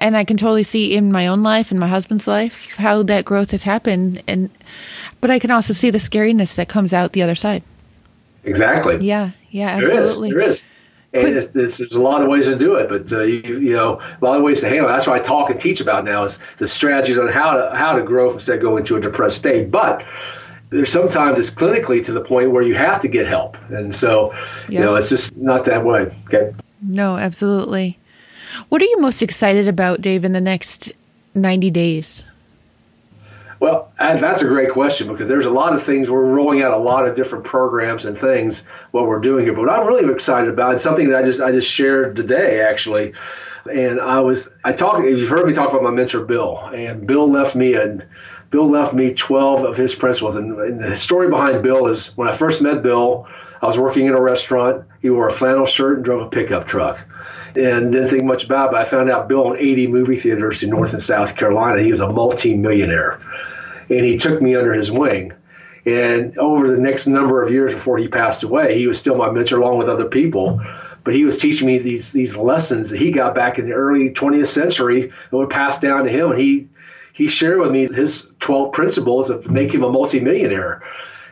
And 0.00 0.16
I 0.16 0.24
can 0.24 0.36
totally 0.36 0.62
see 0.62 0.94
in 0.94 1.10
my 1.10 1.26
own 1.26 1.42
life 1.42 1.70
and 1.70 1.80
my 1.80 1.88
husband's 1.88 2.28
life 2.28 2.74
how 2.76 3.02
that 3.04 3.24
growth 3.24 3.50
has 3.50 3.64
happened. 3.64 4.22
And 4.28 4.50
but 5.20 5.30
I 5.30 5.38
can 5.38 5.50
also 5.50 5.72
see 5.72 5.90
the 5.90 5.98
scariness 5.98 6.54
that 6.54 6.68
comes 6.68 6.92
out 6.92 7.12
the 7.12 7.22
other 7.22 7.34
side. 7.34 7.62
Exactly. 8.44 8.98
Yeah. 9.04 9.30
Yeah. 9.50 9.68
Absolutely. 9.68 10.30
There 10.30 10.40
is. 10.40 10.44
There 10.44 10.50
is. 10.50 10.64
And 11.10 11.36
it's, 11.36 11.56
it's, 11.56 11.78
there's 11.78 11.94
a 11.94 12.02
lot 12.02 12.22
of 12.22 12.28
ways 12.28 12.44
to 12.46 12.56
do 12.56 12.74
it, 12.74 12.90
but 12.90 13.10
uh, 13.12 13.22
you, 13.22 13.40
you 13.58 13.72
know, 13.72 13.98
a 14.00 14.24
lot 14.24 14.36
of 14.36 14.42
ways 14.42 14.60
to 14.60 14.68
handle 14.68 14.90
it. 14.90 14.92
That's 14.92 15.06
what 15.06 15.18
I 15.18 15.22
talk 15.22 15.48
and 15.48 15.58
teach 15.58 15.80
about 15.80 16.04
now 16.04 16.24
is 16.24 16.38
the 16.56 16.66
strategies 16.66 17.18
on 17.18 17.28
how 17.28 17.54
to 17.54 17.74
how 17.74 17.94
to 17.94 18.02
grow 18.02 18.30
instead 18.30 18.56
of 18.56 18.62
going 18.62 18.80
into 18.80 18.96
a 18.96 19.00
depressed 19.00 19.38
state. 19.38 19.70
But 19.70 20.04
there's 20.68 20.90
sometimes 20.90 21.38
it's 21.38 21.50
clinically 21.50 22.04
to 22.04 22.12
the 22.12 22.20
point 22.20 22.50
where 22.50 22.62
you 22.62 22.74
have 22.74 23.00
to 23.00 23.08
get 23.08 23.26
help, 23.26 23.56
and 23.70 23.94
so 23.94 24.32
yep. 24.32 24.68
you 24.68 24.80
know 24.80 24.96
it's 24.96 25.08
just 25.08 25.34
not 25.34 25.64
that 25.64 25.82
way. 25.82 26.14
Okay. 26.26 26.54
No, 26.82 27.16
absolutely. 27.16 27.98
What 28.68 28.82
are 28.82 28.86
you 28.86 29.00
most 29.00 29.22
excited 29.22 29.68
about, 29.68 30.00
Dave, 30.00 30.24
in 30.24 30.32
the 30.32 30.40
next 30.40 30.92
90 31.34 31.70
days? 31.70 32.24
Well, 33.60 33.92
that's 33.98 34.42
a 34.42 34.46
great 34.46 34.70
question 34.70 35.08
because 35.08 35.26
there's 35.26 35.46
a 35.46 35.50
lot 35.50 35.74
of 35.74 35.82
things. 35.82 36.08
We're 36.08 36.32
rolling 36.32 36.62
out 36.62 36.72
a 36.72 36.78
lot 36.78 37.08
of 37.08 37.16
different 37.16 37.44
programs 37.44 38.04
and 38.04 38.16
things 38.16 38.62
what 38.92 39.06
we're 39.06 39.18
doing 39.18 39.44
here. 39.44 39.52
But 39.52 39.62
what 39.62 39.70
I'm 39.70 39.86
really 39.86 40.12
excited 40.12 40.48
about 40.48 40.76
is 40.76 40.82
something 40.82 41.08
that 41.08 41.24
I 41.24 41.26
just 41.26 41.40
I 41.40 41.50
just 41.50 41.68
shared 41.68 42.14
today 42.14 42.60
actually. 42.60 43.14
And 43.68 44.00
I 44.00 44.20
was 44.20 44.48
I 44.62 44.72
talked. 44.72 45.00
You've 45.00 45.28
heard 45.28 45.44
me 45.44 45.54
talk 45.54 45.70
about 45.70 45.82
my 45.82 45.90
mentor 45.90 46.24
Bill, 46.24 46.58
and 46.72 47.04
Bill 47.06 47.28
left 47.28 47.56
me 47.56 47.74
and 47.74 48.06
Bill 48.50 48.70
left 48.70 48.94
me 48.94 49.14
12 49.14 49.64
of 49.64 49.76
his 49.76 49.94
principles. 49.94 50.36
And, 50.36 50.56
and 50.60 50.80
the 50.80 50.96
story 50.96 51.28
behind 51.28 51.62
Bill 51.64 51.88
is 51.88 52.16
when 52.16 52.28
I 52.28 52.32
first 52.32 52.62
met 52.62 52.84
Bill, 52.84 53.26
I 53.60 53.66
was 53.66 53.76
working 53.76 54.06
in 54.06 54.14
a 54.14 54.20
restaurant. 54.20 54.86
He 55.02 55.10
wore 55.10 55.26
a 55.26 55.32
flannel 55.32 55.66
shirt 55.66 55.96
and 55.96 56.04
drove 56.04 56.22
a 56.22 56.30
pickup 56.30 56.64
truck 56.64 57.04
and 57.56 57.92
didn't 57.92 58.08
think 58.08 58.24
much 58.24 58.44
about 58.44 58.68
it. 58.68 58.72
But 58.72 58.80
I 58.80 58.84
found 58.84 59.10
out 59.10 59.28
Bill 59.28 59.46
owned 59.46 59.58
80 59.58 59.86
movie 59.88 60.16
theaters 60.16 60.62
in 60.62 60.70
North 60.70 60.92
and 60.92 61.02
South 61.02 61.36
Carolina. 61.36 61.82
He 61.82 61.90
was 61.90 62.00
a 62.00 62.10
multi-millionaire, 62.10 63.20
and 63.88 64.04
he 64.04 64.16
took 64.16 64.40
me 64.40 64.54
under 64.54 64.72
his 64.72 64.90
wing. 64.90 65.32
And 65.86 66.36
over 66.36 66.68
the 66.68 66.80
next 66.80 67.06
number 67.06 67.42
of 67.42 67.50
years 67.50 67.72
before 67.72 67.96
he 67.96 68.08
passed 68.08 68.42
away, 68.42 68.76
he 68.76 68.86
was 68.86 68.98
still 68.98 69.16
my 69.16 69.30
mentor 69.30 69.58
along 69.58 69.78
with 69.78 69.88
other 69.88 70.04
people. 70.06 70.60
But 71.02 71.14
he 71.14 71.24
was 71.24 71.38
teaching 71.38 71.66
me 71.66 71.78
these 71.78 72.12
these 72.12 72.36
lessons 72.36 72.90
that 72.90 72.98
he 72.98 73.10
got 73.10 73.34
back 73.34 73.58
in 73.58 73.66
the 73.66 73.72
early 73.72 74.10
20th 74.10 74.48
century 74.48 75.12
that 75.30 75.36
were 75.36 75.46
passed 75.46 75.80
down 75.80 76.04
to 76.04 76.10
him. 76.10 76.32
And 76.32 76.38
he 76.38 76.68
he 77.14 77.28
shared 77.28 77.58
with 77.58 77.70
me 77.70 77.86
his 77.86 78.28
12 78.40 78.72
principles 78.72 79.30
of 79.30 79.50
make 79.50 79.72
him 79.72 79.84
a 79.84 79.90
multimillionaire. 79.90 80.82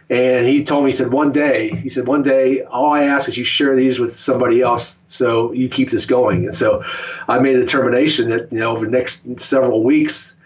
And 0.09 0.47
he 0.47 0.62
told 0.62 0.85
me, 0.85 0.90
he 0.90 0.97
said, 0.97 1.11
one 1.11 1.33
day, 1.33 1.69
he 1.69 1.88
said, 1.88 2.07
one 2.07 2.23
day, 2.23 2.62
all 2.62 2.92
I 2.92 3.05
ask 3.05 3.29
is 3.29 3.37
you 3.37 3.42
share 3.42 3.75
these 3.75 3.99
with 3.99 4.12
somebody 4.12 4.62
else 4.62 5.01
so 5.09 5.53
you 5.53 5.69
keep 5.69 5.90
this 5.90 6.07
going. 6.07 6.45
And 6.45 6.55
so 6.55 6.85
I 7.27 7.40
made 7.40 7.57
a 7.57 7.61
determination 7.61 8.29
that, 8.29 8.53
you 8.53 8.61
know, 8.61 8.71
over 8.71 8.87
the 8.87 8.92
next 8.92 9.40
several 9.40 9.83
weeks, 9.83 10.37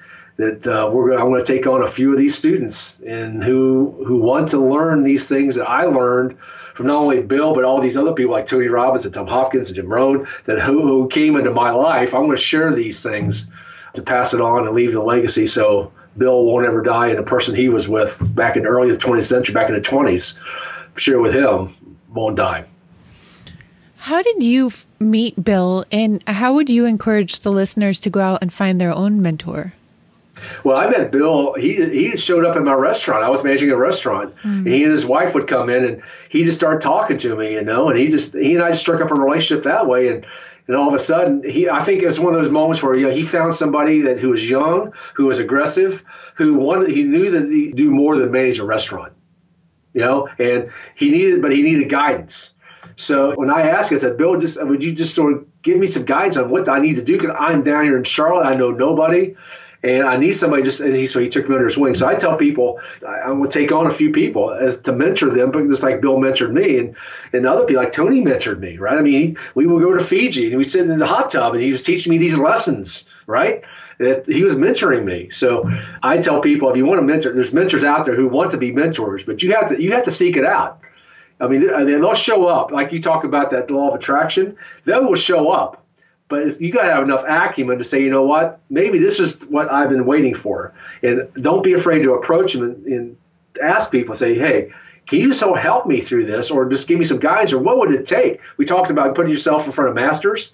that 0.40 0.66
uh, 0.66 0.88
we're 0.90 1.12
I'm 1.12 1.28
going 1.28 1.44
to 1.44 1.46
take 1.46 1.66
on 1.66 1.82
a 1.82 1.86
few 1.86 2.12
of 2.12 2.18
these 2.18 2.34
students 2.34 2.98
and 3.00 3.44
who 3.44 4.02
who 4.06 4.20
want 4.20 4.48
to 4.48 4.58
learn 4.58 5.02
these 5.02 5.28
things 5.28 5.56
that 5.56 5.68
I 5.68 5.84
learned 5.84 6.38
from 6.40 6.86
not 6.86 6.96
only 6.96 7.20
Bill 7.20 7.52
but 7.52 7.64
all 7.64 7.82
these 7.82 7.98
other 7.98 8.14
people 8.14 8.32
like 8.32 8.46
Tony 8.46 8.68
Robbins 8.68 9.04
and 9.04 9.12
Tom 9.12 9.26
Hopkins 9.26 9.68
and 9.68 9.76
Jim 9.76 9.92
Rohn 9.92 10.26
that 10.44 10.58
who, 10.58 10.80
who 10.80 11.08
came 11.08 11.36
into 11.36 11.50
my 11.50 11.72
life. 11.72 12.14
I'm 12.14 12.24
going 12.24 12.36
to 12.38 12.42
share 12.42 12.72
these 12.72 13.02
things 13.02 13.46
to 13.94 14.02
pass 14.02 14.32
it 14.32 14.40
on 14.40 14.66
and 14.66 14.74
leave 14.74 14.92
the 14.92 15.02
legacy 15.02 15.44
so 15.44 15.92
Bill 16.16 16.44
won't 16.44 16.66
ever 16.66 16.82
die 16.82 17.08
and 17.08 17.18
the 17.18 17.22
person 17.22 17.54
he 17.54 17.68
was 17.68 17.88
with 17.88 18.18
back 18.34 18.56
in 18.56 18.64
the 18.64 18.68
early 18.68 18.90
20th 18.90 19.24
century, 19.24 19.54
back 19.54 19.68
in 19.68 19.74
the 19.74 19.80
20s, 19.80 20.38
share 20.96 21.20
with 21.20 21.34
him 21.34 21.74
won't 22.12 22.36
die. 22.36 22.66
How 23.96 24.22
did 24.22 24.42
you 24.42 24.72
meet 24.98 25.42
Bill, 25.44 25.84
and 25.92 26.22
how 26.26 26.54
would 26.54 26.70
you 26.70 26.86
encourage 26.86 27.40
the 27.40 27.52
listeners 27.52 28.00
to 28.00 28.10
go 28.10 28.20
out 28.20 28.38
and 28.40 28.52
find 28.52 28.80
their 28.80 28.92
own 28.92 29.20
mentor? 29.20 29.74
Well, 30.64 30.76
I 30.76 30.88
met 30.88 31.10
Bill. 31.10 31.54
He 31.54 31.74
he 31.74 32.16
showed 32.16 32.44
up 32.46 32.56
in 32.56 32.64
my 32.64 32.72
restaurant. 32.72 33.22
I 33.22 33.28
was 33.28 33.44
managing 33.44 33.70
a 33.70 33.76
restaurant. 33.76 34.34
Mm-hmm. 34.36 34.66
he 34.66 34.82
and 34.84 34.90
his 34.90 35.04
wife 35.04 35.34
would 35.34 35.46
come 35.46 35.68
in, 35.68 35.84
and 35.84 36.02
he 36.28 36.44
just 36.44 36.56
started 36.56 36.80
talking 36.80 37.18
to 37.18 37.36
me, 37.36 37.54
you 37.54 37.62
know. 37.62 37.90
And 37.90 37.98
he 37.98 38.08
just 38.08 38.32
he 38.32 38.54
and 38.54 38.62
I 38.62 38.70
struck 38.70 39.02
up 39.02 39.10
a 39.10 39.14
relationship 39.14 39.64
that 39.64 39.86
way. 39.86 40.08
And 40.08 40.24
and 40.70 40.78
all 40.78 40.86
of 40.86 40.94
a 40.94 41.00
sudden, 41.00 41.42
he 41.42 41.68
I 41.68 41.82
think 41.82 42.00
it 42.00 42.06
was 42.06 42.20
one 42.20 42.32
of 42.32 42.40
those 42.40 42.52
moments 42.52 42.80
where 42.80 42.94
you 42.94 43.08
know 43.08 43.12
he 43.12 43.24
found 43.24 43.54
somebody 43.54 44.02
that 44.02 44.20
who 44.20 44.28
was 44.28 44.48
young, 44.48 44.92
who 45.14 45.26
was 45.26 45.40
aggressive, 45.40 46.04
who 46.36 46.54
wanted 46.58 46.90
he 46.90 47.02
knew 47.02 47.32
that 47.32 47.50
he 47.50 47.72
do 47.72 47.90
more 47.90 48.16
than 48.16 48.30
manage 48.30 48.60
a 48.60 48.64
restaurant, 48.64 49.12
you 49.92 50.00
know. 50.00 50.28
And 50.38 50.70
he 50.94 51.10
needed, 51.10 51.42
but 51.42 51.50
he 51.50 51.62
needed 51.62 51.88
guidance. 51.88 52.54
So 52.94 53.34
when 53.34 53.50
I 53.50 53.62
asked, 53.62 53.92
I 53.92 53.96
said, 53.96 54.16
Bill, 54.16 54.38
just 54.38 54.64
would 54.64 54.84
you 54.84 54.92
just 54.92 55.16
sort 55.16 55.32
of 55.32 55.60
give 55.60 55.76
me 55.76 55.88
some 55.88 56.04
guidance 56.04 56.36
on 56.36 56.50
what 56.50 56.68
I 56.68 56.78
need 56.78 56.94
to 56.94 57.02
do 57.02 57.18
because 57.18 57.34
I'm 57.36 57.64
down 57.64 57.82
here 57.82 57.96
in 57.96 58.04
Charlotte, 58.04 58.46
I 58.46 58.54
know 58.54 58.70
nobody, 58.70 59.34
and 59.82 60.06
I 60.06 60.16
need 60.16 60.32
somebody. 60.32 60.62
Just 60.62 60.80
and 60.80 60.94
he 60.94 61.06
so 61.06 61.20
he 61.20 61.28
took 61.28 61.48
me 61.48 61.54
under 61.54 61.66
his 61.66 61.78
wing. 61.78 61.94
So 61.94 62.06
I 62.06 62.14
tell 62.14 62.36
people 62.36 62.80
I, 63.06 63.30
am 63.30 63.42
to 63.42 63.48
take 63.48 63.72
on 63.72 63.86
a 63.86 63.90
few 63.90 64.12
people 64.12 64.52
as 64.52 64.78
to 64.82 64.92
mentor 64.92 65.30
them, 65.30 65.50
but 65.50 65.64
just 65.64 65.82
like 65.82 66.00
Bill 66.00 66.16
mentored 66.16 66.52
me, 66.52 66.78
and 66.78 66.96
and 67.32 67.46
other 67.46 67.64
people 67.64 67.82
like 67.82 67.92
Tony 67.92 68.22
mentored 68.22 68.58
me, 68.58 68.78
right? 68.78 68.98
I 68.98 69.02
mean, 69.02 69.12
he, 69.12 69.36
we 69.54 69.66
would 69.66 69.82
go 69.82 69.94
to 69.94 70.04
Fiji 70.04 70.48
and 70.48 70.58
we'd 70.58 70.70
sit 70.70 70.88
in 70.88 70.98
the 70.98 71.06
hot 71.06 71.30
tub, 71.30 71.54
and 71.54 71.62
he 71.62 71.72
was 71.72 71.82
teaching 71.82 72.10
me 72.10 72.18
these 72.18 72.36
lessons, 72.38 73.08
right? 73.26 73.62
That 73.98 74.26
he 74.26 74.42
was 74.42 74.54
mentoring 74.54 75.04
me. 75.04 75.30
So 75.30 75.70
I 76.02 76.18
tell 76.18 76.40
people 76.40 76.70
if 76.70 76.76
you 76.76 76.86
want 76.86 77.00
to 77.00 77.06
mentor, 77.06 77.32
there's 77.32 77.52
mentors 77.52 77.84
out 77.84 78.04
there 78.06 78.14
who 78.14 78.28
want 78.28 78.52
to 78.52 78.58
be 78.58 78.72
mentors, 78.72 79.24
but 79.24 79.42
you 79.42 79.54
have 79.54 79.68
to 79.68 79.82
you 79.82 79.92
have 79.92 80.04
to 80.04 80.10
seek 80.10 80.36
it 80.36 80.44
out 80.44 80.80
I 81.40 81.48
mean, 81.48 81.60
they'll 81.60 82.14
show 82.14 82.46
up. 82.46 82.70
Like 82.70 82.92
you 82.92 83.00
talk 83.00 83.24
about 83.24 83.50
that 83.50 83.70
law 83.70 83.88
of 83.88 83.94
attraction, 83.94 84.56
they 84.84 84.98
will 84.98 85.14
show 85.14 85.50
up. 85.50 85.79
But 86.30 86.60
you 86.60 86.72
got 86.72 86.82
to 86.82 86.92
have 86.94 87.02
enough 87.02 87.24
acumen 87.26 87.78
to 87.78 87.84
say, 87.84 88.02
you 88.02 88.08
know 88.08 88.22
what, 88.22 88.60
maybe 88.70 88.98
this 88.98 89.18
is 89.18 89.42
what 89.42 89.70
I've 89.70 89.90
been 89.90 90.06
waiting 90.06 90.34
for. 90.34 90.72
And 91.02 91.28
don't 91.34 91.62
be 91.62 91.74
afraid 91.74 92.04
to 92.04 92.14
approach 92.14 92.54
them 92.54 92.62
and, 92.62 92.86
and 92.86 93.16
ask 93.60 93.90
people, 93.90 94.14
say, 94.14 94.34
hey, 94.34 94.72
can 95.06 95.18
you 95.18 95.32
so 95.32 95.54
help 95.54 95.86
me 95.86 96.00
through 96.00 96.26
this 96.26 96.52
or 96.52 96.68
just 96.68 96.86
give 96.86 96.98
me 97.00 97.04
some 97.04 97.18
guidance 97.18 97.52
or 97.52 97.58
what 97.58 97.78
would 97.78 97.90
it 97.90 98.06
take? 98.06 98.40
We 98.56 98.64
talked 98.64 98.90
about 98.90 99.16
putting 99.16 99.32
yourself 99.32 99.66
in 99.66 99.72
front 99.72 99.90
of 99.90 99.96
masters. 99.96 100.52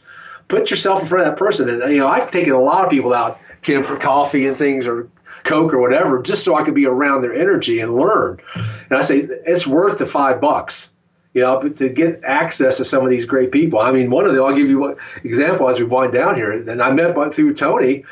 Put 0.49 0.71
yourself 0.71 1.03
in 1.03 1.07
front 1.07 1.27
of 1.27 1.33
that 1.33 1.39
person. 1.39 1.69
And, 1.69 1.93
you 1.93 1.99
know, 1.99 2.09
I've 2.09 2.31
taken 2.31 2.53
a 2.55 2.61
lot 2.61 2.85
of 2.85 2.91
people 2.91 3.13
out, 3.13 3.39
Kim, 3.61 3.83
for 3.83 3.99
coffee 3.99 4.47
and 4.47 4.57
things 4.57 4.87
or 4.87 5.11
Coke 5.45 5.75
or 5.75 5.81
whatever, 5.81 6.23
just 6.23 6.43
so 6.43 6.57
I 6.57 6.63
could 6.63 6.75
be 6.75 6.87
around 6.87 7.21
their 7.21 7.35
energy 7.35 7.81
and 7.81 7.95
learn. 7.95 8.41
And 8.55 8.99
I 8.99 9.03
say 9.03 9.19
it's 9.19 9.67
worth 9.67 9.99
the 9.99 10.07
five 10.07 10.41
bucks, 10.41 10.91
you 11.37 11.43
know, 11.43 11.61
to 11.61 11.91
get 11.91 12.25
access 12.25 12.79
to 12.79 12.85
some 12.87 13.05
of 13.05 13.11
these 13.11 13.27
great 13.27 13.53
people. 13.53 13.79
I 13.79 13.93
mean, 13.93 14.09
one 14.09 14.25
of 14.25 14.35
them, 14.35 14.43
I'll 14.43 14.57
give 14.57 14.71
you 14.71 14.79
one 14.79 14.97
example 15.23 15.69
as 15.69 15.79
we 15.79 15.85
wind 15.85 16.15
down 16.15 16.35
here. 16.35 16.51
And 16.51 16.81
I 16.81 16.91
met 16.93 17.15
by, 17.15 17.29
through 17.29 17.53
Tony, 17.53 18.05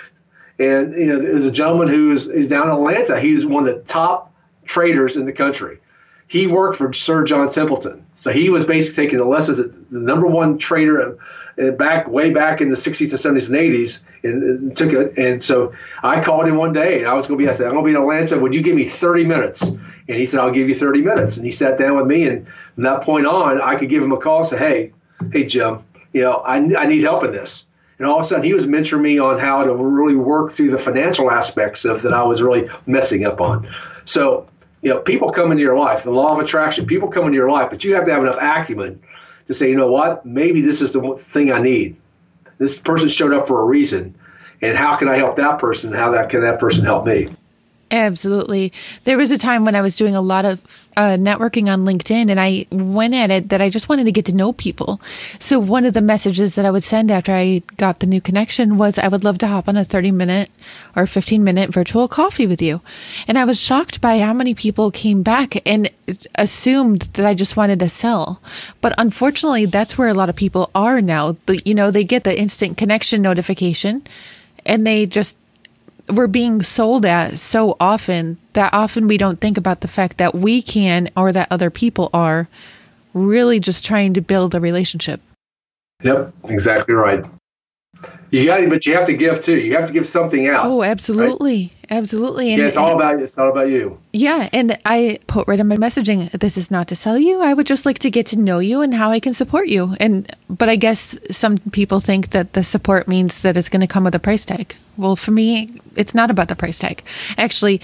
and 0.58 0.92
you 0.94 1.06
know, 1.06 1.18
there's 1.18 1.46
a 1.46 1.50
gentleman 1.50 1.88
who's 1.88 2.28
is 2.28 2.48
down 2.48 2.64
in 2.64 2.74
Atlanta. 2.74 3.18
He's 3.18 3.46
one 3.46 3.66
of 3.66 3.74
the 3.74 3.80
top 3.80 4.30
traders 4.66 5.16
in 5.16 5.24
the 5.24 5.32
country. 5.32 5.78
He 6.26 6.46
worked 6.46 6.76
for 6.76 6.92
Sir 6.92 7.24
John 7.24 7.50
Templeton, 7.50 8.06
so 8.14 8.32
he 8.32 8.50
was 8.50 8.64
basically 8.64 9.04
taking 9.04 9.18
the 9.18 9.26
lessons 9.26 9.58
that 9.58 9.90
the 9.90 9.98
number 9.98 10.26
one 10.26 10.58
trader 10.58 11.18
back 11.56 12.08
way 12.08 12.30
back 12.30 12.60
in 12.60 12.68
the 12.68 12.76
60s 12.76 13.10
and 13.10 13.38
70s 13.38 13.48
and 13.48 13.56
80s 13.56 14.02
and, 14.22 14.42
and, 14.42 14.76
took 14.76 14.92
it. 14.92 15.18
And 15.18 15.42
so 15.42 15.72
I 16.02 16.20
called 16.20 16.46
him 16.46 16.56
one 16.56 16.72
day 16.72 16.98
and 16.98 17.06
I 17.06 17.14
was 17.14 17.26
going 17.26 17.38
to 17.38 17.44
be, 17.44 17.48
I 17.48 17.52
said, 17.52 17.66
I'm 17.66 17.72
going 17.72 17.84
to 17.84 17.90
be 17.92 17.96
in 17.96 18.02
Atlanta. 18.02 18.38
Would 18.38 18.54
you 18.54 18.62
give 18.62 18.74
me 18.74 18.84
30 18.84 19.24
minutes? 19.24 19.62
And 19.62 19.82
he 20.08 20.26
said, 20.26 20.40
I'll 20.40 20.50
give 20.50 20.68
you 20.68 20.74
30 20.74 21.02
minutes. 21.02 21.36
And 21.36 21.44
he 21.44 21.52
sat 21.52 21.78
down 21.78 21.96
with 21.96 22.06
me. 22.06 22.26
And 22.26 22.46
from 22.74 22.84
that 22.84 23.02
point 23.02 23.26
on, 23.26 23.60
I 23.60 23.76
could 23.76 23.88
give 23.88 24.02
him 24.02 24.12
a 24.12 24.18
call 24.18 24.38
and 24.38 24.46
say, 24.46 24.58
Hey, 24.58 24.92
hey, 25.32 25.44
Jim, 25.44 25.84
you 26.12 26.22
know, 26.22 26.34
I, 26.34 26.56
I 26.56 26.86
need 26.86 27.02
help 27.02 27.24
in 27.24 27.30
this. 27.30 27.66
And 27.98 28.08
all 28.08 28.18
of 28.18 28.24
a 28.24 28.28
sudden, 28.28 28.44
he 28.44 28.52
was 28.52 28.66
mentoring 28.66 29.02
me 29.02 29.20
on 29.20 29.38
how 29.38 29.62
to 29.62 29.76
really 29.76 30.16
work 30.16 30.50
through 30.50 30.70
the 30.70 30.78
financial 30.78 31.30
aspects 31.30 31.84
of 31.84 32.02
that 32.02 32.12
I 32.12 32.24
was 32.24 32.42
really 32.42 32.68
messing 32.86 33.24
up 33.24 33.40
on. 33.40 33.68
So, 34.04 34.48
you 34.84 34.90
know, 34.90 35.00
people 35.00 35.30
come 35.30 35.50
into 35.50 35.62
your 35.62 35.76
life, 35.76 36.04
the 36.04 36.10
law 36.10 36.32
of 36.32 36.38
attraction, 36.38 36.86
people 36.86 37.08
come 37.08 37.24
into 37.24 37.36
your 37.36 37.50
life, 37.50 37.70
but 37.70 37.82
you 37.84 37.94
have 37.94 38.04
to 38.04 38.12
have 38.12 38.22
enough 38.22 38.36
acumen 38.38 39.02
to 39.46 39.54
say, 39.54 39.70
you 39.70 39.76
know 39.76 39.90
what, 39.90 40.26
maybe 40.26 40.60
this 40.60 40.82
is 40.82 40.92
the 40.92 41.16
thing 41.16 41.50
I 41.50 41.60
need. 41.60 41.96
This 42.58 42.78
person 42.78 43.08
showed 43.08 43.32
up 43.32 43.48
for 43.48 43.60
a 43.60 43.64
reason, 43.64 44.14
and 44.60 44.76
how 44.76 44.96
can 44.96 45.08
I 45.08 45.16
help 45.16 45.36
that 45.36 45.58
person? 45.58 45.94
How 45.94 46.10
that 46.12 46.28
can 46.28 46.42
that 46.42 46.60
person 46.60 46.84
help 46.84 47.06
me? 47.06 47.34
Absolutely. 47.90 48.72
There 49.04 49.18
was 49.18 49.30
a 49.30 49.38
time 49.38 49.64
when 49.64 49.74
I 49.74 49.80
was 49.80 49.96
doing 49.96 50.16
a 50.16 50.20
lot 50.20 50.44
of 50.44 50.60
uh, 50.96 51.16
networking 51.18 51.72
on 51.72 51.84
LinkedIn 51.84 52.30
and 52.30 52.40
I 52.40 52.66
went 52.70 53.14
at 53.14 53.30
it 53.30 53.48
that 53.50 53.60
I 53.60 53.68
just 53.68 53.88
wanted 53.88 54.04
to 54.04 54.12
get 54.12 54.24
to 54.26 54.34
know 54.34 54.52
people. 54.52 55.00
So 55.38 55.58
one 55.58 55.84
of 55.84 55.92
the 55.92 56.00
messages 56.00 56.54
that 56.54 56.64
I 56.64 56.70
would 56.70 56.84
send 56.84 57.10
after 57.10 57.32
I 57.32 57.62
got 57.76 58.00
the 58.00 58.06
new 58.06 58.20
connection 58.20 58.78
was 58.78 58.98
I 58.98 59.08
would 59.08 59.24
love 59.24 59.38
to 59.38 59.48
hop 59.48 59.68
on 59.68 59.76
a 59.76 59.84
30 59.84 60.12
minute 60.12 60.50
or 60.96 61.06
15 61.06 61.44
minute 61.44 61.70
virtual 61.70 62.08
coffee 62.08 62.46
with 62.46 62.62
you. 62.62 62.80
And 63.28 63.38
I 63.38 63.44
was 63.44 63.60
shocked 63.60 64.00
by 64.00 64.18
how 64.20 64.32
many 64.32 64.54
people 64.54 64.90
came 64.90 65.22
back 65.22 65.60
and 65.66 65.90
assumed 66.36 67.02
that 67.14 67.26
I 67.26 67.34
just 67.34 67.56
wanted 67.56 67.80
to 67.80 67.88
sell. 67.88 68.40
But 68.80 68.94
unfortunately, 68.98 69.66
that's 69.66 69.98
where 69.98 70.08
a 70.08 70.14
lot 70.14 70.28
of 70.28 70.36
people 70.36 70.70
are 70.74 71.00
now. 71.00 71.36
You 71.48 71.74
know, 71.74 71.90
they 71.90 72.04
get 72.04 72.24
the 72.24 72.38
instant 72.38 72.76
connection 72.76 73.20
notification 73.20 74.04
and 74.64 74.86
they 74.86 75.06
just 75.06 75.36
we're 76.08 76.26
being 76.26 76.62
sold 76.62 77.04
at 77.06 77.38
so 77.38 77.76
often 77.80 78.38
that 78.52 78.72
often 78.72 79.06
we 79.06 79.16
don't 79.16 79.40
think 79.40 79.56
about 79.56 79.80
the 79.80 79.88
fact 79.88 80.18
that 80.18 80.34
we 80.34 80.62
can 80.62 81.08
or 81.16 81.32
that 81.32 81.48
other 81.50 81.70
people 81.70 82.10
are 82.12 82.48
really 83.14 83.60
just 83.60 83.84
trying 83.84 84.12
to 84.14 84.20
build 84.20 84.54
a 84.54 84.60
relationship. 84.60 85.20
Yep, 86.02 86.32
exactly 86.48 86.94
right. 86.94 87.24
You 88.34 88.46
got, 88.46 88.68
but 88.68 88.84
you 88.84 88.94
have 88.94 89.06
to 89.06 89.14
give 89.14 89.40
too. 89.40 89.56
You 89.56 89.76
have 89.76 89.86
to 89.86 89.92
give 89.92 90.06
something 90.06 90.48
out. 90.48 90.64
Oh, 90.64 90.82
absolutely, 90.82 91.72
right? 91.88 91.96
absolutely. 91.96 92.52
And, 92.52 92.60
yeah, 92.60 92.68
it's 92.68 92.76
all 92.76 92.94
about 92.94 93.18
you. 93.18 93.24
It's 93.24 93.38
all 93.38 93.48
about 93.48 93.68
you. 93.68 93.98
Yeah, 94.12 94.48
and 94.52 94.76
I 94.84 95.20
put 95.28 95.46
right 95.46 95.60
in 95.60 95.68
my 95.68 95.76
messaging. 95.76 96.30
This 96.32 96.56
is 96.56 96.68
not 96.68 96.88
to 96.88 96.96
sell 96.96 97.16
you. 97.16 97.42
I 97.42 97.54
would 97.54 97.66
just 97.66 97.86
like 97.86 98.00
to 98.00 98.10
get 98.10 98.26
to 98.26 98.36
know 98.36 98.58
you 98.58 98.80
and 98.80 98.92
how 98.92 99.12
I 99.12 99.20
can 99.20 99.34
support 99.34 99.68
you. 99.68 99.96
And 100.00 100.34
but 100.50 100.68
I 100.68 100.74
guess 100.74 101.16
some 101.30 101.58
people 101.58 102.00
think 102.00 102.30
that 102.30 102.54
the 102.54 102.64
support 102.64 103.06
means 103.06 103.42
that 103.42 103.56
it's 103.56 103.68
going 103.68 103.82
to 103.82 103.86
come 103.86 104.02
with 104.02 104.16
a 104.16 104.20
price 104.20 104.44
tag. 104.44 104.74
Well, 104.96 105.16
for 105.16 105.32
me, 105.32 105.80
it's 105.96 106.14
not 106.14 106.30
about 106.30 106.48
the 106.48 106.54
price 106.54 106.78
tag. 106.78 107.02
Actually, 107.36 107.80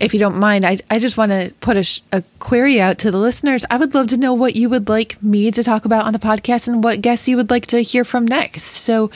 if 0.00 0.14
you 0.14 0.20
don't 0.20 0.38
mind, 0.38 0.64
I, 0.64 0.78
I 0.90 0.98
just 0.98 1.18
want 1.18 1.30
to 1.30 1.52
put 1.60 1.76
a, 1.76 1.82
sh- 1.82 2.00
a 2.10 2.22
query 2.38 2.80
out 2.80 2.96
to 2.98 3.10
the 3.10 3.18
listeners. 3.18 3.66
I 3.70 3.76
would 3.76 3.94
love 3.94 4.06
to 4.08 4.16
know 4.16 4.32
what 4.32 4.56
you 4.56 4.70
would 4.70 4.88
like 4.88 5.22
me 5.22 5.50
to 5.50 5.62
talk 5.62 5.84
about 5.84 6.06
on 6.06 6.14
the 6.14 6.18
podcast 6.18 6.66
and 6.66 6.82
what 6.82 7.02
guests 7.02 7.28
you 7.28 7.36
would 7.36 7.50
like 7.50 7.66
to 7.66 7.82
hear 7.82 8.02
from 8.02 8.26
next. 8.26 8.62
So 8.62 9.10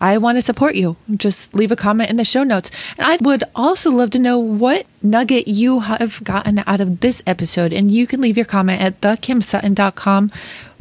I 0.00 0.18
want 0.18 0.38
to 0.38 0.42
support 0.42 0.76
you. 0.76 0.96
Just 1.16 1.54
leave 1.54 1.70
a 1.70 1.76
comment 1.76 2.10
in 2.10 2.16
the 2.16 2.24
show 2.24 2.42
notes. 2.42 2.70
And 2.96 3.06
I 3.06 3.18
would 3.20 3.44
also 3.54 3.90
love 3.90 4.10
to 4.10 4.18
know 4.18 4.38
what 4.38 4.86
nugget 5.02 5.46
you 5.46 5.80
have 5.80 6.24
gotten 6.24 6.62
out 6.66 6.80
of 6.80 7.00
this 7.00 7.22
episode. 7.26 7.72
And 7.72 7.90
you 7.90 8.06
can 8.06 8.20
leave 8.20 8.36
your 8.36 8.46
comment 8.46 8.80
at 8.80 9.00
thekimsutton.com 9.00 10.30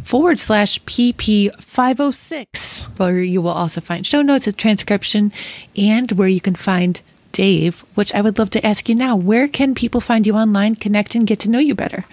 forward 0.04 0.40
slash 0.40 0.82
PP506, 0.84 2.84
where 2.98 3.22
you 3.22 3.42
will 3.42 3.52
also 3.52 3.82
find 3.82 4.06
show 4.06 4.22
notes, 4.22 4.48
a 4.48 4.54
transcription, 4.54 5.32
and 5.76 6.12
where 6.14 6.28
you 6.28 6.42
can 6.42 6.56
find 6.56 7.02
Dave, 7.32 7.86
which 7.96 8.14
I 8.14 8.22
would 8.22 8.40
love 8.40 8.50
to 8.52 8.66
ask 8.66 8.90
you 8.90 8.96
now. 8.96 9.16
Where 9.16 9.48
can 9.48 9.76
people 9.76 10.02
find 10.02 10.26
you 10.26 10.36
online, 10.36 10.76
connect, 10.76 11.14
and 11.16 11.28
get 11.28 11.40
to 11.42 11.50
know 11.50 11.60
you 11.60 11.76
better? 11.76 12.06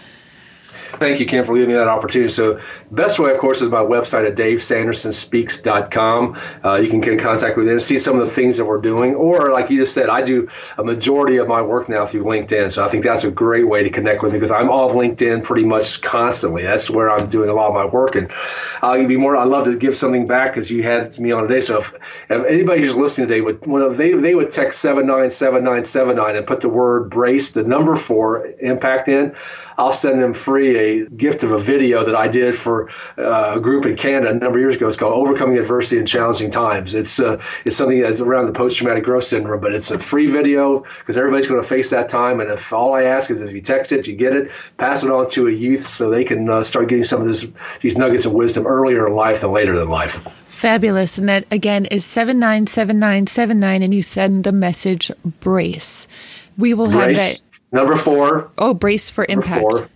Thank 0.98 1.20
you, 1.20 1.26
Kim, 1.26 1.44
for 1.44 1.54
giving 1.54 1.68
me 1.68 1.74
that 1.74 1.86
opportunity. 1.88 2.32
So, 2.32 2.58
best 2.90 3.18
way, 3.18 3.30
of 3.32 3.38
course, 3.38 3.60
is 3.60 3.68
my 3.70 3.82
website 3.82 4.26
at 4.26 4.34
davesandersonspeaks.com. 4.36 6.38
Uh, 6.64 6.76
you 6.76 6.88
can 6.88 7.00
get 7.00 7.12
in 7.12 7.18
contact 7.18 7.54
with 7.56 7.66
me 7.66 7.72
and 7.72 7.82
see 7.82 7.98
some 7.98 8.18
of 8.18 8.24
the 8.24 8.32
things 8.32 8.56
that 8.56 8.64
we're 8.64 8.80
doing. 8.80 9.14
Or, 9.14 9.50
like 9.50 9.68
you 9.70 9.78
just 9.78 9.92
said, 9.92 10.08
I 10.08 10.22
do 10.22 10.48
a 10.78 10.84
majority 10.84 11.36
of 11.36 11.48
my 11.48 11.60
work 11.62 11.90
now 11.90 12.06
through 12.06 12.24
LinkedIn. 12.24 12.72
So, 12.72 12.84
I 12.84 12.88
think 12.88 13.04
that's 13.04 13.24
a 13.24 13.30
great 13.30 13.68
way 13.68 13.82
to 13.82 13.90
connect 13.90 14.22
with 14.22 14.32
me 14.32 14.38
because 14.38 14.50
I'm 14.50 14.70
off 14.70 14.92
LinkedIn 14.92 15.44
pretty 15.44 15.64
much 15.64 16.00
constantly. 16.00 16.62
That's 16.62 16.88
where 16.88 17.10
I'm 17.10 17.28
doing 17.28 17.50
a 17.50 17.54
lot 17.54 17.68
of 17.68 17.74
my 17.74 17.84
work. 17.84 18.16
And 18.16 18.32
I'll 18.80 19.06
be 19.06 19.18
more, 19.18 19.36
I'd 19.36 19.48
love 19.48 19.66
to 19.66 19.76
give 19.76 19.94
something 19.96 20.26
back 20.26 20.52
because 20.52 20.70
you 20.70 20.82
had 20.82 21.18
me 21.18 21.32
on 21.32 21.42
today. 21.42 21.60
So, 21.60 21.76
if, 21.78 21.92
if 22.30 22.42
anybody 22.44 22.80
who's 22.80 22.96
listening 22.96 23.28
today 23.28 23.42
would, 23.42 23.66
when 23.66 23.94
they, 23.96 24.12
they 24.12 24.34
would 24.34 24.50
text 24.50 24.80
797979 24.80 26.36
and 26.36 26.46
put 26.46 26.60
the 26.60 26.70
word 26.70 27.10
brace, 27.10 27.50
the 27.50 27.64
number 27.64 27.96
four 27.96 28.46
impact 28.60 29.08
in, 29.08 29.34
I'll 29.78 29.92
send 29.92 30.20
them 30.20 30.34
free 30.34 30.76
a 30.76 31.06
gift 31.08 31.42
of 31.42 31.52
a 31.52 31.58
video 31.58 32.04
that 32.04 32.14
I 32.14 32.28
did 32.28 32.54
for 32.54 32.90
uh, 33.18 33.54
a 33.56 33.60
group 33.60 33.86
in 33.86 33.96
Canada 33.96 34.30
a 34.30 34.34
number 34.34 34.58
of 34.58 34.62
years 34.62 34.76
ago. 34.76 34.88
It's 34.88 34.96
called 34.96 35.12
Overcoming 35.12 35.58
Adversity 35.58 35.98
in 35.98 36.06
Challenging 36.06 36.50
Times. 36.50 36.94
It's 36.94 37.20
uh, 37.20 37.42
it's 37.64 37.76
something 37.76 38.00
that's 38.00 38.20
around 38.20 38.46
the 38.46 38.52
post 38.52 38.78
traumatic 38.78 39.04
growth 39.04 39.24
syndrome, 39.24 39.60
but 39.60 39.74
it's 39.74 39.90
a 39.90 39.98
free 39.98 40.26
video 40.26 40.80
because 40.80 41.18
everybody's 41.18 41.46
going 41.46 41.60
to 41.60 41.66
face 41.66 41.90
that 41.90 42.08
time. 42.08 42.40
And 42.40 42.50
if 42.50 42.72
all 42.72 42.94
I 42.94 43.04
ask 43.04 43.30
is 43.30 43.42
if 43.42 43.52
you 43.52 43.60
text 43.60 43.92
it, 43.92 44.06
you 44.06 44.14
get 44.14 44.34
it, 44.34 44.50
pass 44.78 45.04
it 45.04 45.10
on 45.10 45.28
to 45.30 45.48
a 45.48 45.50
youth 45.50 45.86
so 45.86 46.10
they 46.10 46.24
can 46.24 46.48
uh, 46.48 46.62
start 46.62 46.88
getting 46.88 47.04
some 47.04 47.20
of 47.20 47.26
this 47.26 47.46
these 47.80 47.96
nuggets 47.96 48.24
of 48.24 48.32
wisdom 48.32 48.66
earlier 48.66 49.06
in 49.06 49.14
life 49.14 49.42
than 49.42 49.52
later 49.52 49.80
in 49.80 49.88
life. 49.88 50.26
Fabulous. 50.56 51.18
And 51.18 51.28
that 51.28 51.44
again 51.50 51.84
is 51.86 52.04
797979 52.06 53.82
and 53.82 53.92
you 53.92 54.02
send 54.02 54.44
the 54.44 54.52
message 54.52 55.10
brace. 55.40 56.08
We 56.56 56.72
will 56.72 56.90
brace, 56.90 57.18
have 57.18 57.38
that. 57.38 57.45
Number 57.76 57.94
four. 57.94 58.50
Oh, 58.56 58.72
brace 58.72 59.10
for 59.10 59.26
impact. 59.28 59.60
Four. 59.60 59.88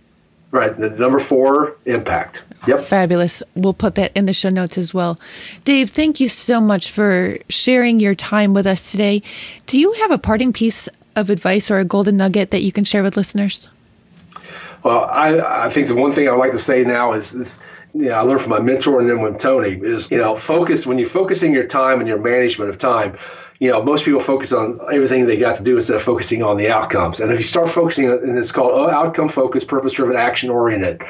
Right. 0.51 0.75
The 0.75 0.91
number 0.91 1.17
four, 1.17 1.75
impact. 1.85 2.43
Yep. 2.67 2.81
Fabulous. 2.81 3.41
We'll 3.55 3.73
put 3.73 3.95
that 3.95 4.11
in 4.15 4.27
the 4.27 4.33
show 4.33 4.49
notes 4.49 4.77
as 4.77 4.93
well. 4.93 5.19
Dave, 5.63 5.89
thank 5.89 6.19
you 6.19 6.29
so 6.29 6.61
much 6.61 6.91
for 6.91 7.39
sharing 7.49 7.99
your 7.99 8.13
time 8.13 8.53
with 8.53 8.67
us 8.67 8.91
today. 8.91 9.23
Do 9.65 9.79
you 9.79 9.93
have 9.93 10.11
a 10.11 10.19
parting 10.19 10.53
piece 10.53 10.87
of 11.15 11.31
advice 11.31 11.71
or 11.71 11.79
a 11.79 11.85
golden 11.85 12.17
nugget 12.17 12.51
that 12.51 12.61
you 12.61 12.71
can 12.71 12.83
share 12.83 13.01
with 13.01 13.17
listeners? 13.17 13.67
Well, 14.83 15.05
I, 15.05 15.65
I 15.65 15.69
think 15.69 15.87
the 15.87 15.95
one 15.95 16.11
thing 16.11 16.29
I 16.29 16.33
like 16.33 16.51
to 16.51 16.59
say 16.59 16.83
now 16.83 17.13
is 17.13 17.31
this 17.31 17.59
you 17.93 18.05
know, 18.05 18.13
I 18.13 18.21
learned 18.21 18.41
from 18.41 18.51
my 18.51 18.59
mentor 18.59 18.99
and 18.99 19.09
then 19.09 19.21
with 19.21 19.37
Tony 19.37 19.69
is, 19.69 20.09
you 20.11 20.17
know, 20.17 20.35
focus 20.35 20.85
when 20.85 20.97
you're 20.97 21.09
focusing 21.09 21.53
your 21.53 21.65
time 21.65 21.99
and 21.99 22.07
your 22.07 22.19
management 22.19 22.69
of 22.69 22.77
time, 22.77 23.17
you 23.61 23.69
know, 23.69 23.83
most 23.83 24.05
people 24.05 24.19
focus 24.19 24.53
on 24.53 24.79
everything 24.91 25.27
they 25.27 25.37
got 25.37 25.57
to 25.57 25.63
do 25.63 25.75
instead 25.75 25.95
of 25.95 26.01
focusing 26.01 26.41
on 26.41 26.57
the 26.57 26.71
outcomes. 26.71 27.19
And 27.19 27.31
if 27.31 27.37
you 27.37 27.43
start 27.43 27.69
focusing, 27.69 28.09
and 28.09 28.35
it's 28.35 28.51
called 28.51 28.71
uh, 28.71 28.91
outcome 28.91 29.29
focused, 29.29 29.67
purpose 29.67 29.93
driven, 29.93 30.15
action 30.15 30.49
oriented, 30.49 31.03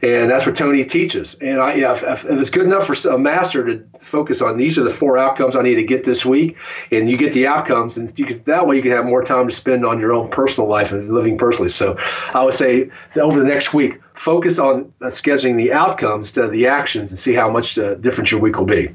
and 0.00 0.30
that's 0.30 0.46
what 0.46 0.56
Tony 0.56 0.86
teaches. 0.86 1.34
And 1.34 1.60
I, 1.60 1.74
if, 1.74 2.02
if, 2.02 2.24
it's 2.24 2.48
good 2.48 2.64
enough 2.64 2.86
for 2.86 3.10
a 3.10 3.18
master 3.18 3.62
to 3.66 3.84
focus 4.00 4.40
on 4.40 4.56
these 4.56 4.78
are 4.78 4.84
the 4.84 4.90
four 4.90 5.18
outcomes 5.18 5.54
I 5.54 5.60
need 5.60 5.74
to 5.74 5.84
get 5.84 6.02
this 6.02 6.24
week, 6.24 6.56
and 6.90 7.10
you 7.10 7.18
get 7.18 7.34
the 7.34 7.48
outcomes, 7.48 7.98
and 7.98 8.10
you 8.18 8.24
can, 8.24 8.42
that 8.44 8.66
way 8.66 8.76
you 8.76 8.82
can 8.82 8.92
have 8.92 9.04
more 9.04 9.22
time 9.22 9.46
to 9.46 9.54
spend 9.54 9.84
on 9.84 10.00
your 10.00 10.14
own 10.14 10.30
personal 10.30 10.66
life 10.66 10.92
and 10.92 11.06
living 11.10 11.36
personally. 11.36 11.68
So 11.68 11.98
I 12.32 12.42
would 12.42 12.54
say 12.54 12.88
over 13.20 13.38
the 13.38 13.46
next 13.46 13.74
week, 13.74 14.00
focus 14.14 14.58
on 14.58 14.94
uh, 15.02 15.08
scheduling 15.08 15.58
the 15.58 15.74
outcomes 15.74 16.28
instead 16.28 16.46
of 16.46 16.52
the 16.52 16.68
actions, 16.68 17.10
and 17.10 17.18
see 17.18 17.34
how 17.34 17.50
much 17.50 17.74
the 17.74 17.96
difference 17.96 18.30
your 18.30 18.40
week 18.40 18.56
will 18.56 18.64
be. 18.64 18.94